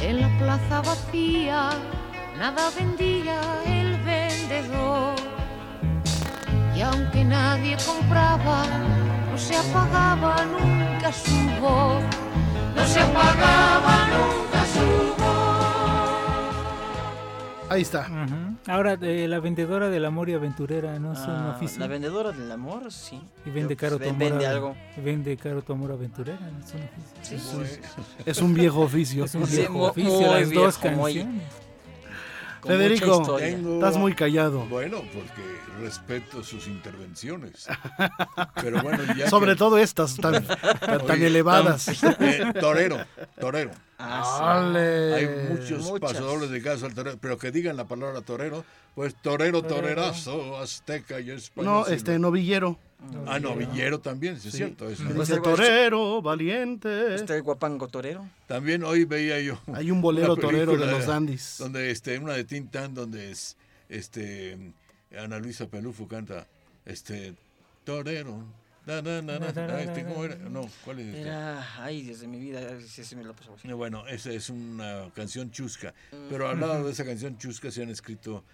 En 0.00 0.20
la 0.20 0.38
plaza 0.38 0.80
vacía 0.80 1.70
nada 2.38 2.70
vendía 2.70 3.40
el 3.66 3.98
vendedor. 4.04 5.16
Y 6.74 6.80
aunque 6.80 7.24
nadie 7.24 7.76
compraba, 7.84 8.64
no 9.30 9.36
se 9.36 9.54
apagaba 9.54 10.44
nunca 10.46 11.12
su 11.12 11.60
voz. 11.60 12.02
No 12.74 12.86
se 12.86 13.00
apagaba 13.00 14.06
nunca 14.08 14.66
su 14.66 14.80
voz. 15.22 15.30
Ahí 17.70 17.82
está. 17.82 18.06
Ahora, 18.68 18.96
la 19.00 19.40
vendedora 19.40 19.88
del 19.88 20.04
amor 20.04 20.28
y 20.28 20.34
aventurera, 20.34 20.98
¿no 20.98 21.12
es 21.12 21.18
un 21.20 21.30
Ah, 21.30 21.54
oficio? 21.56 21.80
la 21.80 21.86
vendedora 21.88 22.30
del 22.32 22.50
amor, 22.52 22.92
sí. 22.92 23.20
Y 23.46 23.50
vende 23.50 23.74
caro 23.76 23.98
tu 23.98 24.04
amor. 24.08 24.18
Vende 24.18 24.46
algo. 24.46 24.76
Vende 25.02 25.36
caro 25.36 25.62
tu 25.62 25.72
amor 25.72 25.92
aventurera, 25.92 26.38
¿no? 26.40 26.58
es 26.64 26.72
un 26.74 26.82
oficio. 26.82 27.12
Sí, 27.22 27.38
Sí. 27.38 27.80
Es 28.26 28.40
un 28.42 28.54
viejo 28.54 28.80
oficio. 28.80 29.24
Es 29.24 29.34
un 29.34 29.46
viejo 29.46 29.82
oficio, 29.82 30.12
muy 30.12 30.24
las 30.24 30.50
dos 30.52 30.80
viejo, 30.80 30.96
muy- 31.00 31.14
canciones. 31.14 31.42
Mucha 31.42 31.63
Federico, 32.66 33.20
historia. 33.20 33.48
estás 33.48 33.96
muy 33.96 34.14
callado. 34.14 34.60
Bueno, 34.66 35.02
porque 35.14 35.42
respeto 35.80 36.42
sus 36.42 36.66
intervenciones. 36.66 37.66
Pero 38.60 38.82
bueno, 38.82 39.02
ya 39.16 39.28
Sobre 39.28 39.52
que- 39.52 39.58
todo 39.58 39.78
estas 39.78 40.16
tan, 40.16 40.44
tan 41.06 41.22
elevadas. 41.22 41.88
eh, 42.20 42.52
torero, 42.60 42.98
torero. 43.38 43.70
Ah, 43.98 44.58
¡Ale! 44.60 45.14
Hay 45.14 45.28
muchos 45.50 45.82
Muchas. 45.84 46.00
pasadores 46.12 46.50
de 46.50 46.60
caso 46.62 46.86
al 46.86 46.94
torero, 46.94 47.16
pero 47.20 47.38
que 47.38 47.50
digan 47.50 47.76
la 47.76 47.86
palabra 47.86 48.20
torero, 48.22 48.64
pues 48.94 49.14
torero, 49.14 49.62
torerazo, 49.62 50.58
azteca 50.58 51.20
y 51.20 51.30
español. 51.30 51.72
No, 51.72 51.86
este, 51.86 52.18
novillero. 52.18 52.78
Ah, 53.26 53.38
novillero 53.38 54.00
también, 54.00 54.38
sí, 54.40 54.48
es 54.48 54.54
cierto. 54.54 54.88
eso. 54.88 55.04
Pues 55.04 55.28
Dice 55.28 55.40
torero, 55.40 56.20
valiente. 56.22 57.14
Está 57.14 57.36
el 57.36 57.42
guapango 57.42 57.88
torero. 57.88 58.28
También 58.46 58.84
hoy 58.84 59.04
veía 59.04 59.40
yo. 59.40 59.58
Hay 59.72 59.90
un 59.90 60.00
bolero 60.00 60.36
torero 60.36 60.76
de 60.76 60.86
los 60.86 61.06
dandies. 61.06 61.56
Donde 61.58 61.90
este, 61.90 62.18
una 62.18 62.34
de 62.34 62.44
Tintán, 62.44 62.94
donde 62.94 63.30
es 63.30 63.56
este 63.88 64.74
Ana 65.18 65.38
Luisa 65.38 65.66
Pelufo 65.66 66.06
canta 66.08 66.46
este 66.84 67.34
torero. 67.84 68.44
Na, 68.86 69.00
na, 69.00 69.22
na, 69.22 69.38
na, 69.38 69.46
ah, 69.56 69.82
este, 69.82 70.04
¿cómo 70.04 70.26
era? 70.26 70.36
No, 70.36 70.68
¿cuál 70.84 70.98
es 70.98 71.06
este? 71.06 71.20
Era, 71.22 71.82
ay, 71.82 72.02
desde 72.02 72.26
mi 72.26 72.38
vida, 72.38 72.60
sí, 72.86 73.02
sí 73.02 73.16
me 73.16 73.24
lo 73.24 73.34
pasó. 73.34 73.56
Bueno, 73.74 74.06
esa 74.06 74.30
es 74.30 74.50
una 74.50 75.10
canción 75.14 75.50
chusca, 75.50 75.94
pero 76.28 76.50
al 76.50 76.60
lado 76.60 76.84
de 76.84 76.92
esa 76.92 77.02
canción 77.06 77.38
chusca 77.38 77.70
se 77.70 77.82
han 77.82 77.88
escrito 77.88 78.44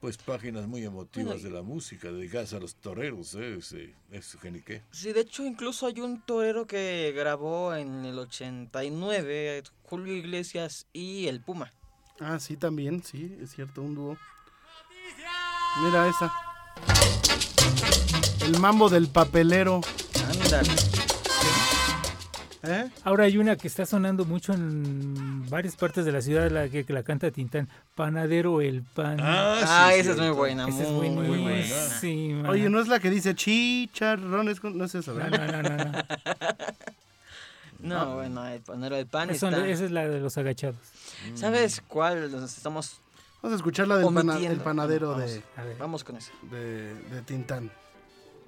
pues 0.00 0.16
páginas 0.16 0.66
muy 0.66 0.84
emotivas 0.84 1.26
Bueno, 1.34 1.42
de 1.42 1.50
la 1.50 1.62
música 1.62 2.10
dedicadas 2.12 2.52
a 2.52 2.60
los 2.60 2.76
toreros, 2.76 3.34
¿eh? 3.34 3.56
Ese- 3.58 3.94
es 4.10 4.36
geniqué. 4.40 4.82
Sí, 4.90 5.12
de 5.12 5.20
hecho, 5.20 5.44
incluso 5.44 5.86
hay 5.86 6.00
un 6.00 6.20
torero 6.22 6.66
que 6.66 7.12
grabó 7.16 7.74
en 7.74 8.04
el 8.04 8.18
89, 8.18 9.62
Julio 9.82 10.14
Iglesias 10.14 10.86
y 10.92 11.26
el 11.26 11.40
Puma. 11.40 11.72
Ah, 12.20 12.38
sí, 12.38 12.56
también, 12.56 13.02
sí, 13.02 13.36
es 13.40 13.50
cierto, 13.54 13.82
un 13.82 13.94
dúo. 13.94 14.16
Mira 15.82 16.08
esa. 16.08 16.32
El 18.44 18.58
mambo 18.58 18.88
del 18.88 19.08
papelero. 19.08 19.80
Ándale. 20.28 20.68
¿Eh? 22.64 22.88
Ahora 23.04 23.24
hay 23.24 23.38
una 23.38 23.56
que 23.56 23.68
está 23.68 23.86
sonando 23.86 24.24
mucho 24.24 24.52
en 24.52 25.48
varias 25.48 25.76
partes 25.76 26.04
de 26.04 26.10
la 26.12 26.20
ciudad, 26.20 26.50
la 26.50 26.68
que, 26.68 26.84
que 26.84 26.92
la 26.92 27.02
canta 27.04 27.30
Tintán. 27.30 27.68
Panadero 27.94 28.60
el 28.60 28.82
pan. 28.82 29.18
Ah, 29.20 29.92
esa 29.94 30.10
es 30.12 30.16
muy 30.18 30.30
buena, 30.30 30.68
Esa 30.68 30.82
es 30.82 30.88
muy, 30.90 31.08
muy 31.10 31.28
buena. 31.38 32.48
Oye, 32.50 32.68
¿no 32.68 32.80
es 32.80 32.88
la 32.88 32.98
que 32.98 33.10
dice 33.10 33.34
chicharrones? 33.34 34.58
con- 34.60 34.76
No 34.76 34.84
es 34.86 34.92
¿verdad? 34.92 35.30
No, 35.30 35.62
no, 35.62 35.76
no, 35.76 35.84
no. 35.92 36.04
No, 37.80 38.14
bueno, 38.16 38.44
el 38.48 38.60
panero 38.60 38.96
del 38.96 39.06
pan 39.06 39.30
Esa, 39.30 39.50
está... 39.50 39.66
esa 39.68 39.84
es 39.84 39.90
la 39.92 40.08
de 40.08 40.18
los 40.18 40.36
agachados. 40.36 40.76
¿Sabes 41.36 41.80
cuál 41.86 42.30
nos 42.32 42.56
estamos 42.56 42.98
Vamos 43.40 43.52
a 43.52 43.56
escuchar 43.56 43.86
la 43.86 43.98
del 43.98 44.06
pana- 44.06 44.32
omitiendo? 44.32 44.52
el 44.52 44.60
panadero 44.60 45.10
Vamos, 45.10 45.30
de, 45.30 45.42
A 45.56 45.62
ver. 45.62 45.76
Vamos 45.78 46.02
con 46.02 46.16
eso. 46.16 46.32
de, 46.50 46.92
de 46.94 47.22
Tintán. 47.24 47.70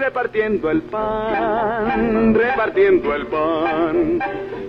repartiendo 0.00 0.70
el 0.70 0.82
pan, 0.82 2.34
repartiendo 2.34 3.14
el 3.14 3.26
pan, 3.26 4.18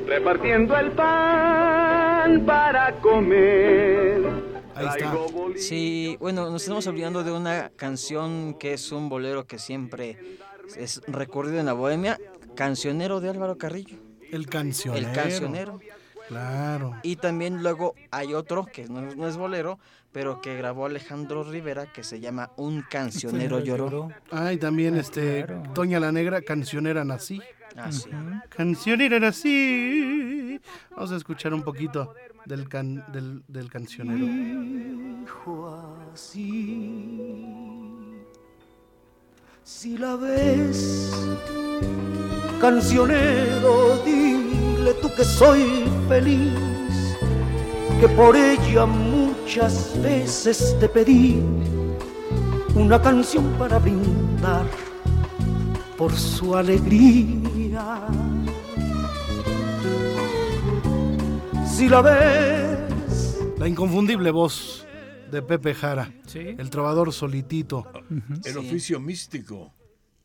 repartiendo 0.06 0.78
el 0.78 0.92
pan 0.92 2.44
para 2.46 2.94
comer. 3.00 4.22
Ahí 4.76 4.88
está. 4.88 5.14
Sí, 5.56 6.18
bueno, 6.20 6.50
nos 6.50 6.62
estamos 6.64 6.86
olvidando 6.88 7.24
de 7.24 7.32
una 7.32 7.72
canción 7.76 8.56
que 8.60 8.74
es 8.74 8.92
un 8.92 9.08
bolero 9.08 9.46
que 9.46 9.58
siempre 9.58 10.18
es 10.78 11.02
recurrido 11.08 11.60
en 11.60 11.66
la 11.66 11.74
bohemia, 11.74 12.20
Cancionero 12.56 13.22
de 13.22 13.30
Álvaro 13.30 13.58
Carrillo. 13.58 13.98
El 14.32 14.48
cancionero. 14.48 15.08
El 15.08 15.14
cancionero. 15.16 15.80
Claro. 16.32 16.96
Y 17.04 17.18
también 17.18 17.62
luego 17.62 17.94
hay 18.10 18.34
otro 18.34 18.66
que 18.66 18.88
no, 18.88 19.02
no 19.02 19.28
es 19.28 19.36
bolero, 19.36 19.80
pero 20.14 20.40
que 20.40 20.56
grabó 20.56 20.86
Alejandro 20.86 21.44
Rivera 21.44 21.92
que 21.92 22.06
se 22.06 22.22
llama 22.22 22.52
Un 22.56 22.84
cancionero 22.84 23.60
lloró. 23.60 24.10
Ah, 24.32 24.54
y 24.54 24.58
también 24.58 24.96
este 24.96 25.46
Toña 25.74 26.00
la 26.00 26.14
Negra, 26.14 26.42
cancionera 26.42 27.04
nací. 27.04 27.42
Ah, 27.76 27.92
sí. 27.92 28.10
Cancionera 28.50 29.20
nací. 29.20 30.62
Vamos 30.92 31.12
a 31.12 31.18
escuchar 31.18 31.54
un 31.54 31.64
poquito 31.64 32.14
del 32.46 32.70
can, 32.70 33.04
del, 33.12 33.44
del 33.50 33.70
cancionero. 33.70 34.26
Dijo 34.26 35.84
así. 36.14 37.42
Si 39.64 39.98
la 39.98 40.16
ves, 40.16 41.12
cancionero, 42.60 44.02
dile 44.82 44.94
tú 44.96 45.10
que 45.16 45.24
soy 45.24 45.84
feliz, 46.08 46.52
que 48.00 48.08
por 48.10 48.36
ella 48.36 48.86
muchas 48.88 50.00
veces 50.02 50.76
te 50.80 50.90
pedí 50.90 51.40
una 52.74 53.00
canción 53.00 53.46
para 53.60 53.78
brindar 53.78 54.66
por 55.98 56.12
su 56.14 56.56
alegría. 56.56 58.08
Si 61.68 61.88
la 61.88 62.02
ves, 62.02 63.38
La 63.60 63.68
inconfundible 63.68 64.32
voz 64.32 64.88
de 65.30 65.44
Pepe 65.44 65.76
Jara, 65.76 66.12
Sí. 66.26 66.40
el 66.58 66.70
trovador 66.72 67.14
solitito. 67.14 67.86
El 68.44 68.58
oficio 68.58 69.00
místico, 69.00 69.72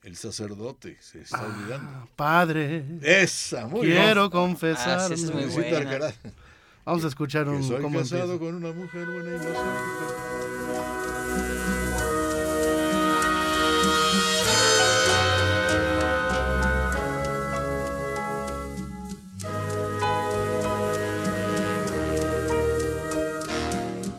el 0.07 0.17
sacerdote, 0.17 0.97
se 1.01 1.23
está 1.23 1.45
olvidando. 1.45 2.09
Padre, 2.15 2.85
Esa, 3.03 3.67
muy 3.67 3.81
quiero 3.89 4.23
bien. 4.23 4.31
confesar. 4.31 5.01
Ah, 5.01 5.09
sí, 5.09 5.15
esa 5.15 5.41
es. 6.09 6.15
Vamos 6.85 7.05
a 7.05 7.09
escuchar 7.09 7.45
Que 7.45 7.51
un 7.51 7.63
soy 7.65 7.83
cómo 7.83 7.99
casado 7.99 8.35
empieza. 8.35 8.39
con 8.45 8.55
una 8.55 8.73
mujer 8.73 9.05
buena 9.07 9.31
y 9.31 9.35
inocente. 9.35 10.77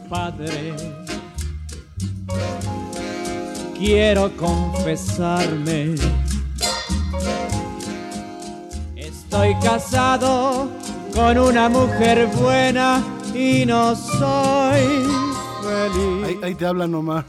Padre, 0.10 0.74
quiero 3.78 4.36
confesarme. 4.38 5.96
Estoy 8.96 9.56
casado 9.64 10.70
con 11.14 11.38
una 11.38 11.70
mujer 11.70 12.28
buena 12.28 13.04
y 13.34 13.66
no 13.66 13.96
soy 13.96 14.82
feliz. 15.62 16.24
Ahí, 16.26 16.40
ahí 16.44 16.56
te 16.56 16.66
habla 16.66 16.88
nomás. 16.88 17.26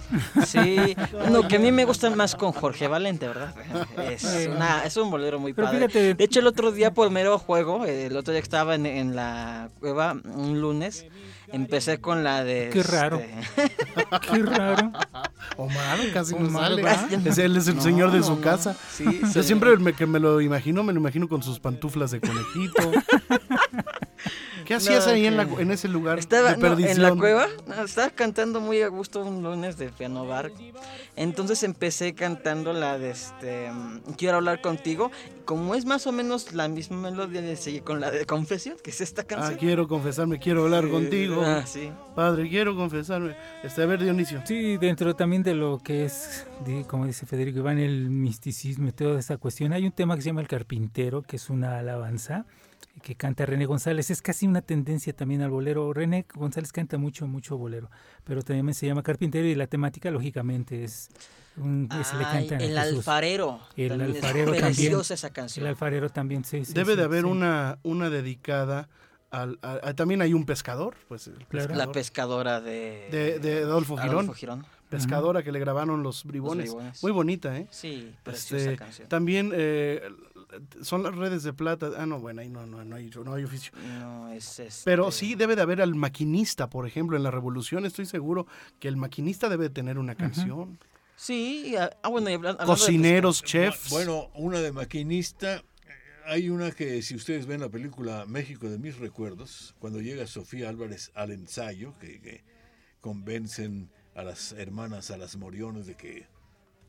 Sí, 0.47 0.77
no, 1.31 1.47
que 1.49 1.57
a 1.57 1.59
mí 1.59 1.73
me 1.73 1.85
gustan 1.85 2.17
más 2.17 2.35
con 2.35 2.53
Jorge 2.53 2.87
Valente, 2.89 3.27
¿verdad? 3.29 3.53
Es, 4.11 4.25
una- 4.49 4.85
es 4.85 4.97
un 4.97 5.11
bolero 5.11 5.39
muy 5.39 5.53
Pero 5.53 5.67
padre. 5.69 5.89
fíjate- 5.89 6.15
De 6.15 6.25
hecho, 6.25 6.41
el 6.41 6.47
otro 6.47 6.71
día 6.73 6.95
por 6.95 7.11
mero 7.11 7.39
juego, 7.39 7.85
el 7.85 8.17
otro 8.17 8.33
día 8.33 8.41
que 8.41 8.45
estaba 8.47 8.75
en, 8.75 8.87
en 8.87 9.17
la 9.17 9.69
cueva, 9.81 10.17
un 10.35 10.61
lunes, 10.61 11.05
empecé 11.53 12.01
con 12.01 12.25
la 12.25 12.45
de... 12.45 12.71
Qué 12.73 12.83
raro. 12.83 13.21
este, 13.21 13.73
Qué 14.33 14.43
raro. 14.43 14.93
Omar 15.57 15.99
casi 16.13 16.35
no 16.35 16.47
Omar, 16.49 16.71
sale. 16.71 16.83
¿verdad? 16.83 17.27
Es, 17.27 17.39
él 17.39 17.57
es 17.57 17.69
el 17.69 17.77
No, 17.77 17.83
señor 17.83 18.11
de 18.13 18.19
no, 18.19 18.25
su 18.25 18.37
no. 18.37 18.41
casa. 18.41 18.77
Sí, 18.93 19.05
Yo 19.23 19.27
sí. 19.29 19.43
siempre 19.45 19.77
me, 19.79 19.93
que 19.93 20.07
me 20.07 20.19
lo 20.21 20.41
imagino, 20.41 20.83
me 20.83 20.93
lo 20.93 21.01
imagino 21.01 21.29
con 21.29 21.43
sus 21.43 21.59
pantuflas 21.61 22.11
de 22.11 22.21
conejito. 22.21 22.93
¿Qué 24.69 24.75
hacías 24.75 25.07
No, 25.07 25.13
ahí 25.15 25.25
en, 25.25 25.39
la- 25.39 25.47
que- 25.49 25.63
en 25.63 25.71
ese 25.71 25.89
lugar 25.89 26.19
Estaba 26.19 26.51
de 26.51 26.57
no, 26.57 26.61
perdición? 26.61 26.97
en 26.97 27.03
la 27.03 27.15
cueva, 27.15 27.47
no, 27.67 27.83
estaba 27.83 28.11
cantando 28.11 28.61
muy 28.61 28.83
a 28.83 28.89
gusto 28.89 29.25
un 29.25 29.43
lunes 29.43 29.79
de 29.79 29.89
piano 29.89 30.27
bar. 30.27 30.53
Entonces 31.17 31.63
empecé 31.63 32.15
cantando 32.15 32.75
la 32.75 32.99
de 32.99 33.11
este 33.13 33.71
Quiero 34.19 34.37
hablar 34.37 34.61
contigo. 34.61 35.11
Como 35.47 35.75
es 35.75 35.87
más 35.87 36.07
o 36.07 36.13
menos 36.13 36.53
la 36.53 36.69
misma 36.69 37.11
melodía, 37.11 37.57
seguí 37.57 37.81
con 37.81 38.01
la 38.01 38.11
de 38.11 38.27
Confesión, 38.27 38.77
que 38.85 38.91
es 38.91 39.01
esta 39.01 39.23
Ah, 39.23 39.27
canción. 39.27 39.59
quiero 39.59 39.89
confesarme, 39.89 40.39
quiero 40.39 40.65
hablar 40.65 40.85
Sí, 40.85 40.91
contigo. 40.91 41.43
ah, 41.43 41.65
sí. 41.65 41.91
Padre, 42.15 42.47
quiero 42.51 42.77
confesarme. 42.77 43.35
Este, 43.65 43.83
a 43.83 43.87
ver, 43.87 44.03
Dionisio. 44.03 44.43
Sí, 44.45 44.77
dentro 44.77 45.17
también 45.17 45.43
de 45.43 45.55
lo 45.55 45.79
que 45.83 46.05
es, 46.05 46.47
di- 46.67 46.85
como 46.85 47.07
dice 47.07 47.25
Federico 47.25 47.61
Iván, 47.61 47.79
el 47.79 48.11
misticismo 48.11 48.89
y 48.89 48.93
toda 48.93 49.19
esa 49.19 49.39
cuestión, 49.39 49.73
hay 49.73 49.87
un 49.87 49.93
tema 49.93 50.15
que 50.15 50.21
se 50.21 50.27
llama 50.27 50.43
El 50.43 50.49
Carpintero, 50.49 51.23
que 51.23 51.37
es 51.37 51.49
una 51.49 51.79
alabanza 51.79 52.45
que 53.03 53.15
canta 53.17 53.47
René 53.47 53.67
González. 53.67 54.11
Es 54.11 54.23
casi 54.23 54.47
una 54.47 54.63
tendencia 54.63 55.13
también 55.15 55.43
al 55.43 55.51
bolero. 55.51 55.93
René 55.93 56.27
González 56.35 56.73
canta 56.73 56.99
mucho, 56.99 57.27
mucho 57.27 57.57
bolero, 57.59 57.91
pero 58.25 58.43
también 58.43 58.73
se 58.75 58.87
llama 58.87 59.03
Carpintero 59.03 59.47
y 59.47 59.55
la 59.55 59.67
temática, 59.67 60.11
lógicamente, 60.11 60.85
es 60.85 61.09
un, 61.57 61.89
que 61.89 62.05
se 62.05 62.17
le 62.17 62.25
Ay, 62.25 62.47
canta 62.49 62.65
el 62.65 62.79
Jesús. 62.79 62.99
alfarero. 62.99 63.61
El 63.77 63.89
También 63.89 64.11
es 64.11 64.17
alfarero 64.17 64.53
también. 64.53 64.65
preciosa 64.75 65.15
esa 65.15 65.31
canción. 65.31 65.65
El 65.67 65.71
alfarero 65.71 66.11
también, 66.11 66.45
sí. 66.45 66.65
sí, 66.65 66.73
Debe 66.73 66.93
sí, 66.93 66.99
de 66.99 67.05
haber 67.05 67.23
sí. 67.25 67.31
una, 67.31 67.79
una 67.83 68.11
dedicada 68.11 68.89
al, 69.31 69.59
también 69.95 70.23
hay 70.23 70.33
un 70.33 70.47
pescador, 70.47 70.95
pues 71.07 71.27
el. 71.27 71.35
La 71.39 71.45
pescador 71.47 71.93
pescadora 71.93 72.61
de, 72.63 73.09
de, 73.11 73.39
de 73.41 73.59
Adolfo 73.65 73.97
Girón. 73.97 74.11
Adolfo 74.15 74.33
Girón. 74.35 74.65
Pescadora 74.89 75.43
que 75.43 75.53
le 75.53 75.59
grabaron 75.59 76.03
los 76.03 76.25
bribones. 76.25 76.71
bribones. 76.71 77.03
Muy 77.03 77.13
bonita, 77.13 77.55
¿eh? 77.59 77.67
Sí, 77.71 78.15
preciosa 78.23 78.57
Este, 78.65 78.77
canción. 78.77 79.07
También 79.11 79.53
eh, 79.55 80.01
son 80.83 81.03
las 81.03 81.15
redes 81.15 81.43
de 81.43 81.53
plata. 81.53 81.91
Ah, 81.97 82.07
no, 82.07 82.19
bueno, 82.21 82.41
ahí 82.41 82.49
no, 82.49 82.67
no, 82.67 82.85
no, 82.85 82.97
hay, 82.97 83.11
no 83.25 83.35
hay 83.35 83.45
oficio. 83.45 83.73
No, 84.01 84.31
es 84.33 84.59
este, 84.59 84.83
Pero 84.85 85.11
sí 85.11 85.35
debe 85.35 85.57
de 85.57 85.63
haber 85.63 85.81
al 85.83 85.95
maquinista, 85.95 86.69
por 86.71 86.87
ejemplo, 86.87 87.17
en 87.17 87.23
la 87.23 87.31
revolución. 87.31 87.85
Estoy 87.87 88.07
seguro 88.07 88.47
que 88.81 88.89
el 88.89 88.97
maquinista 88.97 89.49
debe 89.49 89.69
tener 89.71 89.99
una 89.99 90.15
canción. 90.15 90.79
Sí, 91.17 91.75
ah, 91.77 91.91
ah, 92.03 92.09
bueno, 92.09 92.31
y 92.31 92.35
hablan- 92.35 92.53
hablando 92.61 92.75
de 92.75 92.79
Cocineros, 92.79 93.43
Bu- 93.43 93.47
chefs. 93.47 93.91
Bueno, 93.91 94.31
una 94.35 94.61
de 94.61 94.73
maquinista. 94.73 95.63
Hay 96.27 96.51
una 96.51 96.71
que, 96.73 97.01
si 97.03 97.15
ustedes 97.17 97.47
ven 97.47 97.61
la 97.61 97.71
película 97.71 98.25
México 98.27 98.69
de 98.69 98.79
mis 98.79 98.99
recuerdos, 98.99 99.75
cuando 99.79 100.01
llega 100.01 100.27
Sofía 100.27 100.69
Álvarez 100.69 101.11
al 101.15 101.31
ensayo, 101.33 101.95
que, 101.99 102.21
que 102.21 102.45
convencen 103.01 103.91
a 104.15 104.23
las 104.23 104.53
hermanas, 104.53 105.11
a 105.11 105.17
las 105.17 105.37
Moriones, 105.37 105.87
de 105.87 105.95
que 105.95 106.27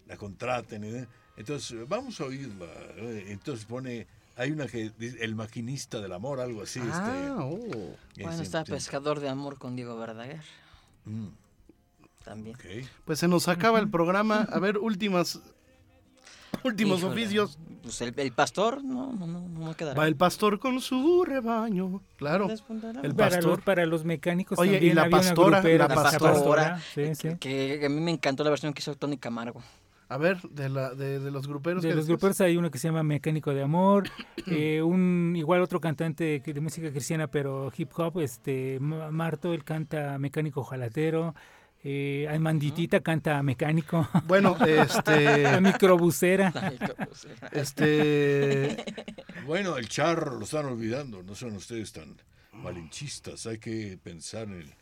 la 0.08 0.18
contraten. 0.18 0.84
¿eh? 0.84 1.08
Entonces, 1.40 1.88
vamos 1.88 2.20
a 2.22 2.26
oírla. 2.26 2.66
¿eh? 2.98 3.26
Entonces 3.30 3.66
pone, 3.66 4.06
hay 4.36 4.52
una 4.52 4.68
que 4.68 4.92
dice 5.00 5.24
El 5.24 5.36
maquinista 5.36 6.00
del 6.02 6.12
amor, 6.14 6.40
algo 6.42 6.62
así. 6.64 6.80
Ah, 6.84 7.16
este, 7.16 7.30
oh. 7.32 7.96
Bueno, 8.22 8.42
está 8.44 8.60
este, 8.60 8.74
Pescador 8.74 9.20
de 9.22 9.30
Amor 9.30 9.58
con 9.58 9.76
Diego 9.76 9.98
Verdaguer. 9.98 10.42
mm, 11.06 11.28
También. 12.26 12.58
Pues 13.06 13.20
se 13.20 13.28
nos 13.30 13.48
acaba 13.48 13.80
el 13.80 13.90
programa. 13.90 14.48
A 14.52 14.60
ver, 14.60 14.78
últimas, 14.78 15.40
últimos 16.66 17.00
Híjole, 17.00 17.14
oficios. 17.14 17.58
Pues 17.82 18.02
el, 18.02 18.14
el 18.18 18.34
pastor, 18.34 18.84
no, 18.84 19.14
no, 19.14 19.26
no, 19.26 19.40
no 19.48 19.68
me 19.68 19.76
quedará. 19.76 19.98
Va 19.98 20.08
el 20.08 20.18
pastor 20.18 20.60
con 20.60 20.82
su 20.82 21.24
rebaño. 21.24 22.02
Claro. 22.18 22.50
El 23.02 23.16
Para 23.16 23.30
pastor. 23.30 23.46
los, 23.46 23.62
para 23.62 23.86
los 23.86 24.04
mecánicos 24.04 24.60
Oye, 24.60 24.78
y 24.84 24.92
la 24.92 25.04
había 25.04 25.18
una 25.20 25.26
pastora, 25.26 25.60
grupera, 25.62 25.88
la 25.88 25.96
la 25.96 26.04
pastora. 26.04 26.82
Sí, 26.94 27.16
sí. 27.16 27.30
Que 27.40 27.82
a 27.86 27.88
mí 27.90 28.02
me 28.02 28.12
encantó 28.12 28.44
la 28.44 28.50
versión 28.50 28.74
que 28.74 28.82
hizo 28.82 28.94
Tony 28.96 29.18
Camargo. 29.18 29.64
A 30.10 30.18
ver, 30.18 30.42
de, 30.50 30.70
la, 30.70 30.94
de, 30.96 31.20
de 31.20 31.30
los 31.32 31.48
gruperos. 31.48 31.84
De 31.84 31.94
los 31.94 32.08
gruperos 32.08 32.42
hay 32.42 32.58
uno 32.58 32.72
que 32.72 32.80
se 32.80 32.88
llama 32.88 33.04
Mecánico 33.04 33.54
de 33.54 33.62
Amor, 33.62 34.10
eh, 34.48 34.82
un 34.82 35.36
igual 35.38 35.62
otro 35.62 35.80
cantante 35.80 36.42
de 36.44 36.62
música 36.62 36.90
cristiana 36.92 37.28
pero 37.28 37.72
hip 37.78 37.92
hop, 37.98 38.20
este 38.20 38.80
Ma- 38.80 39.12
Marto, 39.12 39.54
él 39.54 39.64
canta 39.64 40.18
Mecánico 40.18 40.64
Jalatero, 40.64 41.36
eh, 41.84 42.28
hay 42.30 42.40
Manditita 42.40 43.02
canta 43.02 43.42
Mecánico, 43.44 44.10
Bueno, 44.26 44.58
este. 44.66 45.44
la 45.44 45.62
microbusera. 45.62 46.52
Este. 47.52 48.84
Bueno, 49.46 49.78
el 49.78 49.88
charro 49.90 50.38
lo 50.40 50.44
están 50.46 50.66
olvidando, 50.66 51.24
no 51.24 51.36
son 51.36 51.56
ustedes 51.56 51.94
tan 51.94 52.16
malinchistas, 52.54 53.46
hay 53.46 53.60
que 53.60 53.98
pensar 54.02 54.48
en 54.48 54.54
el, 54.62 54.74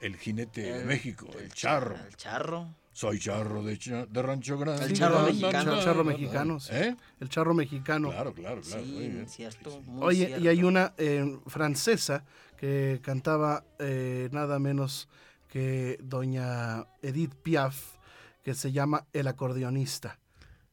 el 0.00 0.16
jinete 0.16 0.62
de 0.62 0.80
El- 0.80 0.86
México, 0.86 1.28
el 1.38 1.52
charro. 1.52 1.96
El 2.08 2.16
charro. 2.16 2.74
Soy 2.94 3.18
charro 3.18 3.62
de, 3.64 3.76
cha- 3.76 4.06
de 4.06 4.22
Rancho 4.22 4.56
Grande. 4.56 4.86
El 4.86 4.92
charro 4.94 5.18
Na, 5.20 5.26
mexicano. 5.26 5.74
na, 5.76 5.82
charro 5.82 6.04
mexicano. 6.04 6.60
sí. 6.60 6.70
¿Eh? 6.72 6.96
El 7.20 7.28
charro 7.28 7.52
mexicano. 7.52 8.10
Claro, 8.10 8.32
claro, 8.32 8.60
claro. 8.62 8.82
muy 8.84 8.92
Sí, 9.02 9.08
bien. 9.10 9.28
cierto. 9.28 9.80
muy 9.82 10.02
Oye, 10.06 10.26
cierto. 10.26 10.44
y 10.44 10.48
hay 10.48 10.62
una 10.62 10.94
eh, 10.96 11.36
francesa 11.48 12.24
que 12.56 13.00
cantaba 13.02 13.64
eh, 13.80 14.28
nada 14.30 14.58
menos 14.60 15.08
que 15.48 15.98
doña 16.02 16.86
Edith 17.02 17.34
Piaf, 17.34 17.96
que 18.44 18.54
se 18.54 18.70
llama 18.70 19.04
El 19.12 19.26
acordeonista. 19.26 20.18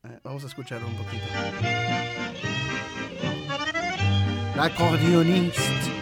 Eh, 0.03 0.19
vamos 0.23 0.43
a 0.43 0.47
escuchar 0.47 0.83
un 0.85 0.93
poquito. 0.95 1.25
L'accordéoniste. 4.55 6.00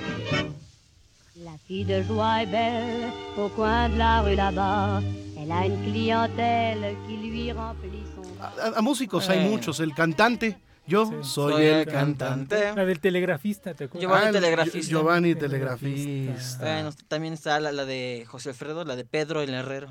La 1.43 1.57
fille 1.57 1.85
de 1.85 2.01
joie 2.03 2.43
est 2.43 2.47
belle 2.47 3.09
au 3.37 3.47
coin 3.49 3.89
de 3.89 3.97
la 3.97 4.21
rue 4.21 4.35
là-bas. 4.35 5.01
Elle 5.41 5.51
a 5.51 5.65
une 5.65 5.81
clientèle 5.91 6.95
qui 7.07 7.15
lui 7.17 7.51
remplit 7.51 8.03
son. 8.15 8.23
A, 8.41 8.77
a 8.77 8.81
músicos 8.81 9.29
hay 9.29 9.45
Eh. 9.45 9.49
muchos. 9.49 9.79
El 9.79 9.93
cantante. 9.93 10.57
Yo 10.85 11.05
soy, 11.23 11.53
Soy 11.53 11.65
el 11.65 11.73
el 11.81 11.85
cantante. 11.85 12.55
cantante. 12.55 12.75
La 12.75 12.85
del 12.85 12.99
telegrafista, 12.99 13.73
¿te 13.75 13.83
acuerdas? 13.85 14.01
Giovanni 14.01 14.25
Ah, 14.25 14.29
el 14.29 14.33
Telegrafista. 14.33 14.89
Giovanni 14.89 15.35
Telegrafista. 15.35 16.57
Bueno, 16.63 16.89
también 17.07 17.33
está 17.33 17.59
la, 17.59 17.71
la 17.71 17.85
de 17.85 18.25
José 18.27 18.49
Alfredo, 18.49 18.83
la 18.83 18.95
de 18.95 19.05
Pedro 19.05 19.41
el 19.41 19.53
Herrero. 19.53 19.87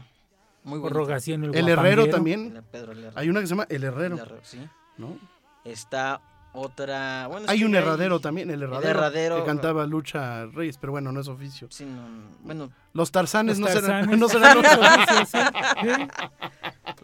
Muy. 0.64 0.80
Rogación, 0.88 1.44
el, 1.44 1.54
El 1.54 1.68
Herrero 1.68 2.08
también. 2.08 2.52
La 2.52 2.62
Pedro 2.62 2.92
el 2.92 2.98
Herrero. 2.98 3.12
Hay 3.18 3.28
una 3.28 3.40
que 3.40 3.46
se 3.46 3.50
llama 3.50 3.66
El 3.70 3.84
Herrero. 3.84 4.16
El 4.16 4.20
Herrero, 4.22 4.40
sí. 4.42 4.58
¿no? 4.98 5.16
Está 5.64 6.20
otra. 6.52 7.26
Bueno, 7.28 7.46
Hay 7.48 7.62
un 7.64 7.74
herradero 7.74 8.20
también, 8.20 8.50
el 8.50 8.62
herradero, 8.62 8.90
herradero. 8.90 9.36
que 9.36 9.44
cantaba 9.44 9.86
Lucha 9.86 10.46
Reyes, 10.46 10.76
pero 10.78 10.92
bueno, 10.92 11.12
no 11.12 11.20
es 11.20 11.28
oficio. 11.28 11.68
Sí, 11.70 11.84
no, 11.84 12.02
bueno, 12.42 12.70
Los 12.94 13.10
Tarzanes 13.12 13.58
Los 13.58 13.74
no 13.74 13.80
serán, 13.80 14.06
Tarzanes. 14.06 14.18
no 14.20 14.28
serán 14.28 15.26
sí. 15.26 15.38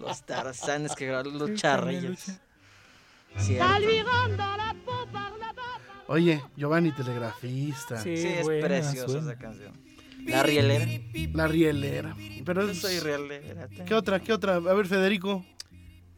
los 0.01 0.22
Tarzanes 0.24 0.95
que 0.95 1.07
grabaron 1.07 1.38
Lucha 1.38 1.76
Reyes. 1.76 2.40
Oye, 6.07 6.42
Giovanni 6.57 6.92
Telegrafista. 6.92 7.99
Sí, 8.03 8.16
Sí, 8.16 8.26
es 8.28 8.42
buena, 8.45 8.66
preciosa 8.66 9.09
suena. 9.09 9.32
esa 9.32 9.38
canción. 9.40 9.72
La 10.26 10.42
rielera. 10.42 10.86
La 11.32 11.49
rielera. 11.49 12.16
Pero 12.45 12.68
es- 12.68 12.80
soy 12.80 12.99
rielera. 13.01 13.68
¿Qué 13.86 13.95
otra? 13.95 14.20
¿Qué 14.20 14.32
otra? 14.32 14.57
A 14.57 14.59
ver, 14.61 14.86
Federico. 14.86 15.45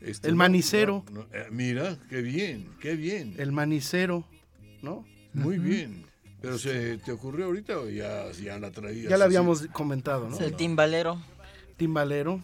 Este, 0.07 0.29
El 0.29 0.37
manicero. 0.37 1.05
no, 1.11 1.21
no, 1.23 1.27
eh, 1.33 1.47
mira, 1.51 1.99
qué 2.09 2.23
bien, 2.23 2.71
qué 2.81 2.95
bien. 2.95 3.35
El 3.39 3.51
manicero, 3.53 4.25
¿no? 4.83 5.05
Muy 5.33 5.59
bien. 5.59 6.07
Pero 6.41 6.59
se 6.59 6.99
te 6.99 7.11
ocurrió 7.13 7.47
ahorita 7.47 7.79
o 7.79 7.89
ya, 7.89 8.31
ya 8.33 8.59
la 8.59 8.71
traías. 8.71 9.11
Ya 9.11 9.17
la 9.17 9.25
así? 9.25 9.35
habíamos 9.37 9.67
comentado, 9.73 10.29
¿no? 10.29 10.39
El 10.39 10.55
timbalero. 10.55 11.21
Timbalero. 11.77 12.41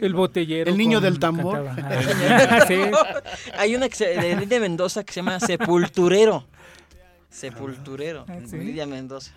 El 0.00 0.14
botellero. 0.14 0.70
El 0.70 0.76
niño 0.76 1.00
del 1.00 1.18
tambor. 1.18 1.66
Ah, 1.76 2.64
sí. 2.68 2.76
Hay 3.58 3.74
una 3.74 3.88
de 3.88 4.36
Lidia 4.36 4.60
Mendoza 4.60 5.02
que 5.04 5.12
se 5.12 5.20
llama 5.20 5.40
Sepulturero. 5.40 6.46
Sepulturero. 7.30 8.24
Ah, 8.28 8.38
¿sí? 8.46 8.58
Lidia 8.58 8.86
Mendoza. 8.86 9.32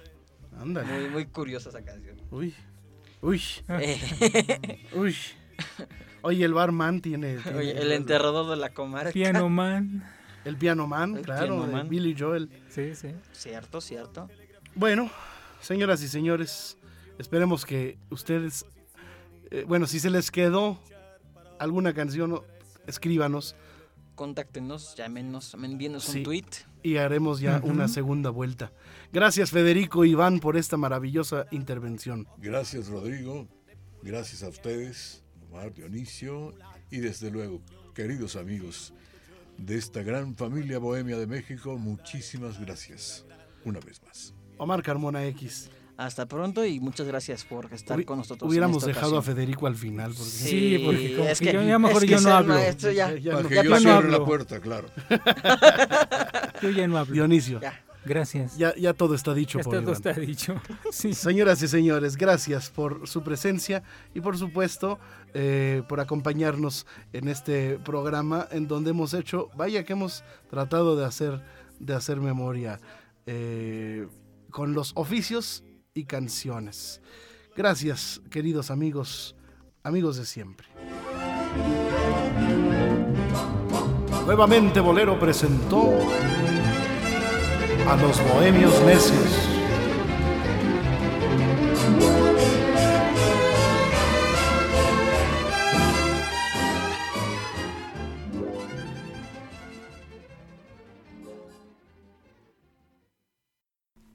Ándale. 0.60 0.92
Muy, 0.92 1.10
muy 1.10 1.26
curiosa 1.28 1.70
esa 1.70 1.84
canción. 1.84 2.18
Uy. 2.32 2.54
Uy. 3.22 3.42
Eh, 3.70 4.86
Uy. 4.94 5.16
Oye, 6.22 6.44
el 6.46 6.54
barman 6.54 7.02
tiene. 7.02 7.38
tiene- 7.44 7.58
oye, 7.58 7.72
el 7.82 7.92
enterrador 7.92 8.50
de 8.50 8.58
la 8.58 8.70
comarca. 8.74 9.12
Piano 9.12 9.50
Man. 9.50 10.04
El 10.46 10.56
piano 10.56 10.88
man, 10.88 11.18
El 11.18 11.26
claro, 11.26 11.46
piano 11.48 11.66
de 11.68 11.74
man. 11.74 11.90
Billy 11.90 12.16
Joel. 12.18 12.50
Sí, 12.70 12.96
sí. 12.96 13.10
Cierto, 13.34 13.82
cierto. 13.82 14.30
Bueno, 14.76 15.12
señoras 15.60 16.02
y 16.04 16.08
señores, 16.08 16.78
esperemos 17.20 17.66
que 17.66 17.98
ustedes, 18.12 18.66
eh, 19.52 19.66
bueno, 19.68 19.88
si 19.88 20.00
se 20.00 20.10
les 20.10 20.32
quedó 20.32 20.80
alguna 21.60 21.94
canción, 21.94 22.42
escríbanos 22.86 23.56
Contáctenos, 24.16 24.96
llámenos, 24.96 25.54
envíenos 25.54 26.06
Sí. 26.06 26.20
un 26.20 26.24
tweet. 26.24 26.46
y 26.82 26.96
haremos 26.98 27.40
ya 27.42 27.60
una 27.64 27.88
segunda 27.90 28.30
vuelta. 28.30 28.72
Gracias 29.12 29.52
Federico 29.52 30.06
y 30.06 30.12
Iván 30.12 30.40
por 30.40 30.56
esta 30.56 30.78
maravillosa 30.78 31.46
intervención. 31.52 32.26
Gracias, 32.38 32.88
Rodrigo. 32.88 33.48
Gracias 34.02 34.44
a 34.44 34.48
ustedes, 34.48 35.24
Omar, 35.50 35.74
Dionisio 35.74 36.54
y 36.92 36.98
desde 37.00 37.32
luego, 37.32 37.62
queridos 37.94 38.36
amigos 38.36 38.94
de 39.58 39.78
esta 39.78 40.04
gran 40.04 40.36
familia 40.36 40.78
bohemia 40.80 41.18
de 41.18 41.28
México, 41.28 41.78
muchísimas 41.78 42.60
gracias. 42.60 43.26
Una 43.66 43.80
vez 43.80 44.02
más. 44.04 44.34
Omar 44.58 44.82
Carmona 44.84 45.26
X. 45.28 45.70
Hasta 45.98 46.28
pronto 46.28 46.64
y 46.64 46.80
muchas 46.80 47.08
gracias 47.08 47.44
por 47.44 47.74
estar 47.74 47.98
Hubi- 47.98 48.06
con 48.06 48.20
nosotros. 48.20 48.44
en 48.44 48.50
Hubiéramos 48.50 48.78
esta 48.84 48.88
dejado 48.90 49.18
a. 49.18 49.24
Federico 49.24 49.66
al 49.66 49.76
final. 49.76 50.12
Porque... 50.14 50.30
Sí, 50.30 50.80
porque 50.86 51.16
como 51.16 51.28
es 51.30 51.40
que 51.40 51.46
que 51.48 51.54
yo- 51.54 51.64
ya 51.64 51.80
mejor 51.80 52.04
es 52.04 52.10
que 52.10 52.16
yo 52.16 52.22
no 52.22 52.30
hablo. 52.36 52.54
maestro 52.54 52.92
ya- 52.92 53.12
Ya- 53.14 53.18
ya 53.18 53.32
Para 53.32 53.44
no- 53.44 53.50
que 53.50 53.56
ya 53.56 53.64
yo 53.64 53.80
no 53.80 53.92
hablo. 53.94 54.12
la 54.20 54.24
puerta, 54.26 54.60
claro. 54.60 54.90
Yo 56.62 56.70
ya 56.72 56.88
no 56.88 56.98
hablo. 56.98 57.14
Dionisio, 57.14 57.62
Ya. 57.62 57.84
Gracias. 58.08 58.58
ya, 58.58 58.74
ya 58.76 58.94
todo 58.94 59.14
está 59.16 59.34
dicho 59.34 59.60
Ya 59.60 59.64
por 59.64 59.74
todo 59.74 59.82
Iván. 59.84 59.94
está 59.96 60.14
dicho. 60.14 60.56
Sí. 60.92 61.14
Señoras 61.14 61.62
y 61.62 61.68
señores, 61.68 62.16
gracias 62.18 62.70
por 62.70 63.08
su 63.08 63.22
presencia 63.24 63.84
y 64.14 64.22
por 64.22 64.38
supuesto 64.38 65.00
eh, 65.34 65.84
por 65.88 66.00
acompañarnos 66.00 66.86
en 67.14 67.28
este 67.28 67.78
programa 67.80 68.48
en 68.52 68.68
donde 68.68 68.92
hemos 68.92 69.14
hecho, 69.14 69.50
vaya 69.56 69.84
que 69.84 69.94
hemos 69.94 70.24
tratado 70.50 70.96
de 70.96 71.06
hacer, 71.06 71.44
de 71.80 71.94
hacer 71.94 72.20
memoria 72.20 72.80
eh, 73.26 74.08
con 74.52 74.74
los 74.74 74.94
oficios 74.96 75.64
y 75.94 76.06
canciones. 76.06 77.02
Gracias, 77.56 78.22
queridos 78.30 78.72
amigos, 78.72 79.36
amigos 79.84 80.18
de 80.18 80.26
siempre. 80.26 80.68
Nuevamente 84.26 84.80
Bolero 84.82 85.18
presentó 85.20 85.98
a 87.88 87.96
los 87.96 88.22
Bohemios 88.34 88.84
Necios. 88.84 89.50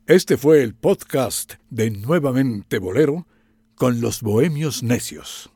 Este 0.06 0.36
fue 0.36 0.62
el 0.62 0.74
podcast 0.74 1.54
de 1.70 1.90
Nuevamente 1.90 2.78
Bolero 2.78 3.26
con 3.74 4.02
los 4.02 4.20
Bohemios 4.20 4.82
Necios. 4.82 5.50